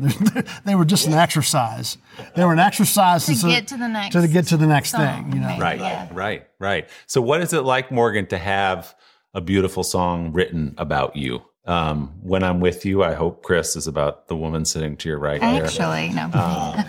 they 0.65 0.75
were 0.75 0.85
just 0.85 1.07
an 1.07 1.13
exercise. 1.13 1.97
They 2.35 2.45
were 2.45 2.53
an 2.53 2.59
exercise 2.59 3.25
to 3.25 3.33
get 3.47 3.67
to 3.67 3.77
the 3.77 3.87
next 3.87 4.13
to 4.13 4.27
get 4.27 4.47
to 4.47 4.57
the 4.57 4.67
next 4.67 4.91
song, 4.91 5.31
thing. 5.31 5.33
You 5.33 5.39
know, 5.39 5.57
right, 5.59 5.79
yeah. 5.79 6.07
right, 6.11 6.47
right. 6.59 6.89
So, 7.07 7.21
what 7.21 7.41
is 7.41 7.53
it 7.53 7.61
like, 7.61 7.91
Morgan, 7.91 8.27
to 8.27 8.37
have 8.37 8.95
a 9.33 9.41
beautiful 9.41 9.83
song 9.83 10.31
written 10.33 10.75
about 10.77 11.15
you? 11.15 11.41
Um, 11.65 12.13
when 12.23 12.43
I'm 12.43 12.59
with 12.59 12.85
you, 12.85 13.03
I 13.03 13.13
hope 13.13 13.43
Chris 13.43 13.75
is 13.75 13.85
about 13.85 14.27
the 14.27 14.35
woman 14.35 14.65
sitting 14.65 14.97
to 14.97 15.09
your 15.09 15.19
right. 15.19 15.41
Actually, 15.41 16.11
there. 16.11 16.27
no. 16.27 16.31
Uh, 16.33 16.83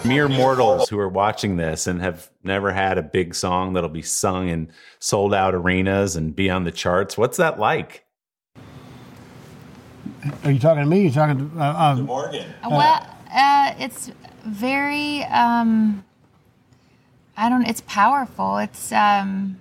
mere 0.04 0.28
mortals 0.28 0.88
who 0.88 0.98
are 0.98 1.08
watching 1.08 1.56
this 1.56 1.86
and 1.86 2.00
have 2.00 2.30
never 2.42 2.72
had 2.72 2.98
a 2.98 3.02
big 3.02 3.34
song 3.34 3.74
that'll 3.74 3.90
be 3.90 4.02
sung 4.02 4.48
in 4.48 4.70
sold 4.98 5.34
out 5.34 5.54
arenas 5.54 6.16
and 6.16 6.34
be 6.34 6.48
on 6.48 6.64
the 6.64 6.72
charts. 6.72 7.18
What's 7.18 7.36
that 7.36 7.58
like? 7.58 8.04
Are 10.44 10.50
you 10.50 10.58
talking 10.58 10.82
to 10.82 10.88
me? 10.88 10.98
You're 10.98 11.06
you 11.06 11.12
talking 11.12 11.50
to, 11.50 11.60
uh, 11.60 11.92
um, 11.92 12.06
Morgan? 12.06 12.46
Well, 12.68 13.06
uh, 13.32 13.74
it's 13.78 14.10
very. 14.44 15.22
Um, 15.24 16.04
I 17.36 17.48
don't. 17.48 17.66
It's 17.66 17.82
powerful. 17.86 18.58
It's. 18.58 18.92
Um, 18.92 19.60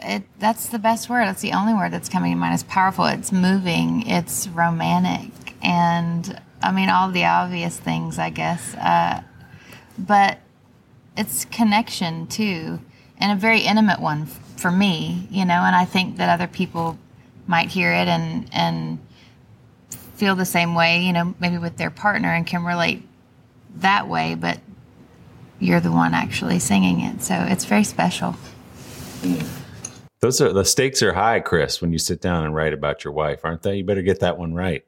it 0.00 0.24
that's 0.38 0.68
the 0.68 0.78
best 0.78 1.08
word. 1.08 1.26
That's 1.26 1.42
the 1.42 1.52
only 1.52 1.74
word 1.74 1.92
that's 1.92 2.08
coming 2.08 2.32
to 2.32 2.38
mind. 2.38 2.54
It's 2.54 2.62
powerful. 2.62 3.04
It's 3.06 3.32
moving. 3.32 4.06
It's 4.06 4.48
romantic, 4.48 5.54
and 5.62 6.40
I 6.62 6.72
mean 6.72 6.88
all 6.88 7.10
the 7.10 7.24
obvious 7.24 7.78
things, 7.78 8.18
I 8.18 8.30
guess. 8.30 8.74
Uh, 8.74 9.22
but 9.98 10.38
it's 11.16 11.44
connection 11.46 12.26
too, 12.26 12.80
and 13.18 13.32
a 13.32 13.40
very 13.40 13.60
intimate 13.60 14.00
one 14.00 14.26
for 14.26 14.70
me, 14.70 15.28
you 15.30 15.44
know. 15.44 15.62
And 15.62 15.76
I 15.76 15.84
think 15.84 16.16
that 16.16 16.28
other 16.28 16.46
people 16.46 16.98
might 17.52 17.68
hear 17.68 17.92
it 17.92 18.08
and 18.08 18.48
and 18.50 18.98
feel 20.14 20.34
the 20.34 20.46
same 20.46 20.74
way, 20.74 21.02
you 21.02 21.12
know, 21.12 21.34
maybe 21.38 21.58
with 21.58 21.76
their 21.76 21.90
partner 21.90 22.32
and 22.32 22.46
can 22.46 22.64
relate 22.64 23.06
that 23.76 24.08
way. 24.08 24.34
But 24.34 24.58
you're 25.60 25.78
the 25.78 25.92
one 25.92 26.14
actually 26.14 26.58
singing 26.58 27.00
it, 27.00 27.22
so 27.22 27.34
it's 27.34 27.66
very 27.66 27.84
special. 27.84 28.34
Those 30.20 30.40
are 30.40 30.50
the 30.50 30.64
stakes 30.64 31.02
are 31.02 31.12
high, 31.12 31.40
Chris, 31.40 31.82
when 31.82 31.92
you 31.92 31.98
sit 31.98 32.22
down 32.22 32.46
and 32.46 32.54
write 32.54 32.72
about 32.72 33.04
your 33.04 33.12
wife, 33.12 33.40
aren't 33.44 33.62
they? 33.62 33.76
You 33.76 33.84
better 33.84 34.02
get 34.02 34.20
that 34.20 34.38
one 34.38 34.54
right. 34.54 34.82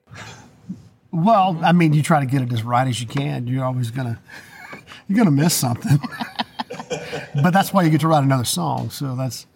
Well, 1.12 1.61
I 1.62 1.72
mean, 1.72 1.92
you 1.92 2.03
try 2.03 2.20
to 2.20 2.27
get 2.27 2.40
it 2.40 2.50
as 2.50 2.62
right 2.62 2.88
as 2.88 2.98
you 2.98 3.07
can. 3.07 3.46
You're 3.46 3.64
always 3.64 3.90
gonna 3.90 4.18
you're 5.07 5.18
gonna 5.18 5.31
miss 5.31 5.53
something. 5.53 5.98
but 7.42 7.50
that's 7.53 7.74
why 7.74 7.83
you 7.83 7.90
get 7.90 8.00
to 8.00 8.09
write 8.09 8.24
another 8.24 8.44
song. 8.44 8.88
So 8.88 9.14
that's 9.14 9.46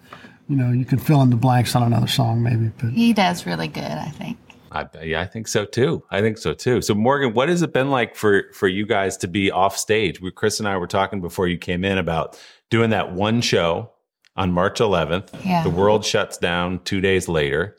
you 0.48 0.56
know, 0.56 0.72
you 0.72 0.84
can 0.84 0.98
fill 0.98 1.22
in 1.22 1.30
the 1.30 1.37
blanks 1.37 1.74
on 1.74 1.82
another 1.82 2.06
song 2.06 2.42
maybe. 2.42 2.70
But 2.78 2.90
he 2.90 3.12
does 3.12 3.46
really 3.46 3.68
good, 3.68 3.82
I 3.82 4.09
think. 4.11 4.38
I, 4.70 4.86
yeah, 5.03 5.20
I 5.20 5.26
think 5.26 5.49
so 5.49 5.64
too. 5.64 6.03
I 6.11 6.20
think 6.20 6.38
so 6.38 6.53
too. 6.53 6.82
So 6.82 6.94
Morgan, 6.94 7.32
what 7.32 7.49
has 7.49 7.62
it 7.62 7.72
been 7.72 7.90
like 7.90 8.14
for 8.14 8.44
for 8.53 8.68
you 8.68 8.86
guys 8.86 9.16
to 9.18 9.28
be 9.28 9.51
off 9.51 9.76
stage? 9.76 10.20
We, 10.20 10.30
Chris 10.30 10.59
and 10.59 10.68
I 10.68 10.76
were 10.76 10.86
talking 10.86 11.20
before 11.20 11.49
you 11.49 11.57
came 11.57 11.84
in 11.84 11.99
about 11.99 12.38
doing 12.70 12.90
that 12.90 13.12
one 13.12 13.40
show 13.40 13.92
on 14.36 14.53
March 14.53 14.78
11th. 14.78 15.44
Yeah. 15.44 15.62
The 15.62 15.70
world 15.70 16.05
shuts 16.05 16.38
down 16.38 16.80
two 16.84 17.01
days 17.01 17.28
later, 17.28 17.76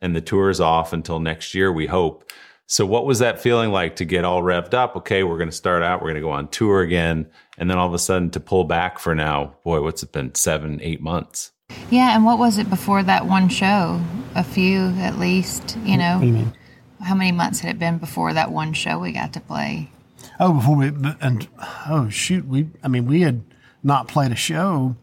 and 0.00 0.14
the 0.14 0.20
tour 0.20 0.50
is 0.50 0.60
off 0.60 0.92
until 0.92 1.20
next 1.20 1.54
year, 1.54 1.72
we 1.72 1.86
hope. 1.86 2.30
So, 2.66 2.84
what 2.84 3.06
was 3.06 3.20
that 3.20 3.40
feeling 3.40 3.70
like 3.70 3.96
to 3.96 4.04
get 4.04 4.24
all 4.24 4.42
revved 4.42 4.74
up? 4.74 4.96
Okay, 4.96 5.22
we're 5.22 5.38
going 5.38 5.50
to 5.50 5.56
start 5.56 5.82
out, 5.82 6.00
we're 6.00 6.08
going 6.08 6.16
to 6.16 6.20
go 6.20 6.30
on 6.30 6.48
tour 6.48 6.80
again, 6.80 7.28
and 7.58 7.70
then 7.70 7.78
all 7.78 7.86
of 7.86 7.94
a 7.94 7.98
sudden 7.98 8.30
to 8.30 8.40
pull 8.40 8.64
back 8.64 8.98
for 8.98 9.14
now, 9.14 9.56
boy, 9.64 9.80
what's 9.82 10.02
it 10.02 10.12
been, 10.12 10.34
seven, 10.34 10.80
eight 10.82 11.00
months? 11.00 11.52
Yeah, 11.90 12.14
and 12.14 12.24
what 12.24 12.38
was 12.38 12.58
it 12.58 12.68
before 12.68 13.02
that 13.02 13.26
one 13.26 13.48
show? 13.48 14.00
A 14.34 14.44
few 14.44 14.88
at 14.98 15.18
least, 15.18 15.76
you 15.84 15.96
know. 15.96 16.14
What 16.16 16.20
do 16.22 16.26
you 16.26 16.32
mean? 16.32 16.52
How 17.02 17.14
many 17.14 17.32
months 17.32 17.60
had 17.60 17.70
it 17.70 17.78
been 17.78 17.98
before 17.98 18.32
that 18.34 18.50
one 18.50 18.72
show 18.72 18.98
we 18.98 19.12
got 19.12 19.32
to 19.34 19.40
play? 19.40 19.90
Oh, 20.40 20.52
before 20.54 20.76
we 20.76 20.88
and 21.20 21.46
oh 21.88 22.08
shoot, 22.10 22.46
we 22.46 22.68
I 22.82 22.88
mean 22.88 23.06
we 23.06 23.22
had 23.22 23.42
not 23.82 24.08
played 24.08 24.32
a 24.32 24.36
show 24.36 24.96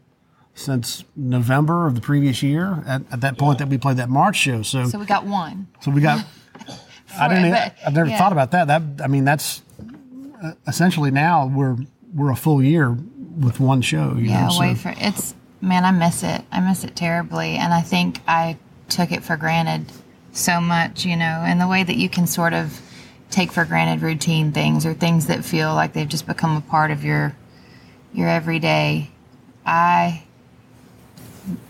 since 0.54 1.04
November 1.16 1.88
of 1.88 1.96
the 1.96 2.02
previous 2.02 2.44
year. 2.44 2.84
At, 2.86 3.02
at 3.12 3.22
that 3.22 3.38
point, 3.38 3.60
that 3.60 3.70
we 3.70 3.78
played 3.78 3.98
that 3.98 4.10
March 4.10 4.36
show. 4.38 4.62
So 4.62 4.86
So 4.86 5.00
we 5.00 5.06
got 5.06 5.26
one. 5.26 5.68
so 5.82 5.92
we 5.92 6.02
got. 6.02 6.26
I 7.18 7.28
didn't. 7.28 7.52
but- 7.52 7.76
I've 7.86 7.94
never 7.94 8.10
yeah. 8.10 8.18
thought 8.18 8.32
about 8.32 8.52
that. 8.52 8.68
That 8.68 8.84
I 9.04 9.08
mean 9.08 9.24
that's 9.26 9.62
uh, 10.44 10.54
essentially 10.68 11.12
now 11.12 11.48
we're 11.48 11.78
we're 12.14 12.32
a 12.32 12.36
full 12.36 12.62
year 12.62 12.92
with 12.92 13.60
one 13.60 13.82
show. 13.82 14.14
You 14.16 14.26
Yeah, 14.30 14.48
know, 14.48 14.58
wait 14.60 14.78
so. 14.78 14.84
for 14.84 14.94
it's 14.98 15.34
man, 15.64 15.86
I 15.86 15.92
miss 15.92 16.24
it. 16.24 16.42
I 16.52 16.60
miss 16.60 16.84
it 16.84 16.96
terribly, 16.96 17.56
and 17.56 17.74
I 17.74 17.82
think 17.82 18.20
I 18.28 18.58
took 18.90 19.12
it 19.12 19.24
for 19.24 19.38
granted 19.38 19.86
so 20.34 20.60
much, 20.60 21.06
you 21.06 21.16
know, 21.16 21.44
and 21.46 21.60
the 21.60 21.68
way 21.68 21.84
that 21.84 21.96
you 21.96 22.10
can 22.10 22.28
sort 22.28 22.54
of 22.54 22.82
take 23.30 23.52
for 23.52 23.64
granted 23.64 24.04
routine 24.04 24.52
things 24.52 24.86
or 24.86 24.94
things 24.94 25.28
that 25.28 25.46
feel 25.46 25.74
like 25.74 25.94
they've 25.94 26.08
just 26.08 26.28
become 26.28 26.58
a 26.58 26.62
part 26.62 26.92
of 26.92 27.04
your 27.04 27.36
your 28.14 28.28
everyday. 28.28 29.10
I 29.66 30.24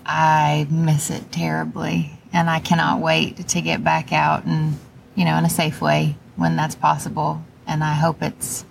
I 0.05 0.67
miss 0.71 1.11
it 1.11 1.31
terribly, 1.31 2.19
and 2.33 2.49
I 2.49 2.59
cannot 2.59 2.99
wait 2.99 3.47
to 3.49 3.61
get 3.61 3.83
back 3.83 4.11
out 4.11 4.45
and 4.45 4.79
you 5.13 5.23
know 5.23 5.37
in 5.37 5.45
a 5.45 5.49
safe 5.49 5.81
way 5.81 6.15
when 6.35 6.55
that's 6.55 6.75
possible. 6.75 7.43
And 7.67 7.83
I 7.83 7.93
hope 7.93 8.23
it's 8.23 8.65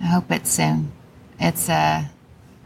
I 0.00 0.06
hope 0.06 0.30
it's 0.30 0.50
soon. 0.50 0.92
It's 1.40 1.68
uh 1.68 2.04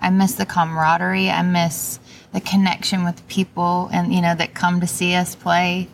I 0.01 0.11
miss 0.11 0.35
the 0.35 0.47
camaraderie. 0.47 1.31
I 1.31 1.43
miss 1.43 2.01
the 2.33 2.41
connection 2.41 3.05
with 3.05 3.27
people 3.29 3.89
and 3.93 4.13
you 4.13 4.21
know 4.21 4.35
that 4.35 4.55
come 4.55 4.81
to 4.81 4.87
see 4.87 5.15
us 5.15 5.35
play. 5.35 5.89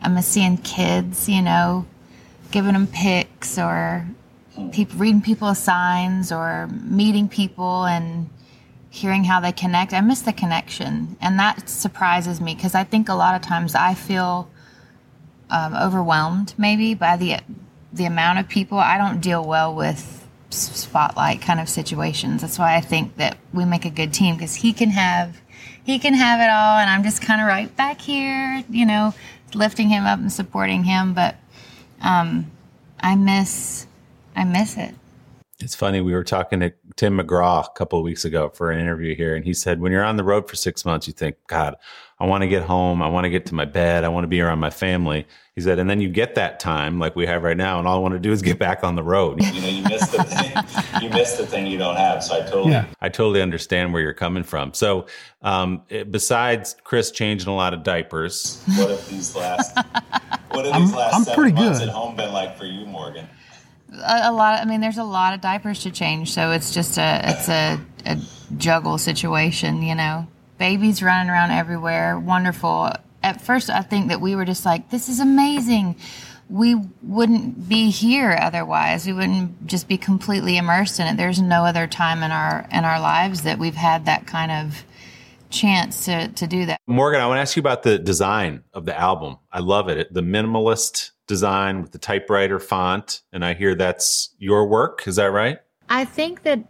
I 0.00 0.08
miss 0.08 0.26
seeing 0.26 0.56
kids, 0.58 1.28
you 1.28 1.42
know, 1.42 1.86
giving 2.50 2.72
them 2.72 2.86
pics 2.86 3.58
or 3.58 4.06
people 4.72 4.98
reading 4.98 5.22
people's 5.22 5.58
signs 5.58 6.32
or 6.32 6.68
meeting 6.68 7.28
people 7.28 7.84
and 7.84 8.28
hearing 8.90 9.24
how 9.24 9.40
they 9.40 9.52
connect. 9.52 9.92
I 9.92 10.00
miss 10.02 10.20
the 10.20 10.32
connection, 10.32 11.16
and 11.20 11.38
that 11.38 11.68
surprises 11.68 12.40
me 12.40 12.54
because 12.54 12.74
I 12.74 12.84
think 12.84 13.08
a 13.08 13.14
lot 13.14 13.34
of 13.34 13.42
times 13.42 13.74
I 13.74 13.94
feel 13.94 14.50
um, 15.50 15.74
overwhelmed 15.74 16.54
maybe 16.58 16.94
by 16.94 17.16
the 17.16 17.38
the 17.92 18.04
amount 18.04 18.38
of 18.38 18.48
people. 18.48 18.78
I 18.78 18.98
don't 18.98 19.20
deal 19.20 19.44
well 19.44 19.74
with 19.74 20.21
spotlight 20.52 21.40
kind 21.42 21.60
of 21.60 21.68
situations. 21.68 22.42
That's 22.42 22.58
why 22.58 22.76
I 22.76 22.80
think 22.80 23.16
that 23.16 23.36
we 23.52 23.64
make 23.64 23.84
a 23.84 23.90
good 23.90 24.12
team 24.12 24.36
because 24.36 24.54
he 24.54 24.72
can 24.72 24.90
have 24.90 25.40
he 25.84 25.98
can 25.98 26.14
have 26.14 26.40
it 26.40 26.50
all, 26.50 26.78
and 26.78 26.88
I'm 26.88 27.02
just 27.02 27.22
kind 27.22 27.40
of 27.40 27.46
right 27.48 27.74
back 27.76 28.00
here, 28.00 28.62
you 28.70 28.86
know, 28.86 29.14
lifting 29.54 29.88
him 29.88 30.04
up 30.04 30.18
and 30.18 30.32
supporting 30.32 30.84
him. 30.84 31.14
But 31.14 31.36
um, 32.00 32.50
I 33.00 33.16
miss 33.16 33.86
I 34.36 34.44
miss 34.44 34.76
it. 34.76 34.94
It's 35.60 35.74
funny. 35.76 36.00
We 36.00 36.12
were 36.12 36.24
talking 36.24 36.60
to 36.60 36.72
Tim 36.96 37.18
McGraw 37.18 37.64
a 37.64 37.70
couple 37.70 37.98
of 37.98 38.04
weeks 38.04 38.24
ago 38.24 38.48
for 38.48 38.72
an 38.72 38.80
interview 38.80 39.14
here, 39.14 39.36
and 39.36 39.44
he 39.44 39.54
said, 39.54 39.80
when 39.80 39.92
you're 39.92 40.02
on 40.02 40.16
the 40.16 40.24
road 40.24 40.48
for 40.48 40.56
six 40.56 40.84
months, 40.84 41.06
you 41.06 41.12
think, 41.12 41.36
God, 41.46 41.76
I 42.22 42.26
want 42.26 42.42
to 42.42 42.46
get 42.48 42.62
home. 42.62 43.02
I 43.02 43.08
want 43.08 43.24
to 43.24 43.30
get 43.30 43.46
to 43.46 43.54
my 43.56 43.64
bed. 43.64 44.04
I 44.04 44.08
want 44.08 44.22
to 44.22 44.28
be 44.28 44.40
around 44.40 44.60
my 44.60 44.70
family. 44.70 45.26
He 45.56 45.60
said, 45.60 45.80
and 45.80 45.90
then 45.90 46.00
you 46.00 46.08
get 46.08 46.36
that 46.36 46.60
time 46.60 47.00
like 47.00 47.16
we 47.16 47.26
have 47.26 47.42
right 47.42 47.56
now, 47.56 47.80
and 47.80 47.88
all 47.88 47.96
I 47.96 47.98
want 47.98 48.14
to 48.14 48.20
do 48.20 48.30
is 48.30 48.42
get 48.42 48.60
back 48.60 48.84
on 48.84 48.94
the 48.94 49.02
road. 49.02 49.42
You 49.42 49.60
know, 49.60 49.68
you 49.68 49.82
miss 49.82 50.08
the 50.08 50.22
thing. 50.22 51.02
you 51.02 51.10
miss 51.10 51.36
the 51.36 51.44
thing 51.46 51.66
you 51.66 51.78
don't 51.78 51.96
have. 51.96 52.22
So 52.22 52.36
I 52.36 52.40
totally. 52.46 52.70
Yeah. 52.70 52.84
I 53.00 53.08
totally 53.08 53.42
understand 53.42 53.92
where 53.92 54.00
you're 54.00 54.14
coming 54.14 54.44
from. 54.44 54.72
So, 54.72 55.06
um, 55.42 55.82
eh, 55.90 56.04
besides 56.04 56.76
Chris 56.84 57.10
changing 57.10 57.48
a 57.48 57.56
lot 57.56 57.74
of 57.74 57.82
diapers, 57.82 58.62
What 58.76 58.90
have 58.90 59.08
these 59.10 59.34
last? 59.34 59.76
What 60.52 60.64
have 60.64 60.74
I'm- 60.74 60.82
these 60.86 60.94
last 60.94 61.14
I'm 61.16 61.24
seven 61.24 61.34
pretty 61.42 61.54
months 61.56 61.80
good. 61.80 61.88
at 61.88 61.94
home 61.94 62.14
been 62.14 62.32
like 62.32 62.56
for 62.56 62.66
you, 62.66 62.86
Morgan? 62.86 63.26
a, 63.92 64.20
a 64.30 64.32
lot. 64.32 64.60
I 64.60 64.64
mean, 64.64 64.80
there's 64.80 64.98
a 64.98 65.04
lot 65.04 65.34
of 65.34 65.40
diapers 65.40 65.80
to 65.80 65.90
change, 65.90 66.30
so 66.32 66.52
it's 66.52 66.72
just 66.72 66.98
a 66.98 67.20
it's 67.24 67.48
a, 67.48 67.80
a 68.06 68.16
juggle 68.56 68.96
situation, 68.96 69.82
you 69.82 69.96
know. 69.96 70.28
Babies 70.62 71.02
running 71.02 71.28
around 71.28 71.50
everywhere, 71.50 72.16
wonderful. 72.16 72.92
At 73.20 73.40
first, 73.40 73.68
I 73.68 73.82
think 73.82 74.10
that 74.10 74.20
we 74.20 74.36
were 74.36 74.44
just 74.44 74.64
like, 74.64 74.90
"This 74.90 75.08
is 75.08 75.18
amazing." 75.18 75.96
We 76.48 76.76
wouldn't 77.02 77.68
be 77.68 77.90
here 77.90 78.38
otherwise. 78.40 79.04
We 79.04 79.12
wouldn't 79.12 79.66
just 79.66 79.88
be 79.88 79.98
completely 79.98 80.56
immersed 80.56 81.00
in 81.00 81.08
it. 81.08 81.16
There's 81.16 81.42
no 81.42 81.64
other 81.64 81.88
time 81.88 82.22
in 82.22 82.30
our 82.30 82.68
in 82.70 82.84
our 82.84 83.00
lives 83.00 83.42
that 83.42 83.58
we've 83.58 83.74
had 83.74 84.04
that 84.04 84.28
kind 84.28 84.52
of 84.52 84.84
chance 85.50 86.04
to 86.04 86.28
to 86.28 86.46
do 86.46 86.66
that. 86.66 86.78
Morgan, 86.86 87.20
I 87.20 87.26
want 87.26 87.38
to 87.38 87.42
ask 87.42 87.56
you 87.56 87.60
about 87.60 87.82
the 87.82 87.98
design 87.98 88.62
of 88.72 88.84
the 88.84 88.96
album. 88.96 89.38
I 89.50 89.58
love 89.58 89.88
it. 89.88 90.14
The 90.14 90.22
minimalist 90.22 91.10
design 91.26 91.82
with 91.82 91.90
the 91.90 91.98
typewriter 91.98 92.60
font, 92.60 93.22
and 93.32 93.44
I 93.44 93.54
hear 93.54 93.74
that's 93.74 94.32
your 94.38 94.68
work. 94.68 95.08
Is 95.08 95.16
that 95.16 95.32
right? 95.32 95.58
I 95.88 96.04
think 96.04 96.44
that 96.44 96.60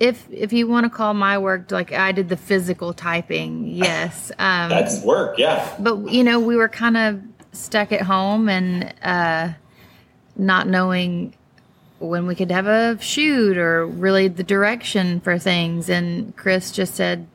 if 0.00 0.26
if 0.30 0.52
you 0.52 0.66
want 0.66 0.84
to 0.84 0.90
call 0.90 1.14
my 1.14 1.38
work 1.38 1.70
like 1.70 1.92
I 1.92 2.12
did 2.12 2.28
the 2.28 2.36
physical 2.36 2.92
typing, 2.92 3.66
yes. 3.66 4.30
Um, 4.38 4.68
That's 4.70 5.02
work. 5.02 5.38
Yeah. 5.38 5.74
but 5.78 6.10
you 6.10 6.24
know, 6.24 6.40
we 6.40 6.56
were 6.56 6.68
kind 6.68 6.96
of 6.96 7.20
stuck 7.52 7.92
at 7.92 8.02
home 8.02 8.48
and 8.48 8.92
uh, 9.02 9.52
not 10.36 10.66
knowing 10.66 11.34
when 12.00 12.26
we 12.26 12.34
could 12.34 12.50
have 12.50 12.66
a 12.66 13.00
shoot 13.00 13.56
or 13.56 13.86
really 13.86 14.28
the 14.28 14.42
direction 14.42 15.20
for 15.20 15.38
things. 15.38 15.88
And 15.88 16.36
Chris 16.36 16.72
just 16.72 16.94
said, 16.94 17.26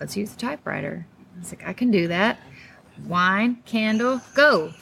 "Let's 0.00 0.16
use 0.16 0.32
the 0.32 0.40
typewriter." 0.40 1.06
I 1.36 1.38
was 1.38 1.52
like, 1.52 1.66
"I 1.66 1.72
can 1.72 1.90
do 1.90 2.08
that." 2.08 2.38
Wine, 3.06 3.58
candle, 3.66 4.20
go, 4.34 4.72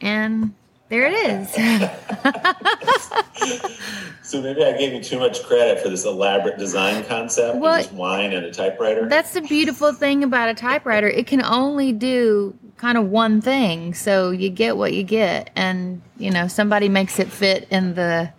and 0.00 0.54
there 0.88 1.06
it 1.06 1.14
is. 1.14 1.54
So 4.28 4.42
maybe 4.42 4.62
I 4.62 4.76
gave 4.76 4.92
you 4.92 5.02
too 5.02 5.18
much 5.18 5.42
credit 5.44 5.80
for 5.80 5.88
this 5.88 6.04
elaborate 6.04 6.58
design 6.58 7.02
concept. 7.04 7.56
Well, 7.56 7.78
just 7.78 7.94
wine 7.94 8.34
and 8.34 8.44
a 8.44 8.52
typewriter. 8.52 9.08
That's 9.08 9.32
the 9.32 9.40
beautiful 9.40 9.94
thing 9.94 10.22
about 10.22 10.50
a 10.50 10.54
typewriter. 10.54 11.08
It 11.08 11.26
can 11.26 11.42
only 11.42 11.92
do 11.92 12.54
kind 12.76 12.98
of 12.98 13.08
one 13.08 13.40
thing. 13.40 13.94
So 13.94 14.30
you 14.30 14.50
get 14.50 14.76
what 14.76 14.92
you 14.92 15.02
get 15.02 15.48
and 15.56 16.02
you 16.18 16.30
know, 16.30 16.46
somebody 16.46 16.90
makes 16.90 17.18
it 17.18 17.32
fit 17.32 17.68
in 17.70 17.94
the 17.94 18.30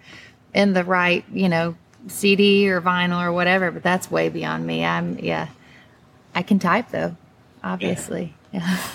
in 0.54 0.74
the 0.74 0.84
right, 0.84 1.26
you 1.34 1.50
know, 1.50 1.76
CD 2.06 2.70
or 2.70 2.82
vinyl 2.82 3.26
or 3.26 3.32
whatever, 3.32 3.72
but 3.72 3.82
that's 3.82 4.12
way 4.12 4.30
beyond 4.30 4.68
me. 4.68 4.86
I'm 4.86 5.18
yeah. 5.18 5.47
I 6.36 6.43
can 6.43 6.60
type 6.60 6.89
though, 6.91 7.16
obviously. 7.64 8.26
Yeah. 8.26 8.38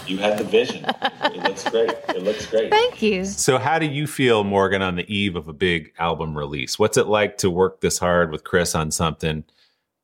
You 0.07 0.19
had 0.19 0.39
the 0.39 0.45
vision. 0.45 0.85
it 0.87 1.43
looks 1.43 1.69
great. 1.69 1.91
It 2.09 2.23
looks 2.23 2.47
great. 2.47 2.71
Thank 2.71 3.01
you. 3.03 3.25
So, 3.25 3.59
how 3.59 3.79
do 3.79 3.87
you 3.87 4.07
feel, 4.07 4.45
Morgan, 4.45 4.83
on 4.83 4.97
the 4.97 5.13
eve 5.13 5.37
of 5.37 5.49
a 5.49 5.53
big 5.53 5.93
album 5.99 6.37
release? 6.37 6.79
What's 6.79 6.97
it 6.97 7.07
like 7.07 7.39
to 7.39 7.51
work 7.51 7.81
this 7.81 7.99
hard 7.99 8.33
with 8.33 8.45
Chris 8.45 8.75
on 8.75 8.91
something 8.91 9.45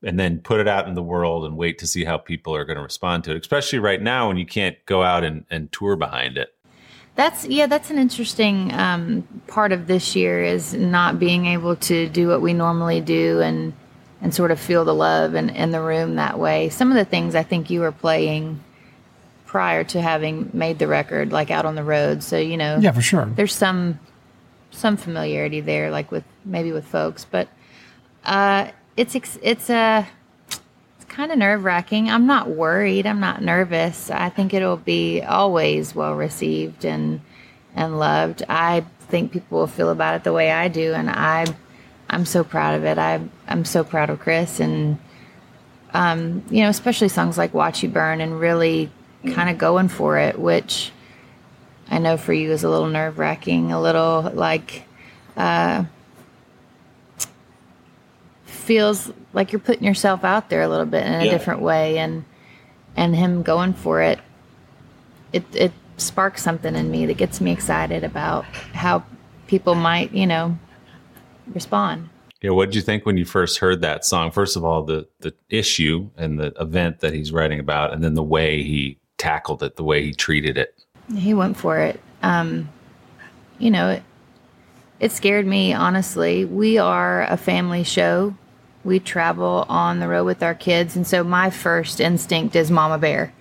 and 0.03 0.19
then 0.19 0.39
put 0.39 0.59
it 0.59 0.67
out 0.67 0.87
in 0.87 0.95
the 0.95 1.03
world 1.03 1.45
and 1.45 1.57
wait 1.57 1.77
to 1.79 1.87
see 1.87 2.05
how 2.05 2.17
people 2.17 2.55
are 2.55 2.65
going 2.65 2.77
to 2.77 2.83
respond 2.83 3.23
to 3.25 3.31
it, 3.31 3.41
especially 3.41 3.79
right 3.79 4.01
now 4.01 4.27
when 4.27 4.37
you 4.37 4.45
can't 4.45 4.77
go 4.85 5.03
out 5.03 5.23
and, 5.23 5.45
and 5.49 5.71
tour 5.71 5.95
behind 5.95 6.37
it? 6.37 6.55
That's 7.15 7.45
yeah, 7.45 7.67
that's 7.67 7.91
an 7.91 7.99
interesting 7.99 8.73
um, 8.73 9.27
part 9.47 9.73
of 9.73 9.87
this 9.87 10.15
year 10.15 10.43
is 10.43 10.73
not 10.73 11.19
being 11.19 11.45
able 11.45 11.75
to 11.75 12.07
do 12.07 12.29
what 12.29 12.41
we 12.41 12.53
normally 12.53 13.01
do 13.01 13.41
and 13.41 13.73
and 14.21 14.33
sort 14.33 14.51
of 14.51 14.59
feel 14.59 14.85
the 14.85 14.93
love 14.93 15.33
and 15.33 15.49
in 15.51 15.71
the 15.71 15.81
room 15.81 16.15
that 16.15 16.39
way. 16.39 16.69
Some 16.69 16.89
of 16.89 16.95
the 16.95 17.05
things 17.05 17.35
I 17.35 17.43
think 17.43 17.69
you 17.69 17.81
were 17.81 17.91
playing 17.91 18.63
prior 19.51 19.83
to 19.83 20.01
having 20.01 20.49
made 20.53 20.79
the 20.79 20.87
record, 20.87 21.33
like 21.33 21.51
out 21.51 21.65
on 21.65 21.75
the 21.75 21.83
road. 21.83 22.23
So 22.23 22.37
you 22.37 22.55
know, 22.55 22.77
Yeah, 22.79 22.91
for 22.93 23.01
sure. 23.01 23.25
there's 23.35 23.53
some 23.53 23.99
some 24.71 24.95
familiarity 24.95 25.59
there, 25.59 25.91
like 25.91 26.09
with 26.09 26.23
maybe 26.45 26.71
with 26.71 26.85
folks, 26.87 27.25
but 27.29 27.49
uh, 28.23 28.69
it's 28.95 29.13
ex- 29.13 29.37
it's 29.41 29.69
a 29.69 30.07
it's 30.47 31.05
kind 31.09 31.33
of 31.33 31.37
nerve 31.37 31.65
wracking. 31.65 32.09
I'm 32.09 32.25
not 32.27 32.47
worried. 32.47 33.05
I'm 33.05 33.19
not 33.19 33.41
nervous. 33.41 34.09
I 34.09 34.29
think 34.29 34.53
it'll 34.53 34.77
be 34.77 35.21
always 35.21 35.93
well 35.93 36.15
received 36.15 36.85
and 36.85 37.19
and 37.75 37.99
loved. 37.99 38.43
I 38.47 38.85
think 39.09 39.33
people 39.33 39.59
will 39.59 39.67
feel 39.67 39.89
about 39.89 40.15
it 40.15 40.23
the 40.23 40.31
way 40.31 40.49
I 40.49 40.69
do, 40.69 40.93
and 40.93 41.09
I 41.09 41.45
I'm 42.09 42.25
so 42.25 42.45
proud 42.45 42.75
of 42.75 42.85
it. 42.85 42.97
I 42.97 43.19
I'm 43.49 43.65
so 43.65 43.83
proud 43.83 44.09
of 44.09 44.19
Chris 44.19 44.61
and 44.61 44.97
um, 45.93 46.43
you 46.49 46.63
know, 46.63 46.69
especially 46.69 47.09
songs 47.09 47.37
like 47.37 47.53
"Watch 47.53 47.83
You 47.83 47.89
Burn" 47.89 48.21
and 48.21 48.39
really 48.39 48.89
kind 49.33 49.49
of 49.49 49.57
going 49.57 49.87
for 49.87 50.17
it, 50.17 50.37
which 50.39 50.91
I 51.89 51.99
know 51.99 52.17
for 52.17 52.33
you 52.33 52.51
is 52.51 52.63
a 52.63 52.69
little 52.69 52.87
nerve 52.87 53.19
wracking, 53.19 53.71
a 53.71 53.81
little 53.81 54.31
like 54.33 54.83
uh, 55.37 55.85
feels 58.45 59.11
like 59.33 59.51
you're 59.51 59.59
putting 59.59 59.83
yourself 59.83 60.23
out 60.23 60.49
there 60.49 60.61
a 60.61 60.67
little 60.67 60.85
bit 60.85 61.05
in 61.05 61.13
a 61.13 61.25
Yeah. 61.25 61.31
different 61.31 61.61
way, 61.61 61.97
and 61.97 62.25
and 62.95 63.15
him 63.15 63.41
going 63.43 63.73
for 63.73 64.01
it, 64.01 64.19
it 65.33 65.43
it 65.53 65.71
sparks 65.97 66.41
something 66.41 66.75
in 66.75 66.89
me 66.91 67.05
that 67.05 67.17
gets 67.17 67.39
me 67.39 67.51
excited 67.51 68.03
about 68.03 68.43
how 68.73 69.03
people 69.47 69.75
might, 69.75 70.11
you 70.13 70.25
know, 70.25 70.57
respond. 71.53 72.09
Yeah, 72.41 72.51
what 72.51 72.65
did 72.65 72.75
you 72.75 72.81
think 72.81 73.05
when 73.05 73.17
you 73.17 73.25
first 73.25 73.59
heard 73.59 73.81
that 73.81 74.03
song? 74.03 74.31
First 74.31 74.55
of 74.55 74.65
all, 74.65 74.83
the 74.83 75.07
the 75.19 75.33
issue 75.49 76.09
and 76.17 76.39
the 76.39 76.53
event 76.59 76.99
that 77.01 77.13
he's 77.13 77.31
writing 77.31 77.59
about, 77.59 77.93
and 77.93 78.03
then 78.03 78.15
the 78.15 78.23
way 78.23 78.63
he 78.63 78.97
tackled 79.21 79.61
it, 79.61 79.75
the 79.75 79.83
way 79.83 80.03
he 80.03 80.13
treated 80.13 80.57
it. 80.57 80.73
He 81.15 81.33
went 81.33 81.55
for 81.55 81.77
it. 81.79 81.99
Um, 82.23 82.69
you 83.59 83.69
know, 83.69 83.89
it, 83.91 84.03
it 84.99 85.11
scared 85.11 85.45
me, 85.45 85.73
honestly. 85.73 86.43
We 86.45 86.79
are 86.79 87.23
a 87.23 87.37
family 87.37 87.83
show. 87.83 88.35
We 88.83 88.99
travel 88.99 89.65
on 89.69 89.99
the 89.99 90.07
road 90.07 90.25
with 90.25 90.41
our 90.41 90.55
kids. 90.55 90.95
And 90.95 91.05
so 91.05 91.23
my 91.23 91.51
first 91.51 91.99
instinct 91.99 92.55
is 92.55 92.71
Mama 92.71 92.97
Bear. 92.97 93.31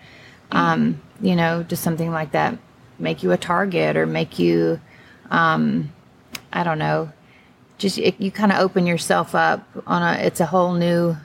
Um, 0.52 1.00
you 1.22 1.34
know, 1.34 1.62
just 1.62 1.82
something 1.82 2.10
like 2.10 2.32
that 2.32 2.58
make 2.98 3.22
you 3.22 3.32
a 3.32 3.38
target 3.38 3.96
or 3.96 4.04
make 4.04 4.38
you, 4.38 4.78
um, 5.30 5.90
I 6.52 6.62
don't 6.62 6.78
know, 6.78 7.10
just 7.78 7.96
it, 7.96 8.20
you 8.20 8.30
kind 8.30 8.52
of 8.52 8.58
open 8.58 8.86
yourself 8.86 9.34
up 9.34 9.66
on 9.86 10.02
a, 10.02 10.20
it's 10.20 10.40
a 10.40 10.46
whole 10.46 10.74
new, 10.74 11.16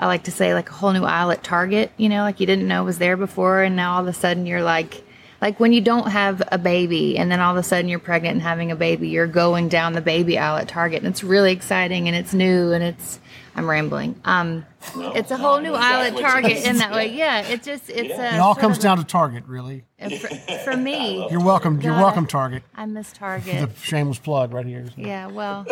I 0.00 0.06
like 0.06 0.24
to 0.24 0.30
say 0.32 0.54
like 0.54 0.70
a 0.70 0.72
whole 0.72 0.92
new 0.92 1.04
aisle 1.04 1.30
at 1.30 1.44
Target, 1.44 1.92
you 1.98 2.08
know, 2.08 2.22
like 2.22 2.40
you 2.40 2.46
didn't 2.46 2.66
know 2.66 2.84
was 2.84 2.98
there 2.98 3.18
before. 3.18 3.62
And 3.62 3.76
now 3.76 3.94
all 3.94 4.00
of 4.00 4.06
a 4.06 4.14
sudden 4.14 4.46
you're 4.46 4.62
like, 4.62 5.02
like 5.42 5.60
when 5.60 5.74
you 5.74 5.82
don't 5.82 6.08
have 6.08 6.42
a 6.50 6.56
baby 6.58 7.18
and 7.18 7.30
then 7.30 7.38
all 7.38 7.52
of 7.52 7.58
a 7.58 7.62
sudden 7.62 7.88
you're 7.88 7.98
pregnant 7.98 8.32
and 8.32 8.42
having 8.42 8.70
a 8.70 8.76
baby, 8.76 9.08
you're 9.10 9.26
going 9.26 9.68
down 9.68 9.92
the 9.92 10.00
baby 10.00 10.38
aisle 10.38 10.56
at 10.56 10.68
Target 10.68 11.00
and 11.00 11.06
it's 11.06 11.22
really 11.22 11.52
exciting 11.52 12.08
and 12.08 12.16
it's 12.16 12.32
new 12.32 12.72
and 12.72 12.82
it's 12.82 13.20
I'm 13.54 13.68
rambling. 13.68 14.18
Um, 14.24 14.64
No, 14.96 15.12
it's 15.12 15.30
a 15.30 15.36
whole 15.36 15.56
I 15.56 15.62
new 15.62 15.74
aisle 15.74 16.02
at 16.14 16.16
Target 16.18 16.64
in 16.64 16.78
that 16.78 16.92
way. 16.92 17.08
Yeah, 17.14 17.46
it 17.46 17.62
just 17.62 17.90
it's 17.90 18.18
a 18.18 18.34
It 18.36 18.40
all 18.40 18.54
comes 18.54 18.78
down 18.78 18.96
to 18.98 19.04
Target, 19.04 19.44
really. 19.46 19.84
for, 20.18 20.28
for 20.64 20.76
me. 20.76 21.26
You're 21.30 21.44
welcome. 21.44 21.78
You're 21.80 21.92
welcome, 21.94 22.26
Target. 22.26 22.62
I 22.74 22.86
miss 22.86 23.12
Target. 23.12 23.44
The 23.46 23.60
Target. 23.66 23.76
shameless 23.82 24.18
plug 24.18 24.54
right 24.54 24.64
here. 24.64 24.86
Yeah, 24.96 25.26
well, 25.26 25.66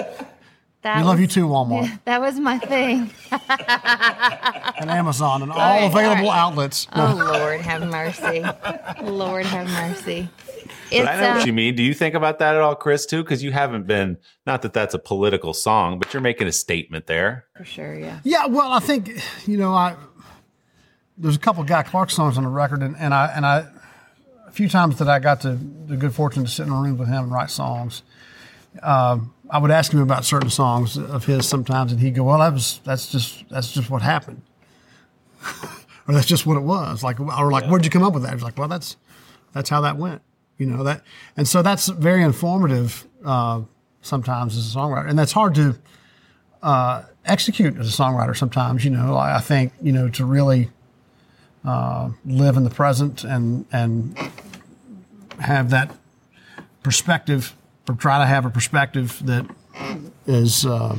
that 0.82 0.98
We 0.98 1.02
love 1.02 1.18
was, 1.18 1.20
you 1.20 1.26
too, 1.26 1.48
Walmart 1.48 2.00
That 2.04 2.20
was 2.20 2.38
my 2.38 2.58
thing. 2.58 3.10
and 3.30 4.90
Amazon 4.90 5.42
and 5.42 5.52
all 5.52 5.58
right, 5.58 5.82
all 5.82 5.88
available 5.88 6.28
right. 6.28 6.38
outlets. 6.38 6.86
Oh 6.94 7.14
Lord, 7.32 7.60
have 7.60 7.82
mercy. 7.88 8.44
Lord, 9.02 9.46
have 9.46 9.66
mercy. 9.68 10.28
It's, 10.90 11.04
But 11.04 11.08
I 11.08 11.20
know 11.20 11.30
um, 11.30 11.36
what 11.38 11.46
you 11.46 11.52
mean. 11.52 11.74
Do 11.74 11.82
you 11.82 11.92
think 11.94 12.14
about 12.14 12.38
that 12.38 12.54
at 12.54 12.60
all, 12.60 12.74
Chris? 12.74 13.04
Too, 13.06 13.22
because 13.22 13.42
you 13.42 13.52
haven't 13.52 13.86
been. 13.86 14.16
Not 14.46 14.62
that 14.62 14.72
that's 14.72 14.94
a 14.94 14.98
political 14.98 15.52
song, 15.52 15.98
but 15.98 16.12
you're 16.14 16.22
making 16.22 16.46
a 16.46 16.52
statement 16.52 17.06
there. 17.06 17.46
for 17.56 17.64
sure. 17.64 17.98
Yeah. 17.98 18.20
Yeah, 18.24 18.46
well, 18.46 18.72
I 18.72 18.80
think 18.80 19.10
you 19.46 19.58
know, 19.58 19.74
I 19.74 19.96
there's 21.18 21.36
a 21.36 21.40
couple 21.40 21.62
of 21.62 21.68
Guy 21.68 21.82
Clark 21.82 22.10
songs 22.10 22.38
on 22.38 22.44
the 22.44 22.50
record, 22.50 22.82
and, 22.82 22.96
and 22.96 23.12
I 23.12 23.26
and 23.34 23.44
I 23.44 23.66
a 24.46 24.50
few 24.50 24.68
times 24.68 24.98
that 24.98 25.08
I 25.08 25.18
got 25.18 25.42
to 25.42 25.58
the 25.86 25.96
good 25.96 26.14
fortune 26.14 26.44
to 26.44 26.50
sit 26.50 26.66
in 26.66 26.72
a 26.72 26.80
room 26.80 26.96
with 26.96 27.08
him 27.08 27.24
and 27.24 27.32
write 27.32 27.50
songs. 27.50 28.02
Um, 28.82 29.34
I 29.50 29.58
would 29.58 29.70
ask 29.70 29.92
him 29.92 30.00
about 30.00 30.24
certain 30.24 30.50
songs 30.50 30.96
of 30.96 31.24
his 31.24 31.48
sometimes, 31.48 31.92
and 31.92 32.00
he'd 32.00 32.14
go, 32.14 32.24
"Well, 32.24 32.38
that 32.38 32.52
was 32.52 32.80
that's 32.84 33.10
just 33.10 33.48
that's 33.48 33.72
just 33.72 33.90
what 33.90 34.02
happened, 34.02 34.42
or 36.08 36.14
that's 36.14 36.26
just 36.26 36.46
what 36.46 36.56
it 36.56 36.62
was." 36.62 37.02
Like, 37.02 37.20
or 37.20 37.50
like, 37.50 37.66
where'd 37.66 37.84
you 37.84 37.90
come 37.90 38.02
up 38.02 38.14
with 38.14 38.22
that? 38.24 38.34
He's 38.34 38.42
like, 38.42 38.58
"Well, 38.58 38.68
that's 38.68 38.96
that's 39.52 39.70
how 39.70 39.80
that 39.80 39.96
went," 39.96 40.22
you 40.58 40.66
know 40.66 40.82
that, 40.84 41.02
and 41.36 41.48
so 41.48 41.62
that's 41.62 41.88
very 41.88 42.22
informative 42.22 43.06
uh, 43.24 43.62
sometimes 44.02 44.56
as 44.56 44.74
a 44.74 44.78
songwriter, 44.78 45.08
and 45.08 45.18
that's 45.18 45.32
hard 45.32 45.54
to 45.54 45.78
execute 47.24 47.76
as 47.78 47.88
a 47.88 48.02
songwriter 48.02 48.36
sometimes 48.36 48.84
you 48.84 48.90
know 48.90 49.14
i 49.14 49.36
I 49.36 49.40
think 49.40 49.72
you 49.80 49.92
know 49.92 50.08
to 50.08 50.24
really 50.24 50.70
uh, 51.64 52.10
live 52.24 52.56
in 52.56 52.64
the 52.64 52.70
present 52.70 53.24
and 53.24 53.66
and 53.72 54.16
have 55.40 55.70
that 55.70 55.94
perspective 56.82 57.54
try 57.94 58.18
to 58.18 58.26
have 58.26 58.44
a 58.44 58.50
perspective 58.50 59.20
that 59.24 59.46
is 60.26 60.66
uh, 60.66 60.96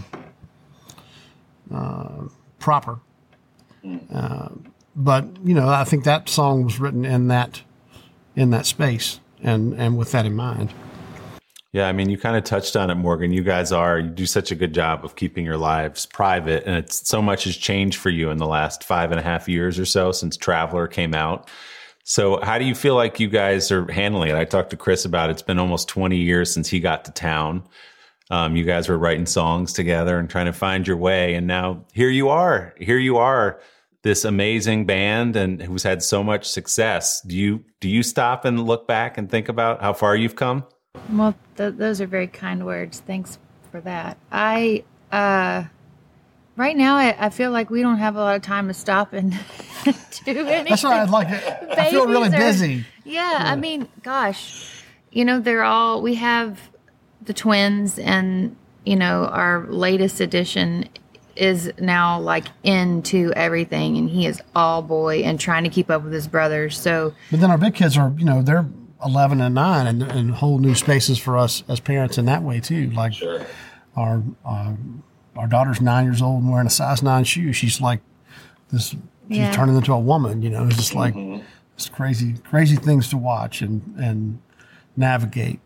uh, 1.73 2.23
proper 2.59 2.99
uh, 4.13 4.49
but 4.95 5.25
you 5.43 5.53
know 5.53 5.67
i 5.69 5.83
think 5.83 6.03
that 6.03 6.27
song 6.27 6.63
was 6.63 6.79
written 6.79 7.05
in 7.05 7.27
that 7.27 7.61
in 8.35 8.49
that 8.49 8.65
space 8.65 9.19
and 9.43 9.73
and 9.73 9.97
with 9.97 10.11
that 10.11 10.25
in 10.25 10.35
mind 10.35 10.73
Yeah, 11.71 11.87
I 11.87 11.91
mean, 11.91 12.09
you 12.09 12.17
kind 12.17 12.35
of 12.35 12.43
touched 12.43 12.75
on 12.75 12.89
it, 12.89 12.95
Morgan. 12.95 13.31
You 13.31 13.43
guys 13.43 13.71
are 13.71 13.99
you 13.99 14.09
do 14.09 14.25
such 14.25 14.51
a 14.51 14.55
good 14.55 14.73
job 14.73 15.05
of 15.05 15.15
keeping 15.15 15.45
your 15.45 15.57
lives 15.57 16.07
private, 16.07 16.63
and 16.65 16.75
it's 16.75 17.07
so 17.07 17.21
much 17.21 17.43
has 17.43 17.55
changed 17.55 17.99
for 17.99 18.09
you 18.09 18.31
in 18.31 18.37
the 18.37 18.47
last 18.47 18.83
five 18.83 19.11
and 19.11 19.19
a 19.19 19.23
half 19.23 19.47
years 19.47 19.77
or 19.77 19.85
so 19.85 20.11
since 20.11 20.35
Traveler 20.35 20.87
came 20.87 21.13
out. 21.13 21.47
So, 22.09 22.39
how 22.41 22.57
do 22.57 22.65
you 22.65 22.73
feel 22.73 22.95
like 22.95 23.19
you 23.19 23.29
guys 23.29 23.71
are 23.71 23.89
handling 23.91 24.31
it? 24.31 24.35
I 24.35 24.43
talked 24.43 24.71
to 24.71 24.77
Chris 24.77 25.05
about 25.05 25.29
it. 25.29 25.33
it's 25.33 25.43
been 25.43 25.59
almost 25.59 25.87
twenty 25.87 26.17
years 26.17 26.51
since 26.51 26.67
he 26.67 26.79
got 26.79 27.05
to 27.05 27.11
town. 27.11 27.61
Um, 28.31 28.55
you 28.55 28.63
guys 28.63 28.89
were 28.89 28.97
writing 28.97 29.27
songs 29.27 29.73
together 29.73 30.17
and 30.17 30.27
trying 30.27 30.47
to 30.47 30.53
find 30.53 30.87
your 30.87 30.97
way, 30.97 31.35
and 31.35 31.45
now 31.45 31.85
here 31.93 32.09
you 32.09 32.29
are. 32.29 32.73
Here 32.79 32.97
you 32.97 33.17
are, 33.17 33.61
this 34.01 34.25
amazing 34.25 34.87
band, 34.87 35.35
and 35.35 35.61
who's 35.61 35.83
had 35.83 36.01
so 36.01 36.23
much 36.23 36.49
success. 36.49 37.21
Do 37.21 37.37
you 37.37 37.63
do 37.79 37.87
you 37.87 38.01
stop 38.01 38.43
and 38.43 38.65
look 38.65 38.87
back 38.87 39.19
and 39.19 39.29
think 39.29 39.47
about 39.47 39.79
how 39.79 39.93
far 39.93 40.15
you've 40.15 40.35
come? 40.35 40.65
Well, 41.11 41.35
th- 41.57 41.75
those 41.75 42.01
are 42.01 42.07
very 42.07 42.27
kind 42.27 42.65
words. 42.65 43.03
Thanks 43.05 43.37
for 43.69 43.81
that. 43.81 44.17
I, 44.31 44.83
uh, 45.11 45.65
right 46.59 46.75
now, 46.77 46.95
I, 46.97 47.15
I 47.17 47.29
feel 47.29 47.49
like 47.51 47.69
we 47.71 47.81
don't 47.81 47.97
have 47.97 48.15
a 48.15 48.19
lot 48.19 48.35
of 48.35 48.41
time 48.43 48.67
to 48.67 48.73
stop 48.73 49.13
and 49.13 49.31
do 50.25 50.31
anything. 50.45 50.65
that's 50.69 50.83
why 50.83 51.01
i'd 51.01 51.09
like 51.09 51.29
it 51.29 51.43
i 51.77 51.89
feel 51.89 52.05
really 52.05 52.27
are- 52.27 52.31
busy 52.37 52.85
Yeah, 53.05 53.37
I 53.39 53.55
mean, 53.55 53.87
gosh, 54.03 54.83
you 55.11 55.25
know, 55.25 55.39
they're 55.39 55.63
all, 55.63 56.01
we 56.03 56.15
have 56.15 56.59
the 57.23 57.33
twins, 57.33 57.97
and, 57.97 58.55
you 58.85 58.95
know, 58.95 59.25
our 59.31 59.65
latest 59.67 60.19
edition 60.21 60.87
is 61.35 61.71
now 61.79 62.19
like 62.19 62.45
into 62.63 63.31
everything, 63.35 63.97
and 63.97 64.09
he 64.09 64.25
is 64.27 64.39
all 64.53 64.81
boy 64.83 65.21
and 65.23 65.39
trying 65.39 65.63
to 65.63 65.69
keep 65.71 65.89
up 65.89 66.03
with 66.03 66.13
his 66.13 66.27
brothers. 66.27 66.77
So, 66.77 67.13
But 67.31 67.39
then 67.39 67.49
our 67.49 67.57
big 67.57 67.73
kids 67.73 67.97
are, 67.97 68.13
you 68.17 68.25
know, 68.25 68.41
they're 68.43 68.67
11 69.03 69.39
and 69.41 69.55
9 69.55 69.87
and, 69.87 70.03
and 70.03 70.31
whole 70.31 70.59
new 70.59 70.75
spaces 70.75 71.17
for 71.17 71.35
us 71.37 71.63
as 71.69 71.79
parents 71.79 72.17
in 72.19 72.25
that 72.25 72.43
way 72.43 72.59
too. 72.59 72.89
Like 72.91 73.13
Sure. 73.13 73.43
our 73.95 74.21
uh, 74.45 74.73
our 75.39 75.47
daughter's 75.47 75.81
nine 75.81 76.05
years 76.05 76.21
old 76.21 76.43
and 76.43 76.51
wearing 76.51 76.67
a 76.67 76.71
size 76.71 77.01
9 77.01 77.23
shoe. 77.23 77.53
She's 77.53 77.79
like 77.81 78.01
this, 78.71 78.89
she's 78.89 78.99
Yeah. 79.27 79.51
turning 79.51 79.75
into 79.75 79.93
a 79.93 79.99
woman, 79.99 80.41
you 80.41 80.49
know, 80.49 80.65
it's 80.67 80.75
just 80.75 80.93
like 80.95 81.13
mm-hmm. 81.15 81.41
it's 81.75 81.89
crazy, 81.89 82.35
crazy 82.49 82.75
things 82.75 83.09
to 83.09 83.17
watch 83.17 83.61
and, 83.61 83.81
and 83.97 84.39
navigate. 84.97 85.59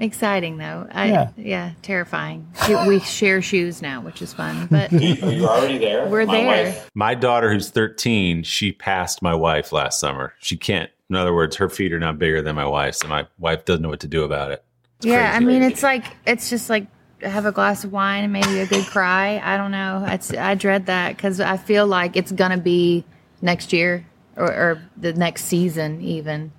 exciting 0.00 0.56
though. 0.58 0.86
I, 0.92 1.06
Yeah. 1.08 1.28
yeah. 1.36 1.70
terrifying. 1.82 2.46
We, 2.68 2.74
we 2.88 3.00
share 3.00 3.42
shoes 3.42 3.82
now, 3.82 4.00
which 4.00 4.22
is 4.22 4.32
fun, 4.32 4.68
but 4.70 4.92
You're 4.92 5.48
already 5.48 5.78
there. 5.78 6.06
we're 6.08 6.24
My 6.24 6.32
there. 6.40 6.64
wife- 6.66 6.90
My 6.94 7.14
daughter, 7.14 7.52
who's 7.52 7.70
13, 7.70 8.42
she 8.44 8.72
passed 8.72 9.22
my 9.22 9.34
wife 9.34 9.72
last 9.72 9.98
summer. 10.00 10.34
She 10.38 10.56
can't, 10.56 10.90
in 11.10 11.16
other 11.16 11.34
words, 11.34 11.56
her 11.56 11.68
feet 11.68 11.92
are 11.92 11.98
not 12.00 12.18
bigger 12.18 12.42
than 12.42 12.54
my 12.56 12.64
wife's, 12.66 13.00
and 13.00 13.10
my 13.10 13.26
wife 13.38 13.64
doesn't 13.64 13.82
know 13.82 13.88
what 13.88 14.00
to 14.00 14.08
do 14.08 14.22
about 14.24 14.50
it. 14.52 14.62
yeah, 15.00 15.32
I 15.34 15.40
mean, 15.40 15.62
it's 15.62 15.82
like 15.82 16.04
it's 16.26 16.48
just 16.50 16.68
like 16.70 16.86
have 17.22 17.46
a 17.46 17.52
glass 17.52 17.84
of 17.84 17.92
wine 17.92 18.24
and 18.24 18.32
maybe 18.32 18.60
a 18.60 18.66
good 18.66 18.86
cry. 18.86 19.40
I 19.42 19.56
don't 19.56 19.70
know. 19.70 20.04
It's 20.08 20.32
I 20.32 20.54
dread 20.54 20.86
that 20.86 21.16
because 21.16 21.40
I 21.40 21.56
feel 21.56 21.86
like 21.86 22.16
it's 22.16 22.32
gonna 22.32 22.58
be 22.58 23.04
next 23.42 23.72
year 23.72 24.06
or, 24.36 24.46
or 24.46 24.82
the 24.96 25.12
next 25.12 25.44
season 25.44 26.00
even. 26.00 26.52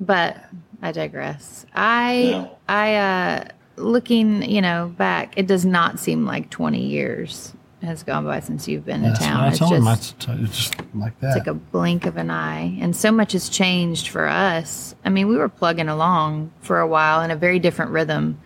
But 0.00 0.36
I 0.82 0.92
digress. 0.92 1.66
I 1.74 2.12
Yeah. 2.12 2.48
I 2.68 2.94
uh 2.96 3.44
looking 3.76 4.42
you 4.48 4.62
know 4.62 4.92
back, 4.96 5.34
it 5.36 5.46
does 5.46 5.64
not 5.64 5.98
seem 5.98 6.24
like 6.24 6.50
twenty 6.50 6.86
years 6.86 7.52
has 7.82 8.02
gone 8.02 8.24
by 8.24 8.40
since 8.40 8.66
you've 8.66 8.86
been 8.86 9.02
That's 9.02 9.20
in 9.20 9.26
town. 9.26 9.48
It's. 9.48 9.58
Just 9.58 10.20
t- 10.20 10.32
it's 10.32 10.56
just 10.56 10.74
like 10.94 11.18
that. 11.20 11.36
it's 11.36 11.36
like 11.36 11.46
a 11.46 11.54
blink 11.54 12.06
of 12.06 12.16
an 12.16 12.30
eye. 12.30 12.78
And 12.80 12.96
so 12.96 13.12
much 13.12 13.32
has 13.32 13.50
changed 13.50 14.08
for 14.08 14.26
us. 14.26 14.94
I 15.04 15.10
mean, 15.10 15.28
we 15.28 15.36
were 15.36 15.50
plugging 15.50 15.88
along 15.88 16.50
for 16.60 16.80
a 16.80 16.86
while 16.86 17.20
in 17.20 17.30
a 17.30 17.36
very 17.36 17.58
different 17.58 17.90
rhythm 17.90 18.40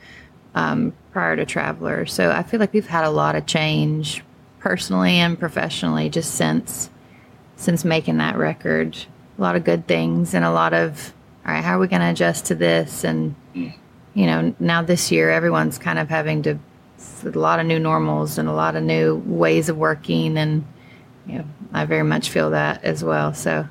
um, 0.55 0.93
prior 1.19 1.35
to 1.35 1.45
Traveler. 1.45 2.07
So 2.07 2.31
I 2.31 2.45
feel 2.45 2.61
like 2.61 2.73
we've 2.73 2.87
had 2.87 3.03
a 3.03 3.11
lot 3.11 3.35
of 3.35 3.45
change 3.45 4.23
personally 4.61 5.17
and 5.17 5.37
professionally 5.37 6.09
just 6.09 6.37
since 6.37 6.91
since 7.57 7.85
making 7.85 8.19
that 8.19 8.37
record. 8.37 8.97
A 9.37 9.43
lot 9.43 9.57
of 9.57 9.65
good 9.65 9.89
things 9.89 10.33
and 10.33 10.45
a 10.45 10.53
lot 10.53 10.75
of 10.75 11.13
all 11.45 11.53
right, 11.53 11.65
how 11.65 11.75
are 11.75 11.81
we 11.81 11.89
going 11.89 12.03
to 12.03 12.11
adjust 12.11 12.45
to 12.47 12.55
this? 12.55 13.03
And 13.03 13.35
you 13.53 13.73
know, 14.15 14.55
now 14.61 14.81
this 14.81 15.11
year 15.11 15.29
everyone's 15.29 15.77
kind 15.77 15.99
of 15.99 16.09
having 16.09 16.41
to 16.43 16.57
a 17.25 17.31
lot 17.31 17.59
of 17.59 17.67
new 17.67 17.81
normals 17.81 18.39
and 18.39 18.49
a 18.49 18.53
lot 18.53 18.77
of 18.77 18.85
new 18.85 19.17
ways 19.27 19.69
of 19.69 19.77
working 19.77 20.39
and 20.39 20.65
yeah, 21.27 21.43
I 21.73 21.85
very 21.85 22.05
much 22.05 22.31
feel 22.31 22.51
that 22.51 22.85
as 22.85 23.03
well. 23.03 23.35
So 23.35 23.67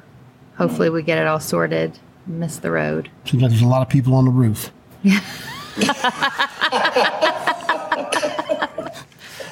hopefully 0.58 0.90
we 0.90 1.02
get 1.02 1.18
it 1.18 1.28
all 1.28 1.40
sorted. 1.40 1.98
Miss 2.26 2.58
the 2.58 2.72
road. 2.72 3.10
Seems 3.24 3.42
like 3.42 3.52
there's 3.52 3.62
a 3.62 3.68
lot 3.68 3.84
of 3.84 3.88
people 3.88 4.16
on 4.16 4.26
the 4.26 4.32
roof. 4.32 4.70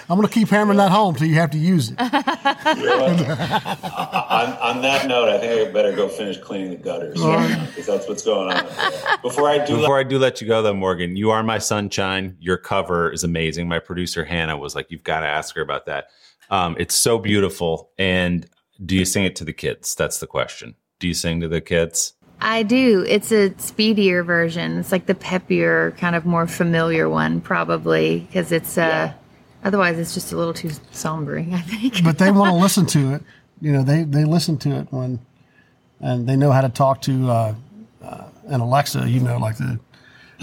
I'm 0.08 0.18
going 0.18 0.28
to 0.28 0.34
keep 0.34 0.50
hammering 0.50 0.78
that 0.78 0.92
home 0.92 1.16
till 1.16 1.28
you 1.28 1.34
have 1.36 1.50
to 1.52 1.58
use 1.58 1.90
it. 1.90 2.00
on, 2.00 2.10
on 4.54 4.82
that 4.84 5.08
note, 5.08 5.30
I 5.30 5.40
think 5.40 5.68
I 5.68 5.72
better 5.72 5.96
go 5.96 6.08
finish 6.08 6.38
cleaning 6.38 6.70
the 6.70 6.78
gutters 6.78 7.16
because 7.16 7.88
that's 7.88 8.08
what's 8.08 8.24
going 8.24 8.54
on. 8.54 8.66
Before 9.24 9.50
I 9.50 9.66
do, 9.66 9.78
Before 9.78 9.98
I 9.98 10.04
do 10.04 10.20
let 10.20 10.42
you 10.42 10.48
go, 10.48 10.62
though, 10.62 10.76
Morgan, 10.76 11.16
you 11.16 11.32
are 11.32 11.42
my 11.42 11.58
sunshine. 11.58 12.38
Your 12.40 12.58
cover 12.58 13.12
is 13.12 13.24
amazing. 13.24 13.68
My 13.68 13.80
producer 13.80 14.24
Hannah 14.26 14.58
was 14.58 14.76
like, 14.76 14.92
"You've 14.92 15.04
got 15.04 15.22
to 15.22 15.28
ask 15.28 15.56
her 15.56 15.62
about 15.62 15.88
that." 15.88 16.10
Um, 16.52 16.76
it's 16.78 16.96
so 16.96 17.18
beautiful. 17.18 17.90
And 17.98 18.48
do 18.86 18.96
you 18.96 19.06
sing 19.06 19.26
it 19.26 19.36
to 19.38 19.44
the 19.44 19.54
kids? 19.54 19.96
That's 19.96 20.20
the 20.20 20.28
question. 20.28 20.76
Do 21.00 21.08
you 21.08 21.16
sing 21.16 21.42
to 21.42 21.48
the 21.48 21.62
kids? 21.62 22.14
I 22.42 22.64
do. 22.64 23.06
It's 23.08 23.32
a 23.32 23.58
speedier 23.58 24.24
version. 24.24 24.78
It's 24.78 24.92
like 24.92 25.06
the 25.06 25.16
peppier, 25.16 25.98
kind 25.98 26.16
of 26.16 26.26
more 26.26 26.48
familiar 26.48 27.10
one, 27.10 27.42
probably, 27.42 28.20
because 28.20 28.52
it's 28.52 28.78
uh, 28.78 29.14
otherwise 29.64 29.98
it's 29.98 30.14
just 30.14 30.32
a 30.32 30.38
little 30.38 30.54
too 30.54 30.70
sombering. 30.92 31.54
I 31.54 31.62
think. 31.62 32.04
but 32.04 32.18
they 32.18 32.32
want 32.32 32.52
to 32.52 32.58
listen 32.62 32.86
to 32.88 33.16
it. 33.16 33.24
You 33.62 33.72
know, 33.72 33.84
they 33.84 34.04
they 34.04 34.26
listen 34.26 34.58
to 34.60 34.72
it 34.80 34.88
when, 34.92 35.20
and 36.00 36.28
they 36.28 36.36
know 36.36 36.52
how 36.52 36.62
to 36.62 36.70
talk 36.70 37.02
to 37.04 37.30
uh, 37.30 37.56
uh, 38.04 38.24
an 38.48 38.62
Alexa. 38.62 39.10
You 39.10 39.22
know, 39.22 39.38
like 39.38 39.58
the, 39.58 39.80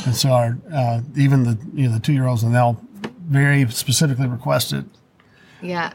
and 0.04 0.14
so 0.14 0.30
our 0.30 0.58
uh, 0.72 1.02
even 1.16 1.44
the 1.44 1.58
you 1.74 1.88
know 1.88 1.94
the 1.94 2.00
two 2.00 2.12
year 2.12 2.26
olds 2.26 2.42
and 2.42 2.54
they'll 2.54 2.80
very 3.28 3.68
specifically 3.70 4.26
request 4.26 4.72
it. 4.72 4.84
yeah. 5.60 5.92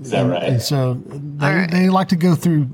Is 0.00 0.10
that 0.10 0.22
right? 0.22 0.42
And 0.42 0.62
so 0.62 0.94
they, 1.06 1.46
Our- 1.46 1.66
they 1.66 1.88
like 1.88 2.08
to 2.08 2.16
go 2.16 2.34
through 2.34 2.68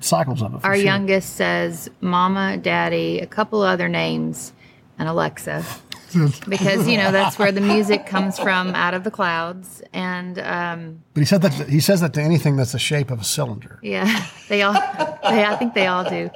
cycles 0.00 0.42
of 0.42 0.54
it. 0.54 0.60
For 0.60 0.66
Our 0.68 0.74
sure. 0.76 0.84
youngest 0.84 1.36
says 1.36 1.90
Mama, 2.00 2.56
Daddy, 2.56 3.20
a 3.20 3.26
couple 3.26 3.62
other 3.62 3.88
names, 3.88 4.52
and 4.98 5.08
Alexa. 5.08 5.64
because 6.46 6.86
you 6.86 6.98
know 6.98 7.10
that's 7.10 7.38
where 7.38 7.50
the 7.50 7.60
music 7.62 8.04
comes 8.04 8.38
from 8.38 8.74
out 8.74 8.92
of 8.92 9.02
the 9.02 9.10
clouds 9.10 9.82
and 9.94 10.38
um, 10.40 11.02
But 11.14 11.20
he 11.22 11.24
said 11.24 11.40
that 11.40 11.54
he 11.70 11.80
says 11.80 12.02
that 12.02 12.12
to 12.12 12.20
anything 12.20 12.56
that's 12.56 12.72
the 12.72 12.78
shape 12.78 13.10
of 13.10 13.22
a 13.22 13.24
cylinder. 13.24 13.78
yeah 13.82 14.26
they 14.50 14.60
all 14.60 14.74
they, 15.22 15.42
i 15.42 15.56
think 15.56 15.72
they 15.72 15.86
all 15.86 16.04
do 16.04 16.28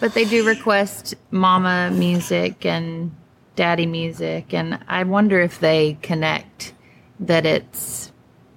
but 0.00 0.14
they 0.14 0.24
do 0.24 0.46
request 0.46 1.14
mama 1.30 1.90
music 1.92 2.64
and 2.64 3.14
daddy 3.56 3.84
music 3.84 4.54
and 4.54 4.78
i 4.88 5.02
wonder 5.02 5.38
if 5.38 5.60
they 5.60 5.98
connect 6.00 6.72
that 7.20 7.44
it's 7.44 8.10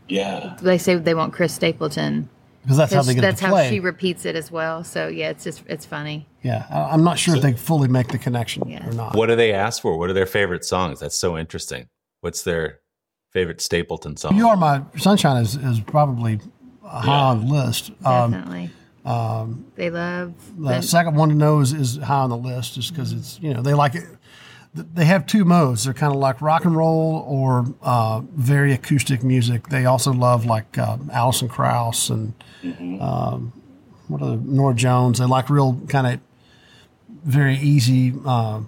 yeah. 0.07 0.55
they 0.61 0.77
say 0.77 0.95
they 0.95 1.13
want 1.13 1.33
chris 1.33 1.53
stapleton 1.53 2.29
Because 2.63 2.77
that's 2.77 2.93
how 2.93 3.01
they 3.01 3.13
get 3.15 3.21
that's 3.21 3.39
it 3.41 3.43
to 3.43 3.47
how 3.47 3.53
play. 3.53 3.69
she 3.69 3.79
repeats 3.79 4.25
it 4.25 4.35
as 4.35 4.51
well 4.51 4.83
so 4.83 5.07
yeah 5.07 5.29
it's 5.29 5.43
just 5.43 5.63
it's 5.67 5.85
funny 5.85 6.25
yeah, 6.43 6.65
I- 6.69 6.93
I'm 6.93 7.03
not 7.03 7.19
sure 7.19 7.35
if 7.35 7.41
they 7.41 7.53
fully 7.53 7.89
make 7.89 8.07
the 8.07 8.17
connection 8.17 8.69
Yeah. 8.69 8.87
or 8.87 8.93
not. 8.93 9.15
What 9.17 9.25
do 9.25 9.35
they 9.35 9.51
ask 9.51 9.81
for? 9.81 9.97
What 9.97 10.09
are 10.09 10.13
their 10.13 10.25
favorite 10.25 10.63
songs? 10.63 11.01
That's 11.01 11.17
so 11.17 11.37
interesting. 11.37 11.89
What's 12.21 12.43
their 12.43 12.79
favorite 13.33 13.59
Stapleton 13.59 14.15
song? 14.15 14.37
You 14.37 14.47
are 14.47 14.55
my 14.55 14.81
sunshine 14.97 15.43
is, 15.43 15.55
is 15.57 15.81
probably 15.81 16.39
high 16.85 17.31
on 17.31 17.45
the 17.47 17.53
list. 17.53 17.91
Um, 18.05 18.31
definitely 18.31 18.69
they 19.75 19.89
love 19.89 20.33
the 20.57 20.69
the, 20.69 20.81
second 20.81 21.15
one 21.15 21.29
to 21.29 21.35
know 21.35 21.59
is, 21.59 21.73
is 21.73 21.97
high 21.97 22.19
on 22.21 22.29
the 22.29 22.37
list 22.37 22.75
just 22.75 22.93
because 22.93 23.11
it's 23.13 23.39
you 23.41 23.53
know 23.53 23.61
they 23.61 23.73
like 23.73 23.95
it. 23.95 24.03
They 24.77 25.05
have 25.05 25.25
two 25.25 25.43
modes. 25.45 25.85
They're 25.85 25.93
kind 25.93 26.13
of 26.13 26.19
like 26.19 26.41
rock 26.41 26.65
and 26.65 26.75
roll 26.75 27.25
or 27.27 27.65
uh, 27.81 28.21
very 28.31 28.73
acoustic 28.73 29.23
music. 29.23 29.69
They 29.69 29.85
also 29.85 30.13
love 30.13 30.45
like 30.45 30.77
uh, 30.77 30.97
Alison 31.11 31.47
Krauss 31.47 32.09
and 32.09 32.33
um, 33.01 33.53
what 34.07 34.21
other 34.21 34.37
Norah 34.37 34.75
Jones. 34.75 35.19
They 35.19 35.25
like 35.25 35.49
real 35.49 35.81
kind 35.87 36.07
of 36.07 36.19
very 37.23 37.55
easy 37.57 38.13
uh, 38.25 38.61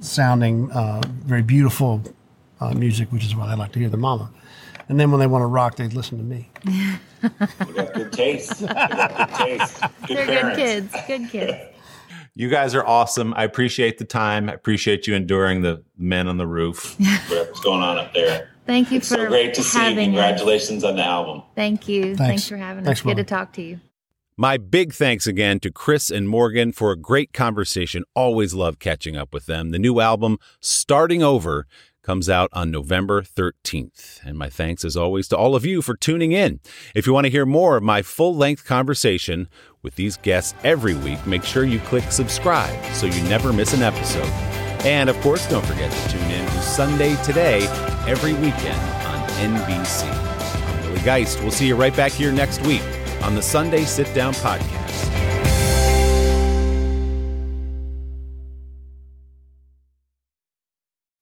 sounding, 0.00 0.70
uh, 0.72 1.02
very 1.24 1.42
beautiful 1.42 2.02
uh, 2.60 2.72
music, 2.74 3.10
which 3.12 3.24
is 3.24 3.34
why 3.34 3.48
they 3.48 3.56
like 3.56 3.72
to 3.72 3.78
hear 3.78 3.88
their 3.88 3.98
mama. 3.98 4.30
And 4.88 5.00
then 5.00 5.10
when 5.10 5.18
they 5.18 5.26
want 5.26 5.42
to 5.42 5.46
rock, 5.46 5.76
they 5.76 5.88
listen 5.88 6.18
to 6.18 6.24
me. 6.24 6.50
We 7.66 7.72
got 7.72 7.92
good 7.94 8.12
taste. 8.12 8.60
We 8.60 8.66
got 8.68 9.16
good 9.16 9.36
taste. 9.36 9.80
Good 10.06 10.16
they're 10.16 10.26
parents. 10.26 10.56
good 10.56 10.90
kids 10.90 11.06
good 11.06 11.30
kids 11.30 11.75
You 12.38 12.50
guys 12.50 12.74
are 12.74 12.86
awesome. 12.86 13.32
I 13.34 13.44
appreciate 13.44 13.96
the 13.96 14.04
time. 14.04 14.50
I 14.50 14.52
appreciate 14.52 15.06
you 15.06 15.14
enduring 15.14 15.62
the 15.62 15.82
men 15.96 16.28
on 16.28 16.36
the 16.36 16.46
roof. 16.46 16.94
Whatever's 17.28 17.60
going 17.60 17.82
on 17.82 17.96
up 17.98 18.12
there. 18.12 18.50
thank 18.66 18.90
you 18.90 18.98
It's 18.98 19.08
for 19.08 19.14
so 19.14 19.26
great 19.28 19.54
to 19.54 19.62
see. 19.62 19.78
having 19.78 19.98
us. 19.98 20.04
Congratulations 20.04 20.84
on 20.84 20.96
the 20.96 21.02
album. 21.04 21.42
thank 21.54 21.88
you 21.88 22.14
thanks, 22.14 22.18
Thanks. 22.18 22.48
for 22.48 22.56
having 22.58 22.84
Thanks, 22.84 23.00
us 23.00 23.04
good 23.04 23.16
to 23.16 23.24
talk 23.24 23.52
to 23.54 23.62
you 23.62 23.80
My 24.36 24.58
big 24.58 24.92
thanks 24.92 25.26
again 25.26 25.60
to 25.60 25.70
Chris 25.72 26.10
and 26.10 26.28
Morgan 26.28 26.72
for 26.72 26.92
a 26.92 26.96
great 26.96 27.32
conversation. 27.32 28.04
Always 28.14 28.52
love 28.52 28.78
catching 28.78 29.16
up 29.16 29.32
with 29.32 29.46
them. 29.46 29.70
The 29.70 29.78
new 29.78 29.98
album, 30.00 30.36
Starting 30.60 31.22
Over, 31.22 31.66
comes 32.02 32.28
out 32.28 32.50
on 32.52 32.70
November 32.70 33.22
13th. 33.22 34.20
And 34.24 34.36
my 34.38 34.48
thanks, 34.50 34.84
as 34.84 34.94
always, 34.96 35.26
to 35.28 35.36
all 35.36 35.56
of 35.56 35.64
you 35.64 35.80
for 35.82 35.96
tuning 35.96 36.30
in. 36.32 36.60
If 36.94 37.06
you 37.06 37.12
want 37.14 37.24
to 37.24 37.30
hear 37.30 37.46
more 37.46 37.78
of 37.78 37.82
my 37.82 38.02
full 38.02 38.36
length 38.36 38.64
conversation 38.66 39.48
with 39.86 39.94
these 39.94 40.16
guests 40.16 40.52
every 40.64 40.94
week, 40.94 41.24
make 41.28 41.44
sure 41.44 41.62
you 41.62 41.78
click 41.78 42.02
subscribe 42.10 42.84
so 42.92 43.06
you 43.06 43.22
never 43.28 43.52
miss 43.52 43.72
an 43.72 43.82
episode. 43.82 44.26
And 44.84 45.08
of 45.08 45.14
course, 45.20 45.48
don't 45.48 45.64
forget 45.64 45.92
to 45.92 46.08
tune 46.08 46.28
in 46.28 46.44
to 46.44 46.60
Sunday 46.60 47.14
Today 47.22 47.68
every 48.08 48.32
weekend 48.32 48.80
on 49.06 49.28
NBC. 49.38 50.10
I'm 50.10 50.86
Willie 50.86 51.00
Geist. 51.02 51.40
We'll 51.40 51.52
see 51.52 51.68
you 51.68 51.76
right 51.76 51.94
back 51.96 52.10
here 52.10 52.32
next 52.32 52.66
week 52.66 52.82
on 53.22 53.36
the 53.36 53.42
Sunday 53.42 53.84
Sit 53.84 54.12
Down 54.12 54.34
Podcast. 54.34 55.45